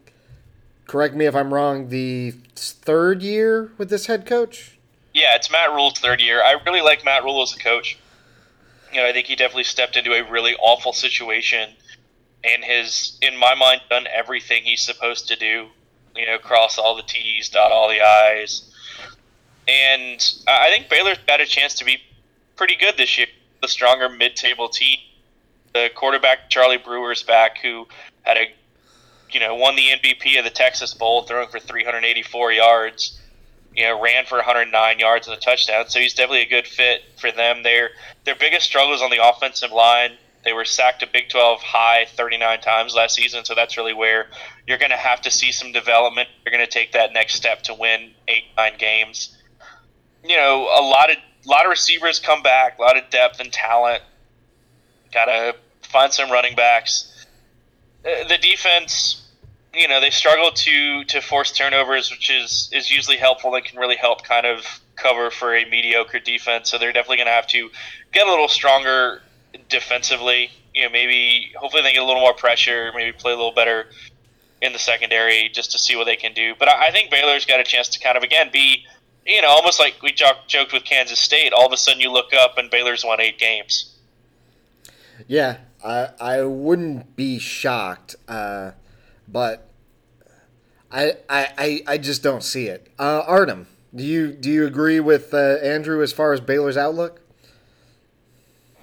correct 0.86 1.16
me 1.16 1.26
if 1.26 1.34
I'm 1.34 1.52
wrong, 1.52 1.88
the 1.88 2.30
third 2.54 3.22
year 3.22 3.72
with 3.76 3.90
this 3.90 4.06
head 4.06 4.24
coach? 4.24 4.78
Yeah, 5.14 5.36
it's 5.36 5.50
Matt 5.50 5.70
Rhule's 5.70 5.98
third 5.98 6.20
year. 6.20 6.42
I 6.42 6.56
really 6.64 6.80
like 6.80 7.04
Matt 7.04 7.22
Rule 7.24 7.42
as 7.42 7.54
a 7.54 7.58
coach. 7.58 7.98
You 8.92 9.00
know, 9.00 9.06
I 9.06 9.12
think 9.12 9.26
he 9.26 9.36
definitely 9.36 9.64
stepped 9.64 9.96
into 9.96 10.12
a 10.12 10.30
really 10.30 10.54
awful 10.60 10.92
situation 10.92 11.70
and 12.44 12.64
has, 12.64 13.18
in 13.22 13.36
my 13.36 13.54
mind, 13.54 13.82
done 13.88 14.06
everything 14.06 14.64
he's 14.64 14.82
supposed 14.82 15.28
to 15.28 15.36
do. 15.36 15.68
You 16.16 16.26
know, 16.26 16.38
cross 16.38 16.78
all 16.78 16.96
the 16.96 17.02
T's, 17.02 17.48
dot 17.48 17.72
all 17.72 17.88
the 17.88 18.00
I's. 18.00 18.70
And 19.68 20.22
I 20.48 20.70
think 20.70 20.88
Baylor's 20.88 21.18
got 21.26 21.40
a 21.40 21.46
chance 21.46 21.74
to 21.76 21.84
be 21.84 21.98
pretty 22.56 22.76
good 22.76 22.96
this 22.96 23.16
year. 23.16 23.28
The 23.60 23.68
stronger 23.68 24.08
mid-table 24.08 24.68
team. 24.68 24.98
The 25.72 25.88
quarterback 25.94 26.50
Charlie 26.50 26.76
Brewer's 26.76 27.22
back, 27.22 27.58
who 27.58 27.86
had 28.22 28.36
a, 28.36 28.52
you 29.30 29.40
know, 29.40 29.54
won 29.54 29.76
the 29.76 29.88
MVP 29.88 30.38
of 30.38 30.44
the 30.44 30.50
Texas 30.50 30.92
Bowl, 30.92 31.22
throwing 31.22 31.48
for 31.48 31.60
384 31.60 32.52
yards. 32.52 33.18
You 33.74 33.84
know, 33.84 34.00
ran 34.02 34.26
for 34.26 34.36
109 34.36 34.98
yards 34.98 35.26
and 35.26 35.36
a 35.36 35.40
touchdown. 35.40 35.88
So 35.88 35.98
he's 35.98 36.14
definitely 36.14 36.42
a 36.42 36.48
good 36.48 36.66
fit 36.66 37.02
for 37.18 37.32
them. 37.32 37.62
Their 37.62 37.90
their 38.24 38.34
biggest 38.34 38.66
struggles 38.66 39.02
on 39.02 39.10
the 39.10 39.26
offensive 39.26 39.72
line. 39.72 40.12
They 40.44 40.52
were 40.52 40.64
sacked 40.64 41.02
a 41.02 41.06
Big 41.06 41.28
12 41.28 41.62
high 41.62 42.06
39 42.16 42.60
times 42.60 42.94
last 42.94 43.14
season, 43.14 43.44
so 43.44 43.54
that's 43.54 43.76
really 43.76 43.94
where 43.94 44.26
you're 44.66 44.78
going 44.78 44.90
to 44.90 44.96
have 44.96 45.20
to 45.22 45.30
see 45.30 45.52
some 45.52 45.70
development. 45.70 46.28
You're 46.44 46.52
going 46.52 46.66
to 46.66 46.70
take 46.70 46.92
that 46.92 47.12
next 47.12 47.34
step 47.34 47.62
to 47.64 47.74
win 47.74 48.10
eight, 48.26 48.44
nine 48.56 48.72
games. 48.76 49.36
You 50.24 50.36
know, 50.36 50.64
a 50.64 50.82
lot 50.82 51.10
of 51.10 51.16
a 51.16 51.48
lot 51.48 51.64
of 51.64 51.70
receivers 51.70 52.18
come 52.18 52.42
back, 52.42 52.78
a 52.78 52.82
lot 52.82 52.96
of 52.96 53.08
depth 53.10 53.40
and 53.40 53.52
talent. 53.52 54.02
Got 55.12 55.26
to 55.26 55.56
find 55.82 56.12
some 56.12 56.30
running 56.30 56.54
backs. 56.54 57.26
Uh, 58.04 58.26
the 58.28 58.38
defense, 58.38 59.21
you 59.74 59.88
know, 59.88 60.00
they 60.00 60.10
struggle 60.10 60.50
to 60.50 61.04
to 61.04 61.20
force 61.20 61.52
turnovers, 61.52 62.10
which 62.10 62.30
is 62.30 62.70
is 62.72 62.90
usually 62.90 63.16
helpful. 63.16 63.50
They 63.50 63.60
can 63.60 63.78
really 63.78 63.96
help 63.96 64.24
kind 64.24 64.46
of 64.46 64.64
cover 64.96 65.30
for 65.30 65.54
a 65.54 65.64
mediocre 65.68 66.18
defense. 66.18 66.70
So 66.70 66.78
they're 66.78 66.92
definitely 66.92 67.16
going 67.16 67.26
to 67.26 67.32
have 67.32 67.46
to 67.48 67.70
get 68.12 68.26
a 68.26 68.30
little 68.30 68.48
stronger 68.48 69.22
defensively. 69.68 70.50
You 70.74 70.84
know, 70.84 70.90
maybe 70.90 71.52
hopefully 71.56 71.82
they 71.82 71.92
get 71.92 72.02
a 72.02 72.06
little 72.06 72.20
more 72.20 72.34
pressure, 72.34 72.92
maybe 72.94 73.12
play 73.12 73.32
a 73.32 73.36
little 73.36 73.52
better 73.52 73.86
in 74.60 74.72
the 74.72 74.78
secondary 74.78 75.50
just 75.52 75.72
to 75.72 75.78
see 75.78 75.96
what 75.96 76.04
they 76.04 76.16
can 76.16 76.32
do. 76.32 76.54
But 76.58 76.68
I 76.68 76.90
think 76.90 77.10
Baylor's 77.10 77.44
got 77.44 77.58
a 77.60 77.64
chance 77.64 77.88
to 77.90 77.98
kind 77.98 78.16
of 78.16 78.22
again 78.22 78.50
be, 78.52 78.86
you 79.26 79.42
know, 79.42 79.48
almost 79.48 79.80
like 79.80 80.00
we 80.02 80.12
joked 80.12 80.72
with 80.72 80.84
Kansas 80.84 81.18
State. 81.18 81.52
All 81.52 81.66
of 81.66 81.72
a 81.72 81.76
sudden 81.76 82.00
you 82.00 82.12
look 82.12 82.32
up 82.32 82.58
and 82.58 82.70
Baylor's 82.70 83.04
won 83.04 83.20
eight 83.20 83.38
games. 83.38 83.98
Yeah, 85.26 85.58
I 85.84 86.10
I 86.20 86.42
wouldn't 86.42 87.16
be 87.16 87.38
shocked, 87.38 88.16
uh, 88.28 88.72
but 89.32 89.68
I, 90.90 91.14
I 91.28 91.82
I 91.86 91.98
just 91.98 92.22
don't 92.22 92.42
see 92.42 92.66
it. 92.66 92.88
Uh, 92.98 93.22
Artem, 93.26 93.66
do 93.94 94.04
you 94.04 94.32
do 94.32 94.50
you 94.50 94.66
agree 94.66 95.00
with 95.00 95.32
uh, 95.32 95.56
Andrew 95.62 96.02
as 96.02 96.12
far 96.12 96.32
as 96.32 96.40
Baylor's 96.40 96.76
outlook? 96.76 97.20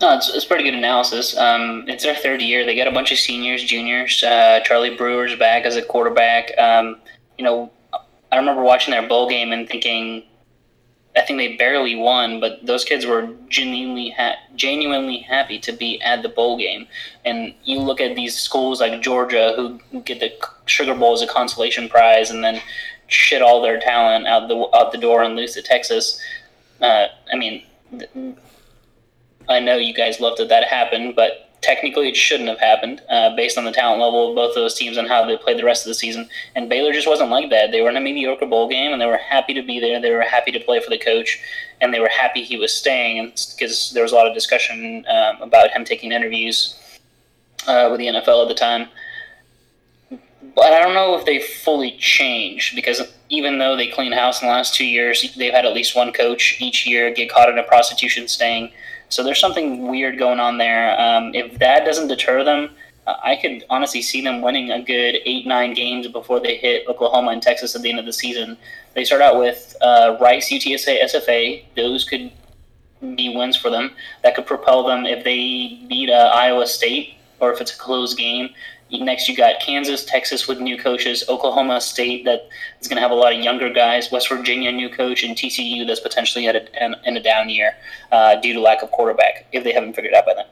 No, 0.01 0.15
it's, 0.15 0.33
it's 0.33 0.45
pretty 0.45 0.63
good 0.63 0.75
analysis. 0.75 1.35
Um, 1.37 1.83
it's 1.87 2.03
their 2.03 2.15
third 2.15 2.41
year. 2.41 2.65
They 2.65 2.75
got 2.75 2.87
a 2.87 2.91
bunch 2.91 3.11
of 3.11 3.19
seniors, 3.19 3.63
juniors. 3.63 4.23
Uh, 4.23 4.61
Charlie 4.63 4.95
Brewer's 4.95 5.35
back 5.35 5.65
as 5.65 5.75
a 5.75 5.81
quarterback. 5.81 6.57
Um, 6.57 6.97
you 7.37 7.43
know, 7.43 7.69
I 8.31 8.37
remember 8.37 8.61
watching 8.61 8.93
their 8.93 9.05
bowl 9.07 9.27
game 9.29 9.51
and 9.51 9.67
thinking, 9.67 10.23
I 11.19 11.25
think 11.25 11.37
they 11.37 11.57
barely 11.57 11.95
won, 11.95 12.39
but 12.39 12.65
those 12.65 12.85
kids 12.85 13.05
were 13.05 13.29
genuinely 13.49 14.11
ha- 14.11 14.37
genuinely 14.55 15.19
happy 15.19 15.59
to 15.59 15.71
be 15.71 16.01
at 16.01 16.23
the 16.23 16.29
bowl 16.29 16.57
game. 16.57 16.87
And 17.25 17.53
you 17.65 17.79
look 17.79 17.99
at 17.99 18.15
these 18.15 18.37
schools 18.37 18.79
like 18.79 19.01
Georgia 19.01 19.53
who 19.55 20.01
get 20.01 20.19
the 20.19 20.31
Sugar 20.65 20.95
Bowl 20.95 21.13
as 21.13 21.21
a 21.21 21.27
consolation 21.27 21.89
prize, 21.89 22.31
and 22.31 22.43
then 22.43 22.61
shit 23.07 23.41
all 23.41 23.61
their 23.61 23.79
talent 23.79 24.27
out 24.27 24.47
the 24.47 24.55
out 24.73 24.91
the 24.91 24.97
door 24.97 25.21
and 25.21 25.35
lose 25.35 25.53
to 25.55 25.61
Texas. 25.61 26.19
Uh, 26.81 27.07
I 27.31 27.37
mean. 27.37 27.63
I 29.49 29.59
know 29.59 29.77
you 29.77 29.95
guys 29.95 30.19
love 30.19 30.37
that 30.37 30.49
that 30.49 30.65
happened, 30.65 31.15
but 31.15 31.48
technically 31.61 32.07
it 32.07 32.15
shouldn't 32.15 32.49
have 32.49 32.59
happened 32.59 33.01
uh, 33.09 33.35
based 33.35 33.57
on 33.57 33.65
the 33.65 33.71
talent 33.71 34.01
level 34.01 34.29
of 34.29 34.35
both 34.35 34.55
those 34.55 34.75
teams 34.75 34.97
and 34.97 35.07
how 35.07 35.25
they 35.25 35.37
played 35.37 35.57
the 35.57 35.63
rest 35.63 35.85
of 35.85 35.89
the 35.89 35.95
season. 35.95 36.29
And 36.55 36.69
Baylor 36.69 36.93
just 36.93 37.07
wasn't 37.07 37.29
like 37.29 37.49
that. 37.49 37.71
They 37.71 37.81
were 37.81 37.89
in 37.89 37.97
a 37.97 38.01
mediocre 38.01 38.45
bowl 38.45 38.69
game, 38.69 38.91
and 38.91 39.01
they 39.01 39.05
were 39.05 39.17
happy 39.17 39.53
to 39.53 39.61
be 39.61 39.79
there. 39.79 40.01
They 40.01 40.11
were 40.11 40.21
happy 40.21 40.51
to 40.51 40.59
play 40.59 40.79
for 40.79 40.89
the 40.89 40.97
coach, 40.97 41.39
and 41.81 41.93
they 41.93 41.99
were 41.99 42.09
happy 42.09 42.43
he 42.43 42.57
was 42.57 42.73
staying. 42.73 43.33
because 43.55 43.91
there 43.93 44.03
was 44.03 44.11
a 44.11 44.15
lot 44.15 44.27
of 44.27 44.33
discussion 44.33 45.05
um, 45.07 45.41
about 45.41 45.71
him 45.71 45.83
taking 45.83 46.11
interviews 46.11 46.75
uh, 47.67 47.87
with 47.91 47.99
the 47.99 48.07
NFL 48.07 48.43
at 48.43 48.47
the 48.47 48.55
time. 48.55 48.87
But 50.55 50.73
I 50.73 50.81
don't 50.81 50.93
know 50.93 51.17
if 51.17 51.25
they 51.25 51.41
fully 51.41 51.97
changed 51.97 52.75
because 52.75 53.01
even 53.29 53.59
though 53.59 53.75
they 53.75 53.87
cleaned 53.87 54.15
house 54.15 54.41
in 54.41 54.47
the 54.47 54.53
last 54.53 54.73
two 54.73 54.85
years, 54.85 55.33
they've 55.35 55.53
had 55.53 55.65
at 55.65 55.73
least 55.73 55.95
one 55.95 56.11
coach 56.11 56.57
each 56.59 56.87
year 56.87 57.13
get 57.13 57.29
caught 57.29 57.49
in 57.49 57.57
a 57.57 57.63
prostitution 57.63 58.27
sting. 58.27 58.71
So 59.09 59.23
there's 59.23 59.39
something 59.39 59.87
weird 59.87 60.17
going 60.17 60.39
on 60.39 60.57
there. 60.57 60.99
Um, 60.99 61.33
if 61.33 61.57
that 61.59 61.85
doesn't 61.85 62.07
deter 62.07 62.43
them, 62.43 62.69
I 63.23 63.37
could 63.41 63.65
honestly 63.69 64.01
see 64.01 64.21
them 64.21 64.41
winning 64.41 64.71
a 64.71 64.81
good 64.81 65.17
eight, 65.25 65.47
nine 65.47 65.73
games 65.73 66.07
before 66.07 66.39
they 66.39 66.57
hit 66.57 66.87
Oklahoma 66.87 67.31
and 67.31 67.41
Texas 67.41 67.75
at 67.75 67.81
the 67.81 67.89
end 67.89 67.99
of 67.99 68.05
the 68.05 68.13
season. 68.13 68.57
They 68.93 69.03
start 69.03 69.21
out 69.21 69.39
with 69.39 69.75
uh, 69.81 70.17
Rice, 70.21 70.51
UTSA, 70.51 71.03
SFA. 71.03 71.63
Those 71.75 72.03
could 72.03 72.31
be 73.01 73.35
wins 73.35 73.57
for 73.57 73.69
them. 73.69 73.91
That 74.23 74.35
could 74.35 74.45
propel 74.45 74.85
them 74.85 75.05
if 75.05 75.23
they 75.23 75.83
beat 75.87 76.09
uh, 76.09 76.31
Iowa 76.33 76.67
State 76.67 77.15
or 77.39 77.51
if 77.53 77.61
it's 77.61 77.73
a 77.73 77.77
close 77.77 78.13
game. 78.13 78.49
Next, 78.91 79.29
you 79.29 79.37
got 79.37 79.59
Kansas, 79.59 80.03
Texas 80.03 80.47
with 80.47 80.59
new 80.59 80.75
coaches, 80.75 81.23
Oklahoma 81.29 81.79
State 81.79 82.25
that 82.25 82.49
is 82.81 82.87
going 82.87 82.95
to 82.95 83.01
have 83.01 83.11
a 83.11 83.15
lot 83.15 83.33
of 83.33 83.39
younger 83.39 83.71
guys, 83.71 84.11
West 84.11 84.29
Virginia 84.29 84.71
new 84.71 84.89
coach, 84.89 85.23
and 85.23 85.35
TCU 85.35 85.85
that's 85.85 85.99
potentially 85.99 86.47
at 86.47 86.55
a, 86.55 87.07
in 87.07 87.15
a 87.15 87.21
down 87.21 87.49
year 87.49 87.73
uh, 88.11 88.35
due 88.37 88.53
to 88.53 88.59
lack 88.59 88.81
of 88.81 88.89
quarterback 88.89 89.45
if 89.51 89.63
they 89.63 89.71
haven't 89.71 89.93
figured 89.93 90.13
it 90.13 90.17
out 90.17 90.25
by 90.25 90.33
then. 90.33 90.45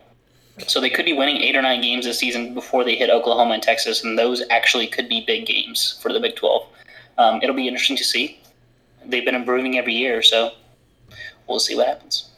So 0.67 0.79
they 0.81 0.89
could 0.89 1.05
be 1.05 1.13
winning 1.13 1.37
eight 1.37 1.55
or 1.55 1.61
nine 1.61 1.81
games 1.81 2.05
this 2.05 2.19
season 2.19 2.53
before 2.53 2.83
they 2.83 2.95
hit 2.95 3.09
Oklahoma 3.09 3.55
and 3.55 3.63
Texas, 3.63 4.03
and 4.03 4.17
those 4.17 4.43
actually 4.49 4.87
could 4.87 5.09
be 5.09 5.23
big 5.25 5.45
games 5.45 5.99
for 6.01 6.11
the 6.11 6.19
Big 6.19 6.35
12. 6.35 6.67
Um, 7.17 7.39
it'll 7.41 7.55
be 7.55 7.67
interesting 7.67 7.97
to 7.97 8.03
see. 8.03 8.39
They've 9.05 9.25
been 9.25 9.35
improving 9.35 9.77
every 9.77 9.93
year, 9.93 10.21
so 10.21 10.51
we'll 11.47 11.59
see 11.59 11.75
what 11.75 11.87
happens. 11.87 12.29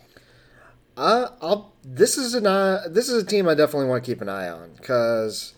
Uh, 0.97 1.29
I'll. 1.41 1.73
This 1.91 2.19
is 2.19 2.35
an 2.35 2.45
uh, 2.45 2.83
this 2.87 3.09
is 3.09 3.23
a 3.23 3.25
team 3.25 3.47
I 3.47 3.55
definitely 3.55 3.87
want 3.87 4.03
to 4.03 4.11
keep 4.11 4.21
an 4.21 4.29
eye 4.29 4.47
on 4.47 4.73
because 4.77 5.55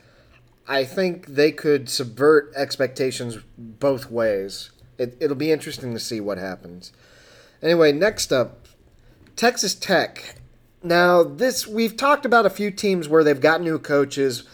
I 0.65 0.85
think 0.85 1.25
they 1.25 1.51
could 1.51 1.89
subvert 1.89 2.53
expectations 2.55 3.37
both 3.57 4.09
ways. 4.09 4.71
It, 4.97 5.17
it'll 5.19 5.35
be 5.35 5.51
interesting 5.51 5.93
to 5.93 5.99
see 5.99 6.21
what 6.21 6.37
happens. 6.37 6.93
Anyway, 7.61 7.91
next 7.91 8.31
up, 8.31 8.65
Texas 9.35 9.75
Tech. 9.75 10.35
Now, 10.81 11.21
this 11.21 11.67
we've 11.67 11.97
talked 11.97 12.25
about 12.25 12.45
a 12.45 12.49
few 12.49 12.71
teams 12.71 13.09
where 13.09 13.25
they've 13.25 13.41
got 13.41 13.59
new 13.59 13.77
coaches, 13.77 14.45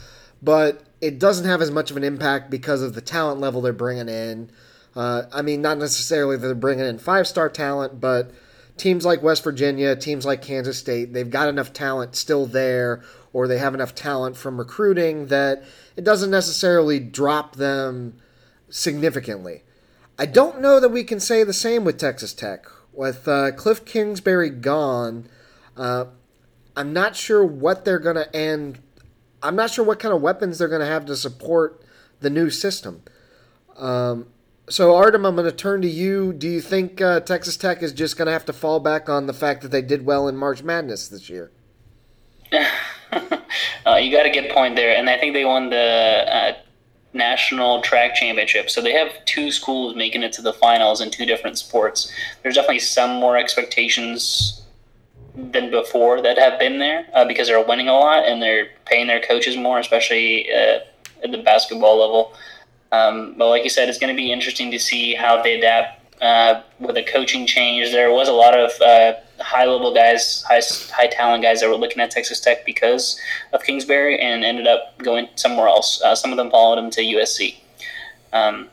but 0.41 0.83
it 0.99 1.19
doesn't 1.19 1.45
have 1.45 1.61
as 1.61 1.69
much 1.69 1.91
of 1.91 1.97
an 1.97 2.03
impact 2.03 2.49
because 2.49 2.81
of 2.81 2.95
the 2.95 3.01
talent 3.01 3.39
level 3.39 3.61
they're 3.61 3.71
bringing 3.71 4.09
in. 4.09 4.49
Uh, 4.95 5.25
I 5.31 5.43
mean, 5.43 5.61
not 5.61 5.77
necessarily 5.77 6.37
they're 6.37 6.55
bringing 6.55 6.87
in 6.87 6.97
five 6.97 7.27
star 7.27 7.49
talent, 7.49 8.01
but 8.01 8.31
teams 8.77 9.05
like 9.05 9.21
West 9.21 9.43
Virginia, 9.43 9.95
teams 9.95 10.25
like 10.25 10.41
Kansas 10.41 10.77
State, 10.77 11.13
they've 11.13 11.29
got 11.29 11.49
enough 11.49 11.73
talent 11.73 12.15
still 12.15 12.45
there, 12.45 13.03
or 13.33 13.47
they 13.47 13.57
have 13.57 13.73
enough 13.73 13.93
talent 13.95 14.37
from 14.37 14.57
recruiting 14.57 15.27
that 15.27 15.63
it 15.95 16.03
doesn't 16.03 16.31
necessarily 16.31 16.99
drop 16.99 17.55
them 17.55 18.17
significantly. 18.69 19.63
I 20.19 20.25
don't 20.25 20.61
know 20.61 20.79
that 20.79 20.89
we 20.89 21.03
can 21.03 21.19
say 21.19 21.43
the 21.43 21.53
same 21.53 21.83
with 21.83 21.99
Texas 21.99 22.33
Tech. 22.33 22.65
With 22.91 23.27
uh, 23.27 23.51
Cliff 23.51 23.85
Kingsbury 23.85 24.49
gone, 24.49 25.29
uh, 25.75 26.05
I'm 26.75 26.93
not 26.93 27.15
sure 27.15 27.45
what 27.45 27.85
they're 27.85 27.99
going 27.99 28.15
to 28.15 28.35
end. 28.35 28.79
I'm 29.43 29.55
not 29.55 29.69
sure 29.69 29.85
what 29.85 29.99
kind 29.99 30.13
of 30.13 30.21
weapons 30.21 30.57
they're 30.57 30.67
going 30.67 30.81
to 30.81 30.87
have 30.87 31.05
to 31.05 31.15
support 31.15 31.83
the 32.19 32.31
new 32.31 32.49
system. 32.49 33.03
Um, 33.77 34.27
so, 34.69 34.95
Artem, 34.95 35.25
I'm 35.25 35.35
going 35.35 35.49
to 35.49 35.55
turn 35.55 35.81
to 35.81 35.87
you. 35.87 36.33
Do 36.33 36.47
you 36.47 36.61
think 36.61 37.01
uh, 37.01 37.21
Texas 37.21 37.57
Tech 37.57 37.81
is 37.81 37.93
just 37.93 38.17
going 38.17 38.25
to 38.25 38.31
have 38.31 38.45
to 38.45 38.53
fall 38.53 38.79
back 38.79 39.09
on 39.09 39.27
the 39.27 39.33
fact 39.33 39.61
that 39.61 39.71
they 39.71 39.81
did 39.81 40.05
well 40.05 40.27
in 40.27 40.35
March 40.35 40.63
Madness 40.63 41.07
this 41.07 41.29
year? 41.29 41.51
uh, 42.51 43.95
you 43.95 44.11
got 44.11 44.25
a 44.25 44.29
good 44.29 44.49
point 44.49 44.75
there, 44.75 44.95
and 44.95 45.09
I 45.09 45.17
think 45.17 45.33
they 45.33 45.45
won 45.45 45.69
the 45.69 45.77
uh, 45.77 46.53
national 47.13 47.81
track 47.81 48.15
championship. 48.15 48.69
So 48.69 48.81
they 48.81 48.93
have 48.93 49.09
two 49.25 49.51
schools 49.51 49.95
making 49.95 50.23
it 50.23 50.33
to 50.33 50.41
the 50.41 50.53
finals 50.53 51.01
in 51.01 51.11
two 51.11 51.25
different 51.25 51.57
sports. 51.57 52.11
There's 52.43 52.55
definitely 52.55 52.79
some 52.79 53.11
more 53.11 53.37
expectations 53.37 54.63
than 55.35 55.69
before 55.69 56.21
that 56.21 56.37
have 56.37 56.59
been 56.59 56.79
there 56.79 57.07
uh, 57.13 57.25
because 57.25 57.47
they're 57.47 57.63
winning 57.63 57.87
a 57.87 57.93
lot 57.93 58.25
and 58.25 58.41
they're 58.41 58.67
paying 58.85 59.07
their 59.07 59.21
coaches 59.21 59.55
more, 59.55 59.79
especially 59.79 60.51
uh, 60.51 60.79
at 61.23 61.31
the 61.31 61.37
basketball 61.37 61.99
level. 61.99 62.33
Um, 62.91 63.35
but 63.37 63.49
like 63.49 63.63
you 63.63 63.69
said, 63.69 63.89
it's 63.89 63.99
going 63.99 64.13
to 64.13 64.17
be 64.17 64.31
interesting 64.31 64.71
to 64.71 64.79
see 64.79 65.13
how 65.13 65.41
they 65.41 65.57
adapt 65.57 66.21
uh, 66.21 66.61
with 66.79 66.97
a 66.97 67.03
coaching 67.03 67.45
change. 67.45 67.91
There 67.91 68.11
was 68.11 68.27
a 68.27 68.33
lot 68.33 68.57
of 68.57 68.71
uh, 68.81 69.13
high 69.39 69.65
level 69.65 69.93
guys, 69.93 70.43
high 70.47 70.61
high 70.91 71.07
talent 71.07 71.43
guys 71.43 71.61
that 71.61 71.69
were 71.69 71.75
looking 71.75 72.01
at 72.01 72.11
Texas 72.11 72.39
Tech 72.39 72.65
because 72.65 73.19
of 73.53 73.63
Kingsbury 73.63 74.19
and 74.19 74.43
ended 74.43 74.67
up 74.67 74.97
going 74.99 75.27
somewhere 75.35 75.67
else. 75.67 76.01
Uh, 76.01 76.15
some 76.15 76.31
of 76.31 76.37
them 76.37 76.49
followed 76.49 76.79
him 76.79 76.89
to 76.91 77.01
USC. 77.01 77.57
Um, 78.33 78.69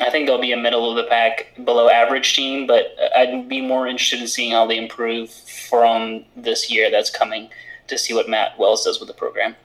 I 0.00 0.10
think 0.10 0.26
they'll 0.26 0.40
be 0.40 0.52
a 0.52 0.56
middle 0.56 0.90
of 0.90 0.96
the 0.96 1.04
pack, 1.10 1.54
below 1.64 1.88
average 1.88 2.36
team, 2.36 2.66
but 2.66 2.94
I'd 3.16 3.48
be 3.48 3.60
more 3.60 3.88
interested 3.88 4.20
in 4.20 4.28
seeing 4.28 4.52
how 4.52 4.66
they 4.66 4.78
improve 4.78 5.30
from 5.30 6.24
this 6.36 6.70
year 6.70 6.90
that's 6.90 7.10
coming 7.10 7.50
to 7.88 7.98
see 7.98 8.14
what 8.14 8.28
Matt 8.28 8.58
Wells 8.58 8.84
does 8.84 9.00
with 9.00 9.08
the 9.08 9.14
program. 9.14 9.56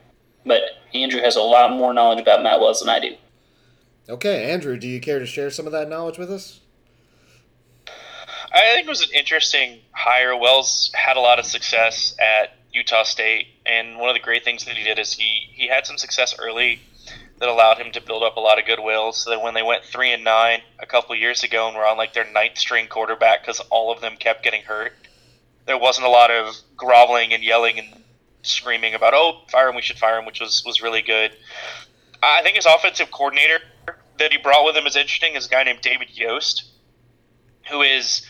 But 0.45 0.61
Andrew 0.93 1.21
has 1.21 1.35
a 1.35 1.41
lot 1.41 1.71
more 1.71 1.93
knowledge 1.93 2.19
about 2.19 2.41
Matt 2.41 2.59
Wells 2.59 2.79
than 2.79 2.89
I 2.89 2.99
do. 2.99 3.15
Okay, 4.09 4.51
Andrew, 4.51 4.77
do 4.77 4.87
you 4.87 4.99
care 4.99 5.19
to 5.19 5.25
share 5.25 5.49
some 5.49 5.65
of 5.65 5.71
that 5.71 5.89
knowledge 5.89 6.17
with 6.17 6.29
us? 6.29 6.59
I 8.51 8.73
think 8.75 8.85
it 8.85 8.89
was 8.89 9.01
an 9.01 9.09
interesting 9.15 9.79
hire. 9.91 10.37
Wells 10.37 10.91
had 10.93 11.17
a 11.17 11.21
lot 11.21 11.39
of 11.39 11.45
success 11.45 12.15
at 12.19 12.55
Utah 12.71 13.03
State, 13.03 13.47
and 13.65 13.97
one 13.97 14.09
of 14.09 14.15
the 14.15 14.21
great 14.21 14.43
things 14.43 14.65
that 14.65 14.75
he 14.75 14.83
did 14.83 14.99
is 14.99 15.13
he 15.13 15.49
he 15.53 15.67
had 15.67 15.85
some 15.85 15.97
success 15.97 16.35
early 16.37 16.81
that 17.39 17.49
allowed 17.49 17.77
him 17.77 17.91
to 17.93 18.01
build 18.01 18.23
up 18.23 18.37
a 18.37 18.39
lot 18.39 18.59
of 18.59 18.65
goodwill. 18.65 19.11
So 19.13 19.31
that 19.31 19.41
when 19.41 19.53
they 19.53 19.63
went 19.63 19.85
three 19.85 20.11
and 20.11 20.23
nine 20.23 20.61
a 20.79 20.85
couple 20.85 21.15
years 21.15 21.43
ago 21.43 21.67
and 21.67 21.75
were 21.75 21.85
on 21.85 21.97
like 21.97 22.13
their 22.13 22.29
ninth 22.31 22.57
string 22.57 22.87
quarterback 22.87 23.41
because 23.41 23.59
all 23.71 23.91
of 23.91 24.01
them 24.01 24.17
kept 24.17 24.43
getting 24.43 24.61
hurt, 24.63 24.93
there 25.65 25.77
wasn't 25.77 26.05
a 26.05 26.09
lot 26.09 26.29
of 26.29 26.55
groveling 26.75 27.33
and 27.33 27.43
yelling 27.43 27.79
and 27.79 27.87
screaming 28.43 28.93
about 28.93 29.13
oh 29.13 29.39
fire 29.49 29.69
him 29.69 29.75
we 29.75 29.81
should 29.81 29.97
fire 29.97 30.19
him, 30.19 30.25
which 30.25 30.41
was 30.41 30.63
was 30.65 30.81
really 30.81 31.01
good. 31.01 31.35
I 32.23 32.41
think 32.41 32.55
his 32.55 32.65
offensive 32.65 33.11
coordinator 33.11 33.59
that 34.17 34.31
he 34.31 34.37
brought 34.37 34.65
with 34.65 34.75
him 34.75 34.85
is 34.85 34.95
interesting. 34.95 35.35
Is 35.35 35.47
a 35.47 35.49
guy 35.49 35.63
named 35.63 35.81
David 35.81 36.09
Yost, 36.11 36.65
who 37.69 37.81
is 37.81 38.25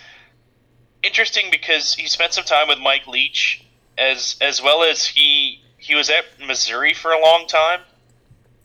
interesting 1.04 1.52
because 1.52 1.94
he 1.94 2.08
spent 2.08 2.34
some 2.34 2.44
time 2.44 2.68
with 2.68 2.80
Mike 2.80 3.08
Leach 3.08 3.66
as 3.98 4.36
as 4.42 4.62
well 4.62 4.84
as 4.84 5.06
he 5.06 5.62
he 5.78 5.96
was 5.96 6.10
at 6.10 6.26
Missouri 6.46 6.94
for 6.94 7.12
a 7.12 7.22
long 7.22 7.46
time 7.48 7.82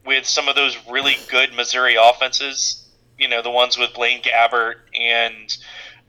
with 0.06 0.24
some 0.24 0.48
of 0.48 0.54
those 0.54 0.78
really 0.88 1.16
good 1.28 1.52
Missouri 1.52 1.96
offenses, 2.00 2.88
you 3.18 3.28
know, 3.28 3.42
the 3.42 3.50
ones 3.50 3.76
with 3.76 3.92
Blaine 3.92 4.22
Gabbert 4.22 4.76
and 4.98 5.54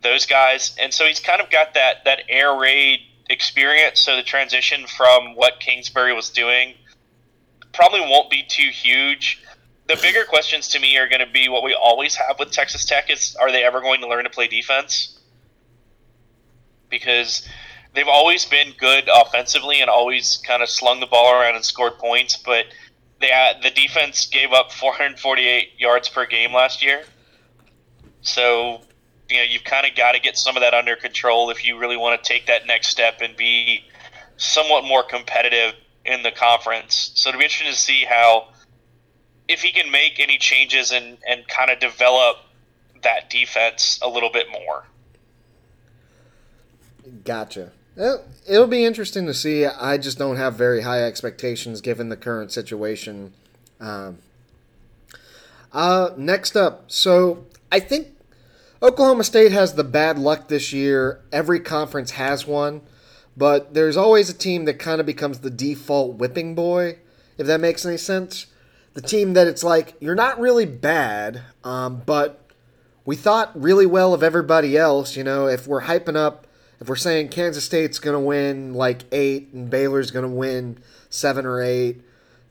those 0.01 0.25
guys. 0.25 0.75
And 0.79 0.93
so 0.93 1.05
he's 1.05 1.19
kind 1.19 1.41
of 1.41 1.49
got 1.49 1.73
that 1.73 2.05
that 2.05 2.19
air 2.29 2.55
raid 2.55 3.01
experience, 3.29 3.99
so 3.99 4.15
the 4.15 4.23
transition 4.23 4.87
from 4.87 5.35
what 5.35 5.59
Kingsbury 5.59 6.13
was 6.13 6.29
doing 6.29 6.75
probably 7.73 8.01
won't 8.01 8.29
be 8.29 8.43
too 8.47 8.69
huge. 8.71 9.43
The 9.87 9.97
bigger 10.01 10.23
questions 10.23 10.67
to 10.69 10.79
me 10.79 10.97
are 10.97 11.09
going 11.09 11.25
to 11.25 11.31
be 11.31 11.49
what 11.49 11.63
we 11.63 11.73
always 11.73 12.15
have 12.15 12.37
with 12.37 12.51
Texas 12.51 12.85
Tech 12.85 13.09
is 13.09 13.35
are 13.35 13.51
they 13.51 13.63
ever 13.63 13.81
going 13.81 14.01
to 14.01 14.07
learn 14.07 14.23
to 14.23 14.29
play 14.29 14.47
defense? 14.47 15.19
because 16.89 17.47
they've 17.93 18.07
always 18.07 18.45
been 18.45 18.73
good 18.77 19.09
offensively 19.13 19.81
and 19.81 19.89
always 19.89 20.41
kind 20.45 20.61
of 20.61 20.69
slung 20.69 20.99
the 20.99 21.05
ball 21.05 21.33
around 21.33 21.55
and 21.55 21.63
scored 21.63 21.97
points, 21.97 22.37
but 22.37 22.65
they 23.19 23.27
had, 23.27 23.61
the 23.61 23.71
defense 23.71 24.27
gave 24.27 24.51
up 24.51 24.71
448 24.71 25.73
yards 25.77 26.09
per 26.09 26.25
game 26.25 26.53
last 26.53 26.83
year. 26.83 27.03
So, 28.21 28.81
you 29.29 29.37
know, 29.37 29.43
you've 29.43 29.63
kind 29.63 29.85
of 29.85 29.95
got 29.95 30.13
to 30.13 30.19
get 30.19 30.37
some 30.37 30.57
of 30.57 30.61
that 30.61 30.73
under 30.73 30.95
control 30.95 31.49
if 31.49 31.65
you 31.65 31.77
really 31.77 31.97
want 31.97 32.21
to 32.21 32.27
take 32.27 32.47
that 32.47 32.65
next 32.65 32.87
step 32.87 33.19
and 33.21 33.35
be 33.35 33.83
somewhat 34.37 34.83
more 34.83 35.03
competitive 35.03 35.73
in 36.05 36.23
the 36.23 36.31
conference. 36.31 37.11
So, 37.15 37.29
it'll 37.29 37.39
be 37.39 37.45
interesting 37.45 37.71
to 37.71 37.77
see 37.77 38.05
how 38.05 38.49
if 39.47 39.61
he 39.61 39.71
can 39.71 39.91
make 39.91 40.19
any 40.19 40.37
changes 40.37 40.91
and, 40.91 41.17
and 41.27 41.47
kind 41.47 41.71
of 41.71 41.79
develop 41.79 42.37
that 43.01 43.29
defense 43.29 43.99
a 44.01 44.07
little 44.07 44.29
bit 44.31 44.47
more. 44.51 44.85
Gotcha. 47.23 47.71
It'll 48.47 48.67
be 48.67 48.85
interesting 48.85 49.25
to 49.25 49.33
see. 49.33 49.65
I 49.65 49.97
just 49.97 50.17
don't 50.17 50.37
have 50.37 50.55
very 50.55 50.83
high 50.83 51.03
expectations 51.03 51.81
given 51.81 52.09
the 52.09 52.15
current 52.15 52.51
situation. 52.51 53.33
Um, 53.79 54.19
uh, 55.73 56.11
next 56.15 56.55
up, 56.55 56.91
so 56.91 57.45
I 57.71 57.79
think 57.79 58.07
Oklahoma 58.81 59.23
State 59.23 59.51
has 59.51 59.73
the 59.73 59.83
bad 59.83 60.17
luck 60.17 60.47
this 60.47 60.71
year. 60.71 61.19
Every 61.31 61.59
conference 61.59 62.11
has 62.11 62.47
one, 62.47 62.81
but 63.39 63.73
there's 63.73 63.97
always 63.97 64.29
a 64.29 64.33
team 64.33 64.65
that 64.65 64.75
kind 64.75 64.99
of 64.99 65.07
becomes 65.07 65.39
the 65.39 65.49
default 65.49 66.17
whipping 66.17 66.53
boy, 66.53 66.97
if 67.39 67.47
that 67.47 67.59
makes 67.59 67.83
any 67.83 67.97
sense. 67.97 68.45
The 68.93 69.01
team 69.01 69.33
that 69.33 69.47
it's 69.47 69.63
like, 69.63 69.95
you're 69.99 70.13
not 70.13 70.39
really 70.39 70.65
bad, 70.65 71.41
um, 71.63 72.03
but 72.05 72.45
we 73.03 73.15
thought 73.15 73.59
really 73.59 73.87
well 73.87 74.13
of 74.13 74.21
everybody 74.21 74.77
else. 74.77 75.15
You 75.15 75.23
know, 75.23 75.47
if 75.47 75.65
we're 75.65 75.83
hyping 75.83 76.15
up 76.15 76.45
if 76.79 76.87
we're 76.87 76.95
saying 76.95 77.29
Kansas 77.29 77.65
State's 77.65 77.99
going 77.99 78.13
to 78.13 78.19
win 78.19 78.73
like 78.73 79.03
eight 79.11 79.49
and 79.53 79.69
Baylor's 79.69 80.11
going 80.11 80.23
to 80.23 80.33
win 80.33 80.77
seven 81.09 81.45
or 81.45 81.61
eight, 81.61 82.01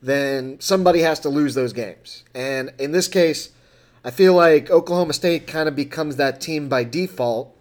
then 0.01 0.59
somebody 0.59 0.99
has 0.99 1.19
to 1.21 1.29
lose 1.29 1.55
those 1.55 1.73
games. 1.73 2.23
And 2.35 2.71
in 2.77 2.91
this 2.91 3.07
case, 3.07 3.49
I 4.05 4.11
feel 4.11 4.33
like 4.35 4.69
Oklahoma 4.69 5.13
State 5.13 5.47
kind 5.47 5.67
of 5.67 5.75
becomes 5.75 6.17
that 6.17 6.39
team 6.39 6.69
by 6.69 6.83
default. 6.83 7.55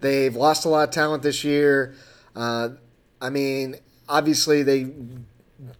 They've 0.00 0.36
lost 0.36 0.64
a 0.64 0.68
lot 0.68 0.88
of 0.88 0.94
talent 0.94 1.22
this 1.22 1.42
year. 1.42 1.94
Uh, 2.38 2.70
I 3.20 3.30
mean, 3.30 3.76
obviously, 4.08 4.62
they 4.62 4.92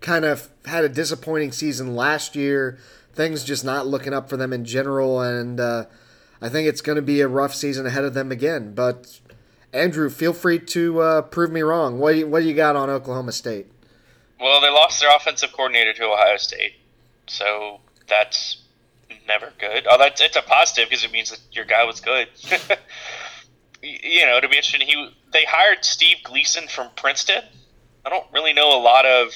kind 0.00 0.24
of 0.24 0.48
had 0.66 0.84
a 0.84 0.88
disappointing 0.88 1.52
season 1.52 1.94
last 1.94 2.34
year. 2.34 2.78
Things 3.12 3.44
just 3.44 3.64
not 3.64 3.86
looking 3.86 4.12
up 4.12 4.28
for 4.28 4.36
them 4.36 4.52
in 4.52 4.64
general. 4.64 5.20
And 5.20 5.60
uh, 5.60 5.84
I 6.42 6.48
think 6.48 6.68
it's 6.68 6.80
going 6.80 6.96
to 6.96 7.02
be 7.02 7.20
a 7.20 7.28
rough 7.28 7.54
season 7.54 7.86
ahead 7.86 8.04
of 8.04 8.14
them 8.14 8.32
again. 8.32 8.74
But 8.74 9.20
Andrew, 9.72 10.10
feel 10.10 10.32
free 10.32 10.58
to 10.58 11.00
uh, 11.00 11.22
prove 11.22 11.52
me 11.52 11.60
wrong. 11.60 12.00
What 12.00 12.12
do, 12.12 12.18
you, 12.18 12.26
what 12.26 12.40
do 12.40 12.48
you 12.48 12.54
got 12.54 12.74
on 12.74 12.90
Oklahoma 12.90 13.32
State? 13.32 13.66
Well, 14.40 14.60
they 14.60 14.70
lost 14.70 15.00
their 15.00 15.14
offensive 15.14 15.52
coordinator 15.52 15.92
to 15.94 16.04
Ohio 16.04 16.36
State, 16.36 16.74
so 17.26 17.80
that's 18.08 18.62
never 19.26 19.52
good. 19.58 19.84
Oh, 19.90 19.98
that's 19.98 20.20
it's 20.20 20.36
a 20.36 20.42
positive 20.42 20.88
because 20.88 21.04
it 21.04 21.10
means 21.10 21.30
that 21.30 21.40
your 21.50 21.64
guy 21.64 21.84
was 21.84 22.00
good. 22.00 22.28
you 23.82 24.26
know, 24.26 24.40
to 24.40 24.48
be 24.48 24.56
interesting, 24.56 24.86
he 24.86 25.10
they 25.32 25.44
hired 25.44 25.84
Steve 25.84 26.18
Gleeson 26.24 26.68
from 26.68 26.88
Princeton. 26.96 27.42
I 28.04 28.10
don't 28.10 28.26
really 28.32 28.52
know 28.52 28.78
a 28.78 28.80
lot 28.80 29.06
of 29.06 29.32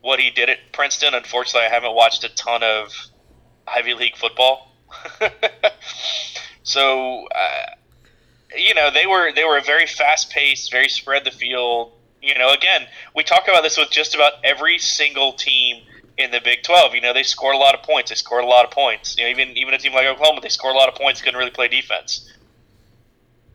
what 0.00 0.18
he 0.20 0.30
did 0.30 0.50
at 0.50 0.58
Princeton. 0.72 1.14
Unfortunately, 1.14 1.66
I 1.66 1.72
haven't 1.72 1.94
watched 1.94 2.24
a 2.24 2.34
ton 2.34 2.62
of 2.62 2.92
Ivy 3.66 3.94
League 3.94 4.16
football. 4.16 4.72
so. 6.62 7.26
Uh, 7.26 7.66
you 8.56 8.74
know 8.74 8.90
they 8.90 9.06
were 9.06 9.32
they 9.32 9.44
were 9.44 9.58
a 9.58 9.62
very 9.62 9.86
fast 9.86 10.30
paced, 10.30 10.70
very 10.70 10.88
spread 10.88 11.24
the 11.24 11.30
field. 11.30 11.92
You 12.22 12.34
know, 12.38 12.52
again, 12.52 12.86
we 13.14 13.22
talk 13.22 13.48
about 13.48 13.62
this 13.62 13.76
with 13.76 13.90
just 13.90 14.14
about 14.14 14.32
every 14.44 14.78
single 14.78 15.34
team 15.34 15.82
in 16.16 16.30
the 16.30 16.40
Big 16.42 16.62
Twelve. 16.62 16.94
You 16.94 17.00
know, 17.00 17.12
they 17.12 17.22
scored 17.22 17.54
a 17.54 17.58
lot 17.58 17.74
of 17.74 17.82
points. 17.82 18.10
They 18.10 18.16
scored 18.16 18.44
a 18.44 18.46
lot 18.46 18.64
of 18.64 18.70
points. 18.70 19.16
You 19.18 19.24
know, 19.24 19.30
even 19.30 19.56
even 19.56 19.74
a 19.74 19.78
team 19.78 19.92
like 19.92 20.06
Oklahoma, 20.06 20.40
they 20.40 20.48
scored 20.48 20.74
a 20.74 20.78
lot 20.78 20.88
of 20.88 20.94
points. 20.94 21.20
Couldn't 21.20 21.38
really 21.38 21.50
play 21.50 21.68
defense. 21.68 22.30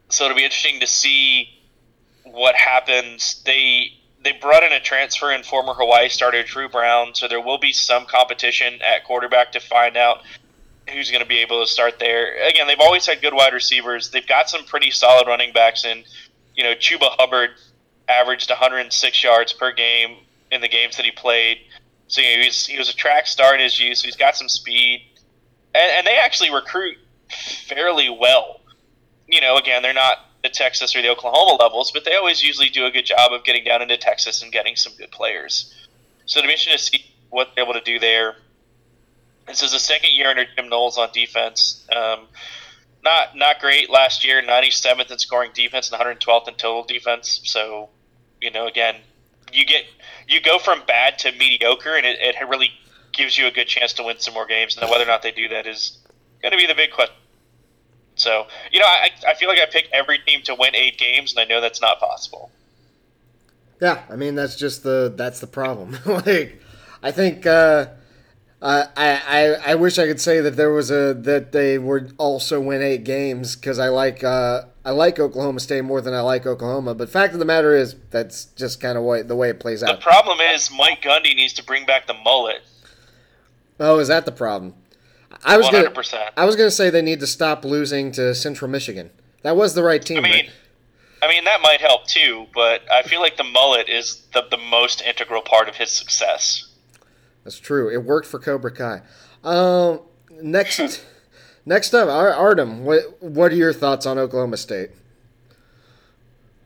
So 0.09 0.25
it'll 0.25 0.37
be 0.37 0.43
interesting 0.43 0.79
to 0.79 0.87
see 0.87 1.49
what 2.23 2.55
happens. 2.55 3.41
They 3.45 3.93
they 4.23 4.33
brought 4.33 4.63
in 4.63 4.73
a 4.73 4.79
transfer 4.79 5.31
in 5.31 5.43
former 5.43 5.73
Hawaii 5.73 6.09
starter 6.09 6.43
Dru 6.43 6.67
Brown, 6.67 7.15
so 7.15 7.27
there 7.27 7.41
will 7.41 7.57
be 7.57 7.71
some 7.71 8.05
competition 8.05 8.81
at 8.81 9.05
quarterback 9.05 9.53
to 9.53 9.59
find 9.59 9.95
out 9.95 10.23
who's 10.89 11.09
going 11.11 11.23
to 11.23 11.27
be 11.27 11.39
able 11.39 11.61
to 11.63 11.67
start 11.67 11.99
there. 11.99 12.35
Again, 12.47 12.67
they've 12.67 12.79
always 12.79 13.05
had 13.05 13.21
good 13.21 13.33
wide 13.33 13.53
receivers. 13.53 14.09
They've 14.09 14.27
got 14.27 14.49
some 14.49 14.65
pretty 14.65 14.91
solid 14.91 15.27
running 15.27 15.53
backs, 15.53 15.85
and 15.85 16.03
you 16.55 16.63
know, 16.63 16.73
Chuba 16.73 17.15
Hubbard 17.17 17.51
averaged 18.09 18.49
106 18.49 19.23
yards 19.23 19.53
per 19.53 19.71
game 19.71 20.17
in 20.51 20.61
the 20.61 20.67
games 20.67 20.97
that 20.97 21.05
he 21.05 21.11
played. 21.11 21.59
So 22.07 22.21
you 22.21 22.27
know, 22.27 22.41
he, 22.41 22.47
was, 22.47 22.65
he 22.65 22.77
was 22.77 22.89
a 22.89 22.95
track 22.95 23.27
star 23.27 23.53
in 23.53 23.61
his 23.61 23.79
youth. 23.79 23.99
So 23.99 24.05
he's 24.05 24.15
got 24.15 24.35
some 24.35 24.49
speed, 24.49 25.03
and, 25.75 25.91
and 25.97 26.07
they 26.07 26.17
actually 26.17 26.51
recruit 26.51 26.97
fairly 27.67 28.09
well. 28.09 28.58
You 29.29 29.41
know, 29.41 29.57
again, 29.57 29.81
they're 29.81 29.93
not 29.93 30.17
the 30.43 30.49
Texas 30.49 30.95
or 30.95 31.01
the 31.01 31.09
Oklahoma 31.09 31.61
levels, 31.61 31.91
but 31.91 32.05
they 32.05 32.15
always 32.15 32.41
usually 32.41 32.69
do 32.69 32.85
a 32.85 32.91
good 32.91 33.05
job 33.05 33.31
of 33.31 33.43
getting 33.43 33.63
down 33.63 33.81
into 33.81 33.97
Texas 33.97 34.41
and 34.41 34.51
getting 34.51 34.75
some 34.75 34.93
good 34.97 35.11
players. 35.11 35.73
So 36.25 36.41
the 36.41 36.47
mission 36.47 36.71
to 36.73 36.79
see 36.79 37.05
what 37.29 37.49
they're 37.55 37.63
able 37.63 37.73
to 37.73 37.81
do 37.81 37.99
there. 37.99 38.35
This 39.47 39.63
is 39.63 39.71
the 39.71 39.79
second 39.79 40.13
year 40.13 40.29
under 40.29 40.45
Jim 40.55 40.69
Knowles 40.69 40.97
on 40.97 41.09
defense. 41.11 41.85
Um, 41.95 42.27
not 43.03 43.35
not 43.35 43.59
great 43.59 43.89
last 43.89 44.25
year, 44.25 44.41
97th 44.41 45.11
in 45.11 45.17
scoring 45.17 45.51
defense 45.53 45.91
and 45.91 45.99
112th 45.99 46.47
in 46.47 46.53
total 46.55 46.83
defense. 46.83 47.41
So, 47.45 47.89
you 48.41 48.51
know, 48.51 48.67
again, 48.67 48.95
you 49.51 49.65
get 49.65 49.85
you 50.27 50.41
go 50.41 50.59
from 50.59 50.83
bad 50.85 51.17
to 51.19 51.31
mediocre, 51.31 51.95
and 51.95 52.05
it, 52.05 52.19
it 52.19 52.35
really 52.47 52.71
gives 53.11 53.37
you 53.37 53.47
a 53.47 53.51
good 53.51 53.67
chance 53.67 53.93
to 53.93 54.03
win 54.03 54.19
some 54.19 54.33
more 54.33 54.45
games. 54.45 54.77
And 54.77 54.89
whether 54.89 55.03
or 55.03 55.07
not 55.07 55.23
they 55.23 55.31
do 55.31 55.47
that 55.49 55.65
is 55.65 55.97
going 56.41 56.51
to 56.51 56.57
be 56.57 56.67
the 56.67 56.75
big 56.75 56.91
question. 56.91 57.15
So, 58.19 58.47
you 58.71 58.79
know, 58.79 58.85
I, 58.85 59.11
I 59.27 59.33
feel 59.33 59.47
like 59.47 59.59
I 59.59 59.65
pick 59.65 59.87
every 59.93 60.19
team 60.19 60.41
to 60.43 60.55
win 60.55 60.75
eight 60.75 60.97
games, 60.97 61.33
and 61.33 61.39
I 61.39 61.45
know 61.45 61.61
that's 61.61 61.81
not 61.81 61.99
possible. 61.99 62.51
Yeah, 63.81 64.03
I 64.09 64.17
mean 64.17 64.35
that's 64.35 64.57
just 64.57 64.83
the 64.83 65.13
that's 65.15 65.39
the 65.39 65.47
problem. 65.47 65.97
like, 66.05 66.61
I 67.01 67.11
think 67.11 67.45
uh, 67.45 67.87
uh, 68.61 68.85
I, 68.97 69.21
I 69.25 69.71
I 69.71 69.75
wish 69.75 69.97
I 69.97 70.05
could 70.05 70.19
say 70.19 70.41
that 70.41 70.57
there 70.57 70.71
was 70.71 70.91
a 70.91 71.13
that 71.13 71.53
they 71.53 71.77
would 71.77 72.13
also 72.17 72.59
win 72.59 72.81
eight 72.81 73.05
games 73.05 73.55
because 73.55 73.79
I 73.79 73.87
like 73.87 74.21
uh, 74.21 74.63
I 74.83 74.91
like 74.91 75.17
Oklahoma 75.17 75.61
State 75.61 75.85
more 75.85 76.01
than 76.01 76.13
I 76.13 76.19
like 76.19 76.45
Oklahoma. 76.45 76.93
But 76.93 77.09
fact 77.09 77.31
of 77.31 77.39
the 77.39 77.45
matter 77.45 77.73
is 77.73 77.95
that's 78.09 78.45
just 78.45 78.81
kind 78.81 78.97
of 78.97 79.05
way 79.05 79.21
the 79.21 79.35
way 79.35 79.49
it 79.49 79.61
plays 79.61 79.81
out. 79.81 79.95
The 79.97 80.03
problem 80.03 80.39
is 80.41 80.69
Mike 80.77 81.01
Gundy 81.01 81.33
needs 81.35 81.53
to 81.53 81.63
bring 81.63 81.85
back 81.85 82.05
the 82.05 82.15
mullet. 82.15 82.63
Oh, 83.79 83.99
is 83.99 84.09
that 84.09 84.25
the 84.25 84.33
problem? 84.33 84.73
I 85.43 85.57
was 85.57 85.65
One 85.71 85.83
gonna. 85.83 86.31
I 86.35 86.45
was 86.45 86.55
gonna 86.55 86.71
say 86.71 86.89
they 86.89 87.01
need 87.01 87.19
to 87.19 87.27
stop 87.27 87.63
losing 87.63 88.11
to 88.13 88.33
Central 88.33 88.69
Michigan. 88.69 89.11
That 89.43 89.55
was 89.55 89.73
the 89.73 89.83
right 89.83 90.03
team. 90.03 90.19
I 90.19 90.21
mean, 90.21 90.33
right? 90.33 90.49
I 91.21 91.27
mean 91.27 91.43
that 91.45 91.61
might 91.61 91.81
help 91.81 92.07
too, 92.07 92.47
but 92.53 92.81
I 92.91 93.03
feel 93.03 93.21
like 93.21 93.37
the 93.37 93.43
mullet 93.43 93.89
is 93.89 94.23
the 94.33 94.43
the 94.49 94.57
most 94.57 95.01
integral 95.01 95.41
part 95.41 95.69
of 95.69 95.75
his 95.75 95.91
success. 95.91 96.67
That's 97.43 97.59
true. 97.59 97.89
It 97.89 98.03
worked 98.03 98.27
for 98.27 98.39
Cobra 98.39 98.71
Kai. 98.71 99.01
Um, 99.43 100.01
next, 100.41 101.03
next 101.65 101.93
up, 101.93 102.09
Ar- 102.09 102.33
Artem. 102.33 102.83
What 102.83 103.21
what 103.21 103.51
are 103.51 103.55
your 103.55 103.73
thoughts 103.73 104.05
on 104.05 104.17
Oklahoma 104.17 104.57
State? 104.57 104.91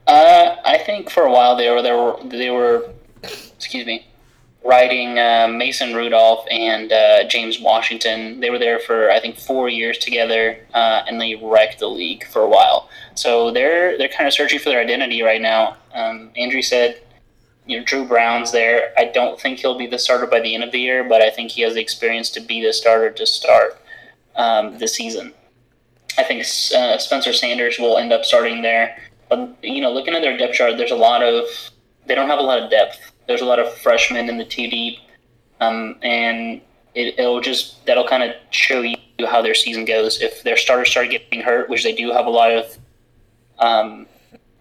Uh, 0.08 0.58
I 0.66 0.78
think 0.80 1.10
for 1.10 1.24
a 1.24 1.32
while 1.32 1.56
they 1.56 1.70
were 1.70 1.82
they 1.82 1.92
were 1.92 2.18
they 2.26 2.50
were, 2.50 2.90
excuse 3.24 3.86
me, 3.86 4.08
riding 4.64 5.20
uh, 5.20 5.48
Mason 5.48 5.94
Rudolph 5.94 6.46
and 6.50 6.92
uh, 6.92 7.28
James 7.28 7.60
Washington. 7.60 8.40
They 8.40 8.50
were 8.50 8.60
there 8.60 8.80
for 8.80 9.12
I 9.12 9.20
think 9.20 9.38
four 9.38 9.70
years 9.70 9.98
together, 9.98 10.58
uh, 10.74 11.04
and 11.08 11.20
they 11.20 11.36
wrecked 11.36 11.80
the 11.80 11.88
league 11.88 12.26
for 12.28 12.42
a 12.42 12.50
while. 12.50 12.90
So 13.16 13.52
they're 13.52 13.98
they're 13.98 14.10
kind 14.10 14.28
of 14.28 14.34
searching 14.34 14.60
for 14.60 14.70
their 14.70 14.80
identity 14.80 15.22
right 15.22 15.42
now. 15.42 15.78
Um, 15.94 16.32
Andrew 16.38 16.62
said, 16.62 17.02
you 17.66 17.78
know, 17.78 17.86
Dru 17.86 18.06
Brown's 18.06 18.52
there. 18.52 18.94
I 18.98 19.06
don't 19.06 19.40
think 19.40 19.60
he'll 19.60 19.78
be 19.78 19.88
the 19.88 20.00
starter 20.00 20.28
by 20.28 20.40
the 20.40 20.54
end 20.56 20.64
of 20.64 20.72
the 20.72 20.80
year, 20.80 21.04
but 21.04 21.22
I 21.22 21.30
think 21.30 21.52
he 21.52 21.62
has 21.62 21.74
the 21.74 21.82
experience 21.82 22.30
to 22.32 22.42
be 22.42 22.64
the 22.64 22.74
starter 22.74 23.12
to 23.12 23.26
start 23.26 23.80
um, 24.36 24.78
the 24.80 24.88
season. 24.88 25.34
I 26.18 26.24
think 26.24 26.42
uh, 26.76 26.98
Spencer 26.98 27.34
Sanders 27.34 27.80
will 27.80 27.98
end 27.98 28.14
up 28.14 28.24
starting 28.24 28.62
there. 28.62 28.98
But 29.30 29.58
you 29.64 29.82
know, 29.82 29.92
looking 29.92 30.14
at 30.14 30.22
their 30.22 30.38
depth 30.38 30.54
chart, 30.54 30.78
there's 30.78 30.92
a 30.92 30.96
lot 30.96 31.24
of 31.24 31.46
they 32.06 32.16
don't 32.16 32.30
have 32.30 32.40
a 32.40 32.44
lot 32.44 32.62
of 32.62 32.70
depth. 32.70 33.13
There's 33.28 33.42
a 33.42 33.46
lot 33.46 33.60
of 33.60 33.74
freshmen 33.74 34.30
in 34.30 34.38
the 34.38 34.46
deep, 34.46 35.00
um, 35.60 35.98
and 36.02 36.62
it, 36.96 37.20
it'll 37.20 37.42
just 37.42 37.86
that'll 37.86 38.08
kind 38.08 38.24
of 38.24 38.36
show 38.52 38.82
you 38.82 38.98
how 39.26 39.42
their 39.42 39.56
season 39.56 39.86
goes. 39.86 40.22
If 40.22 40.44
their 40.44 40.58
starters 40.58 40.90
start 40.90 41.10
getting 41.10 41.42
hurt, 41.42 41.70
which 41.70 41.84
they 41.84 41.94
do 41.94 42.12
have 42.12 42.26
a 42.26 42.30
lot 42.30 42.52
of 42.52 42.78
um, 43.60 44.08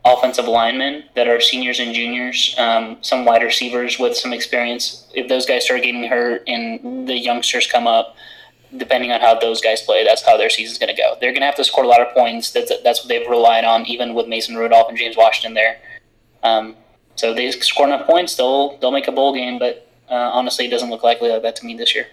offensive 0.05 0.47
linemen 0.47 1.05
that 1.15 1.29
are 1.29 1.41
seniors 1.41 1.81
and 1.81 1.95
juniors, 1.95 2.55
um, 2.59 2.99
some 3.03 3.25
wide 3.25 3.43
receivers 3.43 3.99
with 3.99 4.17
some 4.17 4.33
experience. 4.33 5.07
If 5.15 5.29
those 5.29 5.47
guys 5.47 5.65
start 5.65 5.83
getting 5.83 6.05
hurt 6.05 6.43
and 6.47 7.09
the 7.09 7.17
youngsters 7.17 7.67
come 7.67 7.87
up, 7.87 8.17
depending 8.77 9.13
on 9.13 9.21
how 9.21 9.39
those 9.39 9.61
guys 9.61 9.83
play, 9.83 10.05
that's 10.05 10.23
how 10.25 10.37
their 10.37 10.51
season's 10.51 10.79
going 10.79 10.95
to 10.95 11.01
go. 11.01 11.17
They're 11.21 11.33
going 11.33 11.43
to 11.43 11.47
have 11.47 11.57
to 11.57 11.65
score 11.65 11.85
a 11.85 11.89
lot 11.89 12.01
of 12.01 12.13
points. 12.15 12.53
That's 12.53 12.73
that's 12.83 13.01
what 13.01 13.09
they've 13.09 13.29
relied 13.29 13.65
on, 13.65 13.87
even 13.87 14.15
with 14.15 14.27
Mason 14.27 14.57
Rudolph 14.57 14.89
and 14.89 14.97
James 14.97 15.17
Washington 15.17 15.55
there. 15.55 15.79
Um, 16.43 16.77
so 17.17 17.35
they 17.35 17.51
score 17.53 17.87
enough 17.87 18.07
points, 18.07 18.37
they'll 18.37 18.77
they'll 18.79 18.93
make 18.93 19.09
a 19.09 19.13
bowl 19.13 19.35
game. 19.35 19.59
But 19.59 19.89
uh, 20.11 20.15
honestly, 20.15 20.67
it 20.67 20.71
doesn't 20.71 20.91
look 20.91 21.03
likely 21.03 21.31
like 21.31 21.43
that 21.43 21.57
to 21.57 21.67
me 21.67 21.75
this 21.75 21.95
year. 21.95 22.07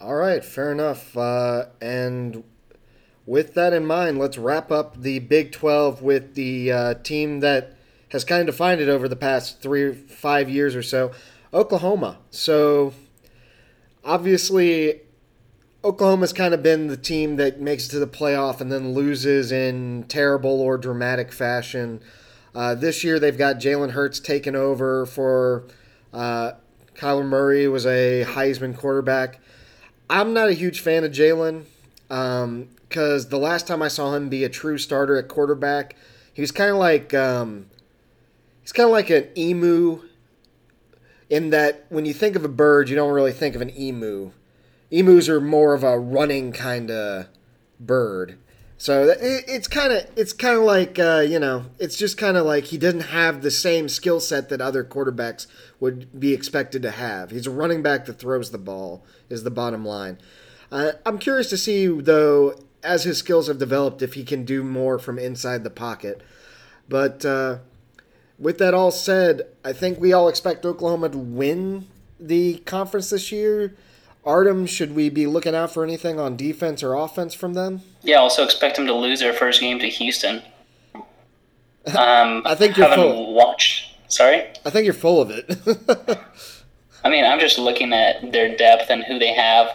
All 0.00 0.14
right, 0.14 0.44
fair 0.44 0.72
enough. 0.72 1.14
Uh, 1.16 1.66
and 1.80 2.42
with 3.26 3.54
that 3.54 3.72
in 3.72 3.84
mind, 3.84 4.18
let's 4.18 4.38
wrap 4.38 4.72
up 4.72 5.00
the 5.02 5.18
Big 5.18 5.52
12 5.52 6.02
with 6.02 6.34
the 6.34 6.72
uh, 6.72 6.94
team 6.94 7.40
that 7.40 7.76
has 8.08 8.24
kind 8.24 8.40
of 8.40 8.46
defined 8.46 8.80
it 8.80 8.88
over 8.88 9.08
the 9.08 9.16
past 9.16 9.60
three, 9.60 9.92
five 9.92 10.48
years 10.48 10.74
or 10.74 10.82
so 10.82 11.12
Oklahoma. 11.52 12.18
So, 12.30 12.94
obviously, 14.04 15.02
Oklahoma's 15.84 16.32
kind 16.32 16.54
of 16.54 16.62
been 16.62 16.88
the 16.88 16.96
team 16.96 17.36
that 17.36 17.60
makes 17.60 17.86
it 17.86 17.90
to 17.90 17.98
the 17.98 18.06
playoff 18.06 18.60
and 18.60 18.70
then 18.70 18.94
loses 18.94 19.52
in 19.52 20.04
terrible 20.08 20.60
or 20.60 20.78
dramatic 20.78 21.32
fashion. 21.32 22.00
Uh, 22.54 22.74
this 22.74 23.04
year, 23.04 23.18
they've 23.18 23.38
got 23.38 23.56
Jalen 23.56 23.92
Hurts 23.92 24.18
taking 24.20 24.56
over 24.56 25.06
for 25.06 25.64
uh, 26.12 26.52
Kyler 26.94 27.24
Murray, 27.24 27.68
was 27.68 27.86
a 27.86 28.24
Heisman 28.26 28.76
quarterback. 28.76 29.40
I'm 30.08 30.32
not 30.32 30.48
a 30.48 30.52
huge 30.52 30.80
fan 30.80 31.04
of 31.04 31.12
Jalen 31.12 31.64
because 32.08 33.28
the 33.28 33.38
last 33.38 33.68
time 33.68 33.80
I 33.80 33.88
saw 33.88 34.14
him 34.14 34.28
be 34.28 34.42
a 34.42 34.48
true 34.48 34.76
starter 34.78 35.16
at 35.16 35.28
quarterback, 35.28 35.94
he 36.32 36.40
was 36.40 36.50
kind 36.50 36.70
of 36.70 36.76
like 36.76 37.14
um, 37.14 37.66
he's 38.62 38.72
kind 38.72 38.88
of 38.88 38.92
like 38.92 39.10
an 39.10 39.28
emu. 39.36 40.02
In 41.28 41.50
that, 41.50 41.86
when 41.90 42.06
you 42.06 42.12
think 42.12 42.34
of 42.34 42.44
a 42.44 42.48
bird, 42.48 42.88
you 42.88 42.96
don't 42.96 43.12
really 43.12 43.30
think 43.30 43.54
of 43.54 43.60
an 43.60 43.70
emu. 43.78 44.32
Emus 44.90 45.28
are 45.28 45.40
more 45.40 45.74
of 45.74 45.84
a 45.84 45.96
running 45.96 46.50
kind 46.50 46.90
of 46.90 47.28
bird. 47.78 48.36
So 48.80 49.08
it, 49.08 49.44
it's 49.46 49.68
kind 49.68 49.92
of 49.92 50.06
it's 50.16 50.32
kind 50.32 50.56
of 50.56 50.62
like 50.62 50.98
uh, 50.98 51.22
you 51.28 51.38
know 51.38 51.66
it's 51.78 51.96
just 51.96 52.16
kind 52.16 52.38
of 52.38 52.46
like 52.46 52.64
he 52.64 52.78
doesn't 52.78 53.10
have 53.12 53.42
the 53.42 53.50
same 53.50 53.90
skill 53.90 54.20
set 54.20 54.48
that 54.48 54.62
other 54.62 54.82
quarterbacks 54.82 55.46
would 55.80 56.18
be 56.18 56.32
expected 56.32 56.80
to 56.80 56.90
have. 56.90 57.30
He's 57.30 57.46
a 57.46 57.50
running 57.50 57.82
back 57.82 58.06
that 58.06 58.14
throws 58.18 58.52
the 58.52 58.58
ball 58.58 59.04
is 59.28 59.44
the 59.44 59.50
bottom 59.50 59.84
line. 59.84 60.16
Uh, 60.72 60.92
I'm 61.04 61.18
curious 61.18 61.50
to 61.50 61.58
see 61.58 61.88
though 61.88 62.54
as 62.82 63.04
his 63.04 63.18
skills 63.18 63.48
have 63.48 63.58
developed 63.58 64.00
if 64.00 64.14
he 64.14 64.24
can 64.24 64.46
do 64.46 64.62
more 64.62 64.98
from 64.98 65.18
inside 65.18 65.62
the 65.62 65.68
pocket. 65.68 66.22
But 66.88 67.22
uh, 67.22 67.58
with 68.38 68.56
that 68.60 68.72
all 68.72 68.92
said, 68.92 69.42
I 69.62 69.74
think 69.74 70.00
we 70.00 70.14
all 70.14 70.26
expect 70.26 70.64
Oklahoma 70.64 71.10
to 71.10 71.18
win 71.18 71.86
the 72.18 72.60
conference 72.60 73.10
this 73.10 73.30
year. 73.30 73.76
Artem, 74.24 74.64
should 74.64 74.96
we 74.96 75.10
be 75.10 75.26
looking 75.26 75.54
out 75.54 75.70
for 75.70 75.84
anything 75.84 76.18
on 76.18 76.34
defense 76.34 76.82
or 76.82 76.94
offense 76.94 77.34
from 77.34 77.52
them? 77.52 77.82
Yeah, 78.02 78.16
also 78.16 78.44
expect 78.44 78.76
them 78.76 78.86
to 78.86 78.94
lose 78.94 79.20
their 79.20 79.32
first 79.32 79.60
game 79.60 79.78
to 79.80 79.88
Houston. 79.88 80.42
Um, 81.96 82.42
I 82.44 82.54
think 82.54 82.76
you're 82.76 82.86
haven't 82.86 83.02
full. 83.04 83.32
watched. 83.32 83.96
Sorry. 84.08 84.46
I 84.66 84.70
think 84.70 84.84
you're 84.84 84.92
full 84.92 85.22
of 85.22 85.30
it. 85.30 85.46
I 87.04 87.08
mean, 87.08 87.24
I'm 87.24 87.40
just 87.40 87.58
looking 87.58 87.94
at 87.94 88.32
their 88.32 88.54
depth 88.54 88.90
and 88.90 89.02
who 89.02 89.18
they 89.18 89.32
have, 89.32 89.68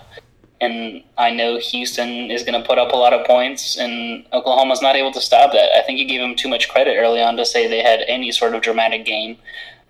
and 0.61 1.03
I 1.17 1.31
know 1.31 1.57
Houston 1.57 2.29
is 2.29 2.43
going 2.43 2.61
to 2.61 2.65
put 2.65 2.77
up 2.77 2.91
a 2.91 2.95
lot 2.95 3.11
of 3.11 3.25
points, 3.25 3.75
and 3.75 4.23
Oklahoma's 4.31 4.83
not 4.83 4.95
able 4.95 5.11
to 5.13 5.19
stop 5.19 5.51
that. 5.53 5.75
I 5.75 5.81
think 5.81 5.97
you 5.99 6.05
gave 6.07 6.21
them 6.21 6.35
too 6.35 6.47
much 6.47 6.69
credit 6.69 6.95
early 6.95 7.23
on 7.23 7.37
to 7.37 7.45
say 7.45 7.67
they 7.67 7.81
had 7.81 8.01
any 8.07 8.31
sort 8.31 8.53
of 8.53 8.61
dramatic 8.61 9.03
game, 9.03 9.37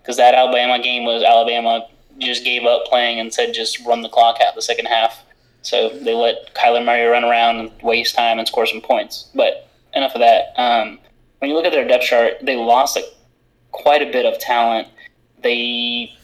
because 0.02 0.16
that 0.16 0.34
Alabama 0.34 0.82
game 0.82 1.04
was 1.04 1.22
Alabama 1.22 1.86
just 2.18 2.46
gave 2.46 2.64
up 2.64 2.86
playing 2.86 3.20
and 3.20 3.34
said 3.34 3.54
just 3.54 3.86
run 3.86 4.04
the 4.04 4.10
clock 4.10 4.38
out 4.42 4.56
the 4.56 4.62
second 4.62 4.86
half. 4.86 5.25
So 5.66 5.90
they 5.90 6.14
let 6.14 6.54
Kyler 6.54 6.84
Murray 6.84 7.06
run 7.06 7.24
around 7.24 7.58
and 7.58 7.72
waste 7.82 8.16
time 8.16 8.40
and 8.40 8.48
score 8.48 8.66
some 8.66 8.82
points. 8.82 9.30
But 9.34 9.70
enough 9.94 10.14
of 10.14 10.20
that. 10.20 10.54
Um, 10.58 11.00
when 11.40 11.50
you 11.50 11.56
look 11.56 11.66
at 11.66 11.72
their 11.72 11.88
depth 11.88 12.06
chart, 12.06 12.34
they 12.42 12.56
lost 12.56 12.98
quite 13.72 14.02
a 14.02 14.12
bit 14.12 14.26
of 14.26 14.40
talent. 14.40 14.88
They 15.42 16.16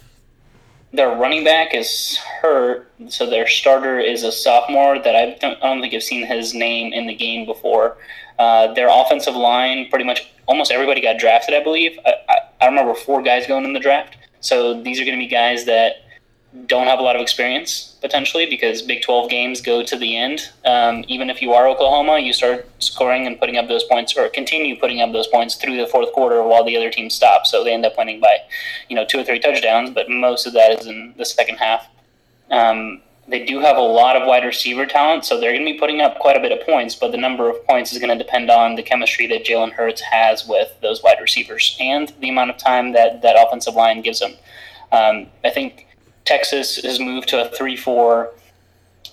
their 0.93 1.09
running 1.09 1.43
back 1.43 1.73
is 1.73 2.17
hurt, 2.41 2.91
so 3.07 3.25
their 3.25 3.47
starter 3.47 3.99
is 3.99 4.23
a 4.23 4.31
sophomore 4.31 4.99
that 4.99 5.15
I 5.15 5.37
don't, 5.39 5.57
I 5.63 5.73
don't 5.73 5.81
think 5.81 5.93
I've 5.93 6.03
seen 6.03 6.25
his 6.25 6.53
name 6.53 6.91
in 6.91 7.07
the 7.07 7.13
game 7.13 7.45
before. 7.45 7.97
Uh, 8.37 8.73
their 8.73 8.89
offensive 8.91 9.35
line, 9.35 9.87
pretty 9.89 10.03
much 10.03 10.29
almost 10.47 10.71
everybody 10.71 11.01
got 11.01 11.17
drafted, 11.17 11.55
I 11.55 11.63
believe. 11.63 11.97
I, 12.05 12.13
I, 12.27 12.35
I 12.61 12.65
remember 12.65 12.93
four 12.93 13.21
guys 13.21 13.47
going 13.47 13.63
in 13.63 13.73
the 13.73 13.79
draft. 13.79 14.17
So 14.41 14.81
these 14.81 14.99
are 14.99 15.05
going 15.05 15.17
to 15.17 15.23
be 15.23 15.29
guys 15.29 15.65
that 15.65 16.01
don't 16.66 16.88
have 16.88 16.99
a 16.99 17.02
lot 17.02 17.16
of 17.16 17.22
experience 17.22 17.95
potentially 18.02 18.45
because 18.45 18.82
Big 18.82 19.02
12 19.02 19.30
games 19.30 19.62
go 19.62 19.84
to 19.84 19.95
the 19.95 20.18
end. 20.18 20.49
Um, 20.66 21.06
even 21.08 21.30
if 21.30 21.41
you 21.41 21.54
are 21.54 21.68
Oklahoma, 21.68 22.20
you 22.20 22.34
start 22.34 22.68
scoring 22.80 23.26
and 23.26 23.39
putting 23.39 23.58
up 23.58 23.68
those 23.68 23.84
points 23.86 24.18
or 24.18 24.28
continue 24.28 24.78
putting 24.78 25.02
up 25.02 25.14
those 25.14 25.28
points 25.28 25.56
through 25.56 25.78
the 25.78 25.88
fourth 25.88 26.12
quarter 26.12 26.43
while 26.43 26.64
the 26.64 26.76
other 26.76 26.89
team 26.89 27.10
stops. 27.10 27.52
So 27.52 27.64
they 27.64 27.74
end 27.74 27.86
up 27.86 27.97
winning 27.97 28.20
by, 28.20 28.38
you 28.89 28.95
know, 28.95 29.06
two 29.06 29.20
or 29.20 29.24
three 29.24 29.39
touchdowns, 29.39 29.91
but 29.91 30.10
most 30.10 30.45
of 30.45 30.54
that 30.54 30.80
is 30.80 30.88
in 30.88 31.14
the 31.18 31.26
second 31.26 31.58
half. 31.58 31.88
Um, 32.49 33.02
they 33.28 33.45
do 33.45 33.60
have 33.60 33.78
a 33.78 33.82
lot 33.82 34.18
of 34.18 34.28
wide 34.28 34.43
receiver 34.43 34.86
talent, 34.86 35.24
so 35.24 35.39
they're 35.39 35.54
going 35.54 35.66
to 35.66 35.72
be 35.72 35.80
putting 35.80 36.02
up 36.02 36.20
quite 36.20 36.36
a 36.36 36.39
bit 36.41 36.52
of 36.52 36.66
points, 36.66 36.95
but 36.95 37.12
the 37.12 37.18
number 37.18 37.49
of 37.49 37.66
points 37.66 37.93
is 37.93 37.99
going 37.99 38.16
to 38.16 38.22
depend 38.22 38.49
on 38.49 38.76
the 38.76 38.84
chemistry 38.84 39.26
that 39.28 39.45
Jalen 39.45 39.72
Hurts 39.72 40.02
has 40.02 40.45
with 40.45 40.70
those 40.82 41.02
wide 41.02 41.22
receivers 41.22 41.78
and 41.80 42.12
the 42.20 42.28
amount 42.28 42.49
of 42.49 42.58
time 42.58 42.91
that 42.91 43.22
that 43.22 43.38
offensive 43.39 43.76
line 43.76 44.02
gives 44.02 44.20
them. 44.20 44.34
Um, 44.91 45.28
I 45.45 45.49
think 45.49 45.88
Texas 46.26 46.78
has 46.78 46.99
moved 46.99 47.30
to 47.30 47.45
a 47.45 47.55
3 47.55 47.76
4. 47.76 48.32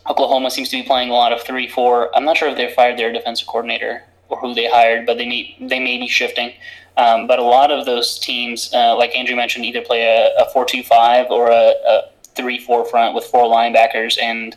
Oklahoma 0.09 0.51
seems 0.51 0.69
to 0.71 0.81
be 0.81 0.87
playing 0.87 1.11
a 1.11 1.15
lot 1.15 1.33
of 1.33 1.43
3 1.43 1.69
4. 1.69 2.17
I'm 2.17 2.25
not 2.25 2.37
sure 2.37 2.49
if 2.49 2.57
they 2.57 2.73
fired 2.73 2.99
their 2.99 3.13
defensive 3.13 3.47
coordinator 3.47 4.05
or 4.29 4.39
who 4.39 4.55
they 4.55 4.69
hired, 4.69 5.07
but 5.07 5.19
they 5.19 5.27
may, 5.27 5.57
they 5.61 5.79
may 5.79 5.99
be 5.99 6.09
shifting. 6.09 6.53
Um, 6.97 7.27
but 7.27 7.39
a 7.39 7.43
lot 7.43 7.71
of 7.71 7.87
those 7.87 8.19
teams, 8.19 8.73
uh, 8.75 8.97
like 8.97 9.15
Andrew 9.15 9.37
mentioned, 9.37 9.65
either 9.65 9.83
play 9.83 10.03
a, 10.03 10.43
a 10.43 10.51
4 10.51 10.65
2 10.65 10.83
5 10.83 11.31
or 11.31 11.51
a, 11.51 11.75
a 11.87 12.03
3 12.35 12.59
4 12.59 12.85
front 12.87 13.15
with 13.15 13.25
four 13.25 13.45
linebackers. 13.45 14.19
And 14.21 14.57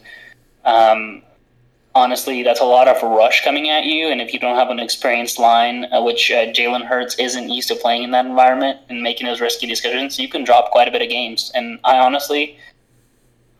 um, 0.65 1.21
honestly, 1.93 2.43
that's 2.43 2.61
a 2.61 2.65
lot 2.65 2.87
of 2.87 3.01
rush 3.03 3.43
coming 3.43 3.69
at 3.69 3.85
you. 3.85 4.07
And 4.07 4.21
if 4.21 4.33
you 4.33 4.39
don't 4.39 4.55
have 4.55 4.69
an 4.69 4.79
experienced 4.79 5.39
line, 5.39 5.85
uh, 5.91 6.01
which 6.01 6.31
uh, 6.31 6.47
Jalen 6.47 6.85
Hurts 6.85 7.15
isn't 7.19 7.49
used 7.49 7.67
to 7.69 7.75
playing 7.75 8.03
in 8.03 8.11
that 8.11 8.25
environment 8.25 8.79
and 8.89 9.01
making 9.01 9.27
those 9.27 9.41
risky 9.41 9.67
decisions, 9.67 10.19
you 10.19 10.29
can 10.29 10.43
drop 10.43 10.71
quite 10.71 10.87
a 10.87 10.91
bit 10.91 11.01
of 11.01 11.09
games. 11.09 11.51
And 11.53 11.79
I 11.83 11.97
honestly, 11.97 12.57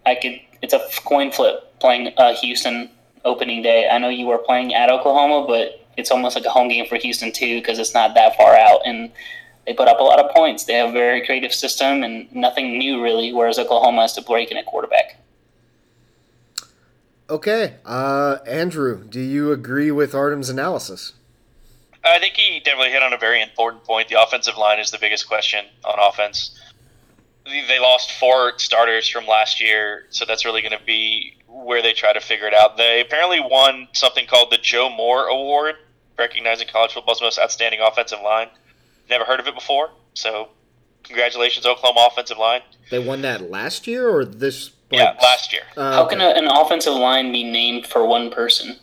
I 0.06 0.16
could. 0.16 0.40
It's 0.62 0.74
a 0.74 0.82
coin 1.04 1.32
flip 1.32 1.80
playing 1.80 2.14
uh, 2.18 2.34
Houston 2.36 2.90
opening 3.26 3.62
day. 3.62 3.90
I 3.90 3.98
know 3.98 4.10
you 4.10 4.28
were 4.28 4.38
playing 4.38 4.74
at 4.76 4.90
Oklahoma, 4.90 5.46
but 5.48 5.86
it's 5.98 6.12
almost 6.12 6.36
like 6.36 6.46
a 6.46 6.50
home 6.50 6.70
game 6.70 6.86
for 6.88 6.98
Houston 6.98 7.32
too 7.32 7.60
because 7.60 7.80
it's 7.80 7.94
not 7.94 8.14
that 8.16 8.38
far 8.38 8.56
out 8.56 8.82
and 8.86 9.12
they 9.66 9.74
put 9.74 9.88
up 9.88 10.00
a 10.00 10.04
lot 10.04 10.20
of 10.20 10.32
points. 10.32 10.66
They 10.66 10.74
have 10.74 10.90
a 10.90 10.94
very 10.94 11.26
creative 11.26 11.54
system 11.54 12.04
and 12.04 12.32
nothing 12.34 12.78
new 12.78 13.02
really, 13.02 13.34
whereas 13.34 13.60
Oklahoma 13.60 14.02
has 14.02 14.14
to 14.14 14.22
break 14.22 14.52
in 14.52 14.58
a 14.58 14.64
quarterback. 14.64 15.18
Okay, 17.30 17.78
uh, 17.86 18.40
Andrew, 18.46 19.04
do 19.04 19.20
you 19.20 19.52
agree 19.52 19.92
with 19.92 20.14
Artem's 20.14 20.50
analysis? 20.50 21.14
I 22.04 22.20
think 22.20 22.36
he 22.36 22.60
definitely 22.60 22.92
hit 22.92 23.04
on 23.04 23.14
a 23.14 23.18
very 23.18 23.42
important 23.42 23.84
point. 23.84 24.10
The 24.10 24.22
offensive 24.22 24.58
line 24.58 24.80
is 24.80 24.92
the 24.92 24.98
biggest 24.98 25.28
question 25.28 25.66
on 25.86 25.96
offense. 26.00 26.60
They 27.46 27.80
lost 27.80 28.12
four 28.14 28.58
starters 28.58 29.08
from 29.08 29.28
last 29.28 29.62
year, 29.62 30.06
so 30.10 30.26
that's 30.26 30.46
really 30.46 30.62
going 30.62 30.78
to 30.78 30.86
be 30.86 31.36
where 31.48 31.82
they 31.82 31.94
try 31.94 32.14
to 32.14 32.20
figure 32.20 32.48
it 32.48 32.54
out. 32.54 32.78
They 32.78 33.02
apparently 33.02 33.40
won 33.40 33.88
something 33.94 34.26
called 34.26 34.52
the 34.52 34.58
Joe 34.58 34.90
Moore 34.90 35.28
Award, 35.28 35.76
recognizing 36.18 36.68
college 36.68 36.94
football's 36.94 37.22
most 37.22 37.40
outstanding 37.40 37.82
offensive 37.82 38.20
line. 38.24 38.48
Never 39.10 39.26
heard 39.26 39.40
of 39.40 39.48
it 39.48 39.56
before, 39.56 39.90
so 40.14 40.50
congratulations, 41.04 41.66
Oklahoma 41.66 42.08
offensive 42.12 42.38
line. 42.38 42.62
They 42.90 43.00
won 43.00 43.22
that 43.22 43.50
last 43.50 43.88
year 43.88 44.10
or 44.10 44.26
this? 44.26 44.72
Like, 44.92 45.00
yeah, 45.00 45.18
last 45.22 45.54
year. 45.54 45.64
Uh, 45.78 45.94
How 45.94 46.06
okay. 46.06 46.16
can 46.18 46.22
a, 46.22 46.30
an 46.38 46.48
offensive 46.48 46.94
line 46.94 47.32
be 47.32 47.44
named 47.44 47.88
for 47.88 48.06
one 48.06 48.30
person? 48.30 48.78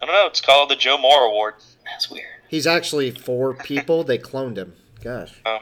I 0.00 0.06
don't 0.06 0.14
know. 0.14 0.26
It's 0.26 0.40
called 0.40 0.70
the 0.70 0.76
Joe 0.76 0.98
Moore 0.98 1.24
Award. 1.24 1.54
That's 1.84 2.10
weird. 2.10 2.26
He's 2.48 2.66
actually 2.66 3.10
four 3.10 3.54
people. 3.54 4.04
they 4.04 4.18
cloned 4.18 4.56
him. 4.56 4.74
Gosh. 5.02 5.32
Um, 5.44 5.60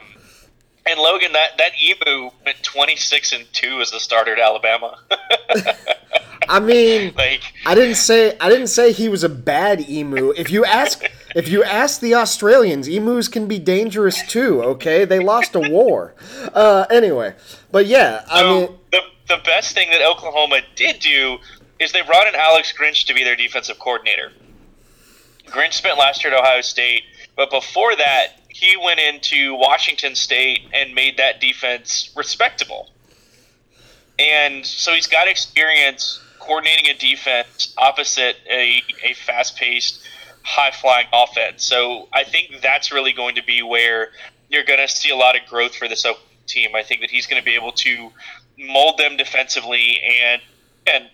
and 0.85 0.99
Logan, 0.99 1.33
that 1.33 1.57
that 1.57 1.71
Emu 1.81 2.29
went 2.45 2.61
twenty 2.61 2.95
six 2.95 3.31
and 3.31 3.45
two 3.53 3.81
as 3.81 3.91
the 3.91 3.99
starter 3.99 4.33
at 4.33 4.39
Alabama. 4.39 4.99
I 6.47 6.59
mean, 6.59 7.13
like, 7.17 7.41
I 7.65 7.75
didn't 7.75 7.95
say 7.95 8.37
I 8.39 8.49
didn't 8.49 8.67
say 8.67 8.91
he 8.91 9.09
was 9.09 9.23
a 9.23 9.29
bad 9.29 9.89
emu. 9.89 10.33
If 10.35 10.51
you 10.51 10.65
ask 10.65 11.03
if 11.35 11.49
you 11.49 11.63
ask 11.63 11.99
the 12.01 12.15
Australians, 12.15 12.87
emus 12.87 13.27
can 13.27 13.47
be 13.47 13.59
dangerous 13.59 14.25
too. 14.27 14.63
Okay, 14.63 15.05
they 15.05 15.19
lost 15.19 15.55
a 15.55 15.59
war. 15.59 16.15
Uh, 16.53 16.85
anyway, 16.89 17.35
but 17.71 17.85
yeah, 17.85 18.25
I 18.29 18.43
mean, 18.43 18.69
the 18.91 19.01
the 19.27 19.41
best 19.43 19.73
thing 19.73 19.89
that 19.91 20.01
Oklahoma 20.01 20.61
did 20.75 20.99
do 20.99 21.37
is 21.79 21.91
they 21.91 22.01
brought 22.01 22.27
in 22.27 22.35
Alex 22.35 22.73
Grinch 22.77 23.05
to 23.07 23.13
be 23.13 23.23
their 23.23 23.35
defensive 23.35 23.79
coordinator. 23.79 24.31
Grinch 25.47 25.73
spent 25.73 25.97
last 25.97 26.23
year 26.23 26.33
at 26.33 26.39
Ohio 26.39 26.61
State, 26.61 27.03
but 27.35 27.49
before 27.49 27.95
that, 27.95 28.39
he 28.49 28.77
went 28.77 28.99
into 28.99 29.53
Washington 29.55 30.15
State 30.15 30.61
and 30.73 30.95
made 30.95 31.17
that 31.17 31.41
defense 31.41 32.11
respectable. 32.15 32.89
And 34.17 34.65
so 34.65 34.93
he's 34.93 35.07
got 35.07 35.27
experience 35.27 36.21
coordinating 36.45 36.87
a 36.89 36.97
defense 36.97 37.73
opposite 37.77 38.37
a, 38.49 38.81
a 39.03 39.13
fast 39.13 39.57
paced, 39.57 40.01
high 40.43 40.71
flying 40.71 41.07
offense. 41.11 41.65
So 41.65 42.07
I 42.13 42.23
think 42.23 42.61
that's 42.61 42.91
really 42.91 43.13
going 43.13 43.35
to 43.35 43.43
be 43.43 43.61
where 43.61 44.09
you're 44.49 44.63
going 44.63 44.79
to 44.79 44.87
see 44.87 45.09
a 45.09 45.15
lot 45.15 45.35
of 45.35 45.47
growth 45.47 45.75
for 45.75 45.87
this 45.87 46.05
team. 46.47 46.75
I 46.75 46.83
think 46.83 47.01
that 47.01 47.09
he's 47.09 47.27
going 47.27 47.41
to 47.41 47.45
be 47.45 47.55
able 47.55 47.71
to 47.71 48.11
mold 48.57 48.97
them 48.97 49.17
defensively 49.17 49.99
and 50.01 50.41
and 50.87 51.05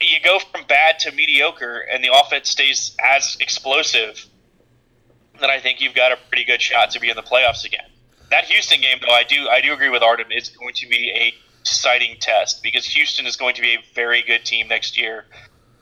you 0.00 0.18
go 0.24 0.38
from 0.38 0.64
bad 0.66 0.98
to 0.98 1.12
mediocre 1.12 1.78
and 1.92 2.02
the 2.02 2.10
offense 2.12 2.50
stays 2.50 2.96
as 3.04 3.36
explosive 3.40 4.26
then 5.40 5.50
I 5.50 5.58
think 5.60 5.80
you've 5.80 5.94
got 5.94 6.12
a 6.12 6.16
pretty 6.28 6.44
good 6.44 6.62
shot 6.62 6.90
to 6.92 7.00
be 7.00 7.10
in 7.10 7.16
the 7.16 7.22
playoffs 7.22 7.64
again. 7.64 7.86
That 8.30 8.44
Houston 8.44 8.80
game 8.80 8.98
though 9.00 9.12
I 9.12 9.24
do 9.24 9.48
I 9.48 9.60
do 9.60 9.72
agree 9.72 9.90
with 9.90 10.02
Artem 10.02 10.26
it's 10.30 10.48
going 10.48 10.74
to 10.74 10.88
be 10.88 11.10
a 11.10 11.34
exciting 11.64 12.16
test 12.20 12.62
because 12.62 12.84
Houston 12.86 13.26
is 13.26 13.36
going 13.36 13.54
to 13.54 13.62
be 13.62 13.74
a 13.74 13.78
very 13.94 14.22
good 14.22 14.44
team 14.44 14.68
next 14.68 15.00
year 15.00 15.24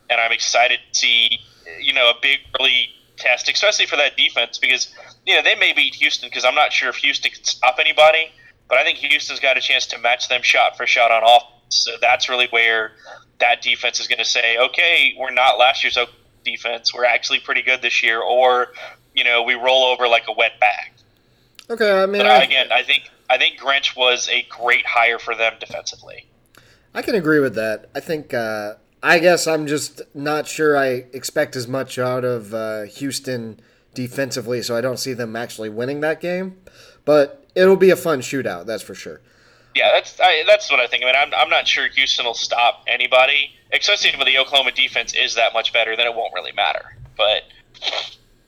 and 0.09 0.21
I'm 0.21 0.33
excited 0.33 0.79
to 0.93 0.99
see 0.99 1.41
you 1.81 1.93
know 1.93 2.11
a 2.11 2.15
big 2.23 2.39
early 2.59 2.89
test 3.17 3.51
especially 3.51 3.87
for 3.87 3.97
that 3.97 4.17
defense 4.17 4.59
because 4.59 4.95
you 5.27 5.35
know 5.35 5.43
they 5.43 5.57
may 5.57 5.73
beat 5.73 5.95
Houston 5.97 6.29
because 6.29 6.45
I'm 6.45 6.55
not 6.55 6.73
sure 6.73 6.89
if 6.89 6.97
Houston 6.97 7.31
can 7.33 7.45
stop 7.45 7.77
anybody 7.79 8.31
but 8.73 8.79
I 8.79 8.85
think 8.85 8.97
Houston's 8.99 9.39
got 9.39 9.59
a 9.59 9.61
chance 9.61 9.85
to 9.89 9.99
match 9.99 10.29
them 10.31 10.41
shot 10.41 10.79
for 10.79 10.87
shot 10.87 11.11
on 11.11 11.23
offense. 11.23 11.53
So 11.69 11.93
that's 12.01 12.31
really 12.31 12.49
where 12.49 12.93
that 13.39 13.61
defense 13.61 14.01
is 14.01 14.09
going 14.09 14.19
to 14.19 14.25
say, 14.25 14.57
okay, 14.57 15.15
we're 15.19 15.31
not 15.31 15.59
last 15.59 15.85
year's 15.85 15.99
defense. 16.43 16.95
We're 16.95 17.05
actually 17.05 17.41
pretty 17.41 17.61
good 17.61 17.83
this 17.83 18.03
year, 18.03 18.23
or 18.23 18.69
you 19.15 19.25
know, 19.25 19.43
we 19.43 19.57
roll 19.57 19.85
over 19.85 20.09
like 20.09 20.25
a 20.27 20.33
wet 20.33 20.59
bag. 20.59 20.91
Okay, 21.69 22.03
I 22.03 22.07
mean, 22.07 22.23
I, 22.23 22.43
again, 22.43 22.73
I 22.73 22.83
think 22.83 23.11
I 23.33 23.39
think 23.39 23.59
Grinch 23.59 23.97
was 23.97 24.29
a 24.29 24.47
great 24.51 24.85
hire 24.85 25.19
for 25.19 25.35
them 25.35 25.55
defensively. 25.59 26.27
I 26.95 27.01
can 27.01 27.15
agree 27.15 27.41
with 27.41 27.55
that. 27.55 27.89
I 27.95 28.01
think. 28.01 28.35
Uh, 28.35 28.75
I 29.03 29.19
guess 29.19 29.49
I'm 29.49 29.67
just 29.67 30.01
not 30.15 30.47
sure 30.47 30.77
I 30.77 31.07
expect 31.13 31.57
as 31.57 31.67
much 31.67 31.99
out 31.99 32.25
of 32.25 32.55
uh, 32.55 32.83
Houston 32.83 33.59
defensively, 33.95 34.63
so 34.63 34.77
I 34.77 34.81
don't 34.81 34.99
see 34.99 35.13
them 35.13 35.35
actually 35.35 35.71
winning 35.71 36.01
that 36.03 36.21
game. 36.21 36.59
But 37.05 37.45
it'll 37.57 37.77
be 37.77 37.91
a 37.91 37.97
fun 37.97 38.21
shootout. 38.21 38.67
That's 38.67 38.83
for 38.83 38.95
sure. 38.95 39.21
Yeah, 39.75 39.91
that's 39.93 40.21
I, 40.21 40.45
that's 40.47 40.71
what 40.71 40.79
I 40.79 40.87
think. 40.87 41.03
I 41.03 41.07
mean, 41.07 41.17
I'm, 41.17 41.35
I'm 41.35 41.49
not 41.49 41.67
sure 41.67 41.89
Houston 41.89 42.27
will 42.27 42.35
stop 42.35 42.85
anybody, 42.87 43.55
especially 43.73 44.11
if 44.11 44.25
the 44.25 44.39
Oklahoma 44.39 44.71
defense 44.71 45.15
is 45.15 45.35
that 45.35 45.53
much 45.53 45.73
better. 45.73 45.97
Then 45.97 46.07
it 46.07 46.15
won't 46.15 46.35
really 46.35 46.53
matter. 46.53 46.97
But 47.17 47.43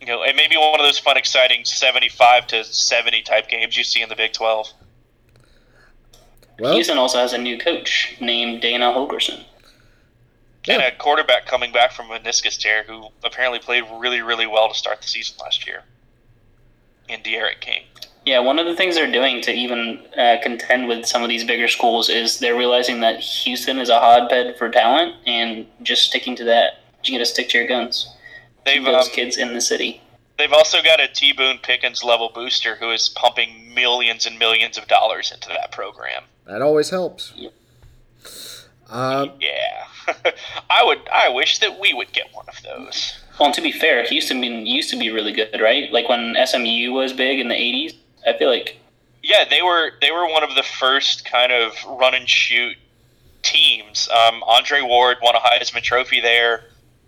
you 0.05 0.13
know, 0.13 0.23
it 0.23 0.37
may 0.37 0.47
be 0.49 0.57
one 0.57 0.79
of 0.79 0.85
those 0.85 0.99
fun, 0.99 1.17
exciting 1.17 1.65
75 1.65 2.47
to 2.49 2.63
70 2.63 3.23
type 3.23 3.49
games 3.49 3.75
you 3.75 3.85
see 3.85 4.03
in 4.03 4.11
the 4.11 4.17
Big 4.17 4.35
12. 4.35 4.71
Well, 6.61 6.75
Houston 6.75 6.99
also 6.99 7.19
has 7.19 7.33
a 7.33 7.39
new 7.39 7.59
coach 7.59 8.15
named 8.21 8.61
Dana 8.61 8.93
Holgorsen. 8.93 9.45
And 10.69 10.83
a 10.83 10.95
quarterback 10.97 11.47
coming 11.47 11.73
back 11.73 11.93
from 11.93 12.09
meniscus 12.09 12.59
tear 12.59 12.85
who 12.85 13.09
apparently 13.23 13.59
played 13.59 13.85
really, 13.99 14.21
really 14.21 14.47
well 14.47 14.69
to 14.69 14.75
start 14.75 15.01
the 15.01 15.09
season 15.09 15.37
last 15.41 15.67
year. 15.67 15.83
And 17.09 17.23
D'Eriq 17.23 17.61
King. 17.61 17.85
Yeah, 18.27 18.41
one 18.41 18.59
of 18.59 18.67
the 18.67 18.75
things 18.75 18.95
they're 18.95 19.11
doing 19.11 19.41
to 19.43 19.53
even 19.53 20.03
uh, 20.19 20.37
contend 20.43 20.89
with 20.89 21.07
some 21.07 21.23
of 21.23 21.31
these 21.31 21.45
bigger 21.45 21.69
schools 21.69 22.09
is 22.11 22.39
they're 22.39 22.57
realizing 22.57 23.01
that 23.01 23.21
Houston 23.21 23.79
is 23.79 23.89
a 23.89 24.01
hotbed 24.01 24.57
for 24.59 24.71
talent, 24.71 25.17
and 25.27 25.67
just 25.83 26.05
sticking 26.05 26.37
to 26.37 26.45
that. 26.45 26.81
You 27.05 27.13
got 27.13 27.19
to 27.19 27.27
stick 27.27 27.51
to 27.51 27.59
your 27.59 27.67
guns. 27.67 28.15
They've 28.65 28.85
those 28.85 29.07
um, 29.07 29.13
kids 29.13 29.37
in 29.37 29.55
the 29.55 29.61
city. 29.61 30.01
They've 30.39 30.53
also 30.53 30.83
got 30.83 31.01
a 31.01 31.09
T 31.09 31.33
Boone 31.33 31.59
Pickens 31.63 32.03
level 32.03 32.31
booster 32.35 32.77
who 32.77 32.91
is 32.91 33.09
pumping 33.09 33.73
millions 33.75 34.27
and 34.27 34.39
millions 34.39 34.77
of 34.77 34.89
dollars 34.89 35.31
into 35.33 35.49
that 35.49 35.71
program. 35.71 36.25
That 36.47 36.63
always 36.63 36.91
helps. 36.91 37.33
Yeah. 37.37 37.51
Um, 38.91 39.33
yeah, 39.41 39.87
I 40.71 40.85
would. 40.85 41.09
I 41.13 41.29
wish 41.29 41.59
that 41.59 41.81
we 41.81 41.95
would 41.95 42.13
get 42.13 42.27
one 42.33 42.47
of 42.49 42.63
those. 42.63 43.19
Well, 43.39 43.47
and 43.47 43.55
to 43.55 43.63
be 43.63 43.73
fair, 43.73 44.05
Houston 44.07 44.43
used 44.43 44.91
to 44.91 44.99
be 44.99 45.11
really 45.11 45.33
good, 45.33 45.61
right? 45.61 45.91
Like 45.91 46.09
when 46.09 46.37
SMU 46.45 46.93
was 46.93 47.13
big 47.13 47.41
in 47.41 47.49
the 47.49 47.55
'80s 47.55 47.95
I 48.27 48.37
feel 48.37 48.49
like 48.49 48.79
yeah, 49.23 49.45
they 49.49 49.63
were 49.63 49.93
they 50.01 50.11
were 50.11 50.29
one 50.29 50.43
of 50.43 50.55
the 50.55 50.63
first 50.63 51.25
kind 51.25 51.53
of 51.53 51.73
run 51.87 52.15
and 52.15 52.29
shoot 52.29 52.77
teams. 53.43 54.09
Um, 54.09 54.43
Andre 54.45 54.81
Ware 54.81 55.17
won 55.23 55.35
a 55.35 55.41
Heisman 55.41 55.83
Trophy 55.83 56.21
there. 56.21 56.65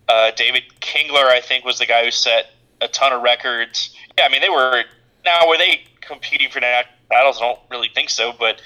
Uh, 0.09 0.31
David 0.37 0.65
Klingler, 0.81 1.27
I 1.27 1.41
think, 1.41 1.65
was 1.65 1.79
the 1.79 1.87
guy 1.87 2.05
who 2.05 2.11
set 2.11 2.51
a 2.81 2.89
ton 2.89 3.13
of 3.13 3.23
records. 3.23 3.95
Yeah, 4.19 4.25
I 4.25 4.29
mean 4.31 4.41
they 4.41 4.49
were 4.49 4.85
now 5.25 5.49
were 5.49 5.59
they 5.59 5.83
competing 6.01 6.51
for 6.51 6.61
national 6.61 6.93
battles? 7.09 7.39
I 7.39 7.41
don't 7.41 7.61
really 7.71 7.91
think 7.95 8.11
so, 8.11 8.33
but 8.39 8.61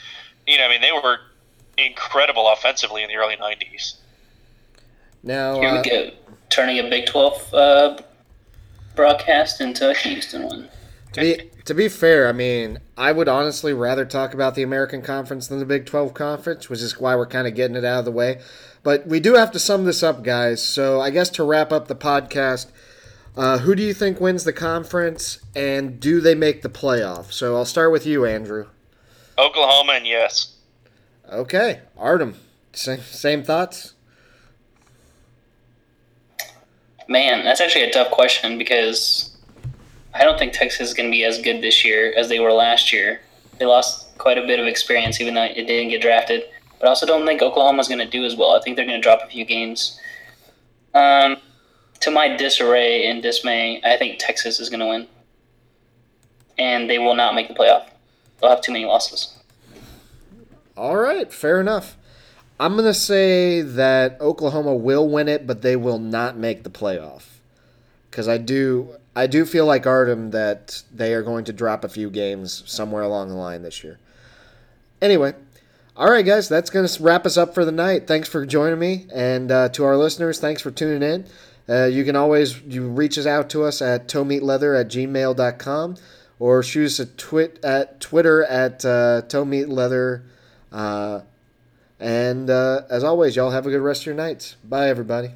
you 0.46 0.58
know, 0.58 0.66
I 0.66 0.68
mean 0.68 0.80
they 0.80 0.92
were 0.92 1.18
incredible 1.78 2.48
offensively 2.50 3.02
in 3.02 3.08
the 3.08 3.16
early 3.16 3.36
'90s. 3.36 3.96
Now 5.22 5.60
here 5.60 5.68
uh, 5.68 5.82
we 5.82 5.90
go, 5.90 6.10
turning 6.50 6.78
a 6.78 6.88
Big 6.88 7.06
Twelve 7.06 7.54
uh, 7.54 7.98
broadcast 8.94 9.60
into 9.60 9.90
a 9.90 9.94
Houston 9.94 10.42
one. 10.42 10.68
To 11.14 11.20
be 11.20 11.50
to 11.64 11.74
be 11.74 11.88
fair, 11.88 12.28
I 12.28 12.32
mean, 12.32 12.78
I 12.96 13.12
would 13.12 13.28
honestly 13.28 13.72
rather 13.72 14.04
talk 14.04 14.34
about 14.34 14.54
the 14.54 14.62
American 14.62 15.02
Conference 15.02 15.48
than 15.48 15.58
the 15.58 15.64
Big 15.64 15.86
12 15.86 16.14
Conference, 16.14 16.68
which 16.68 16.80
is 16.80 16.98
why 16.98 17.14
we're 17.14 17.26
kind 17.26 17.46
of 17.46 17.54
getting 17.54 17.76
it 17.76 17.84
out 17.84 18.00
of 18.00 18.04
the 18.04 18.10
way. 18.10 18.40
But 18.82 19.06
we 19.06 19.20
do 19.20 19.34
have 19.34 19.52
to 19.52 19.58
sum 19.58 19.84
this 19.84 20.02
up, 20.02 20.22
guys. 20.22 20.62
So 20.62 21.00
I 21.00 21.10
guess 21.10 21.28
to 21.30 21.44
wrap 21.44 21.72
up 21.72 21.88
the 21.88 21.94
podcast, 21.94 22.70
uh, 23.36 23.58
who 23.58 23.74
do 23.74 23.82
you 23.82 23.94
think 23.94 24.20
wins 24.20 24.44
the 24.44 24.52
conference, 24.52 25.40
and 25.54 26.00
do 26.00 26.20
they 26.20 26.34
make 26.34 26.62
the 26.62 26.68
playoff? 26.68 27.32
So 27.32 27.56
I'll 27.56 27.64
start 27.64 27.92
with 27.92 28.06
you, 28.06 28.24
Andrew. 28.26 28.66
Oklahoma, 29.38 29.92
and 29.94 30.06
yes. 30.06 30.56
Okay, 31.30 31.80
Artem, 31.96 32.34
same, 32.72 33.00
same 33.00 33.42
thoughts. 33.42 33.94
Man, 37.06 37.44
that's 37.44 37.60
actually 37.60 37.84
a 37.84 37.92
tough 37.92 38.10
question 38.10 38.58
because 38.58 39.36
I 40.14 40.24
don't 40.24 40.38
think 40.38 40.52
Texas 40.52 40.88
is 40.88 40.94
going 40.94 41.08
to 41.08 41.12
be 41.12 41.24
as 41.24 41.40
good 41.40 41.62
this 41.62 41.84
year 41.84 42.12
as 42.16 42.28
they 42.28 42.40
were 42.40 42.52
last 42.52 42.92
year. 42.92 43.20
They 43.58 43.66
lost 43.66 44.16
quite 44.18 44.38
a 44.38 44.46
bit 44.46 44.58
of 44.58 44.66
experience, 44.66 45.20
even 45.20 45.34
though 45.34 45.44
it 45.44 45.66
didn't 45.66 45.90
get 45.90 46.02
drafted. 46.02 46.44
But 46.80 46.86
I 46.86 46.88
also 46.88 47.06
don't 47.06 47.26
think 47.26 47.42
Oklahoma's 47.42 47.88
going 47.88 47.98
to 47.98 48.08
do 48.08 48.24
as 48.24 48.34
well. 48.34 48.56
I 48.56 48.60
think 48.60 48.76
they're 48.76 48.86
going 48.86 49.00
to 49.00 49.02
drop 49.02 49.20
a 49.22 49.26
few 49.26 49.44
games. 49.44 50.00
Um, 50.94 51.36
to 52.00 52.10
my 52.10 52.34
disarray 52.34 53.06
and 53.06 53.22
dismay, 53.22 53.80
I 53.84 53.96
think 53.98 54.18
Texas 54.18 54.58
is 54.58 54.70
going 54.70 54.80
to 54.80 54.86
win, 54.86 55.06
and 56.58 56.88
they 56.88 56.98
will 56.98 57.14
not 57.14 57.34
make 57.34 57.48
the 57.48 57.54
playoff. 57.54 57.86
They'll 58.40 58.50
have 58.50 58.62
too 58.62 58.72
many 58.72 58.86
losses. 58.86 59.36
All 60.76 60.96
right, 60.96 61.30
fair 61.30 61.60
enough. 61.60 61.98
I'm 62.58 62.72
going 62.72 62.86
to 62.86 62.94
say 62.94 63.60
that 63.60 64.20
Oklahoma 64.20 64.74
will 64.74 65.08
win 65.08 65.28
it, 65.28 65.46
but 65.46 65.62
they 65.62 65.76
will 65.76 65.98
not 65.98 66.36
make 66.36 66.62
the 66.62 66.70
playoff. 66.70 67.24
Cuz 68.10 68.26
I 68.26 68.38
do 68.38 68.96
I 69.14 69.26
do 69.26 69.44
feel 69.44 69.66
like 69.66 69.86
Artem 69.86 70.30
that 70.30 70.82
they 70.92 71.14
are 71.14 71.22
going 71.22 71.44
to 71.44 71.52
drop 71.52 71.84
a 71.84 71.88
few 71.88 72.10
games 72.10 72.62
somewhere 72.66 73.02
along 73.02 73.28
the 73.28 73.34
line 73.34 73.62
this 73.62 73.84
year. 73.84 73.98
Anyway, 75.02 75.34
all 75.96 76.10
right, 76.10 76.24
guys, 76.24 76.48
that's 76.48 76.70
going 76.70 76.86
to 76.86 77.02
wrap 77.02 77.26
us 77.26 77.36
up 77.36 77.54
for 77.54 77.64
the 77.64 77.72
night. 77.72 78.06
Thanks 78.06 78.28
for 78.28 78.46
joining 78.46 78.78
me, 78.78 79.06
and 79.12 79.50
uh, 79.50 79.68
to 79.70 79.84
our 79.84 79.96
listeners, 79.96 80.40
thanks 80.40 80.62
for 80.62 80.70
tuning 80.70 81.02
in. 81.02 81.26
Uh, 81.68 81.84
you 81.84 82.04
can 82.04 82.16
always 82.16 82.60
you 82.62 82.88
reach 82.88 83.16
us 83.18 83.26
out 83.26 83.50
to 83.50 83.62
us 83.64 83.80
at 83.80 84.08
toemeatleather 84.08 84.78
at 84.80 84.88
gmail.com 84.88 85.96
or 86.40 86.62
shoot 86.62 86.86
us 86.86 86.98
a 86.98 87.06
twit 87.06 87.62
at 87.64 88.00
Twitter 88.00 88.44
at 88.44 88.84
uh, 88.84 89.22
toemeatleather. 89.28 90.22
Uh, 90.72 91.20
and 92.00 92.50
uh, 92.50 92.82
as 92.88 93.04
always, 93.04 93.36
y'all 93.36 93.50
have 93.50 93.66
a 93.66 93.70
good 93.70 93.82
rest 93.82 94.02
of 94.02 94.06
your 94.06 94.14
nights. 94.16 94.56
Bye, 94.64 94.88
everybody. 94.88 95.30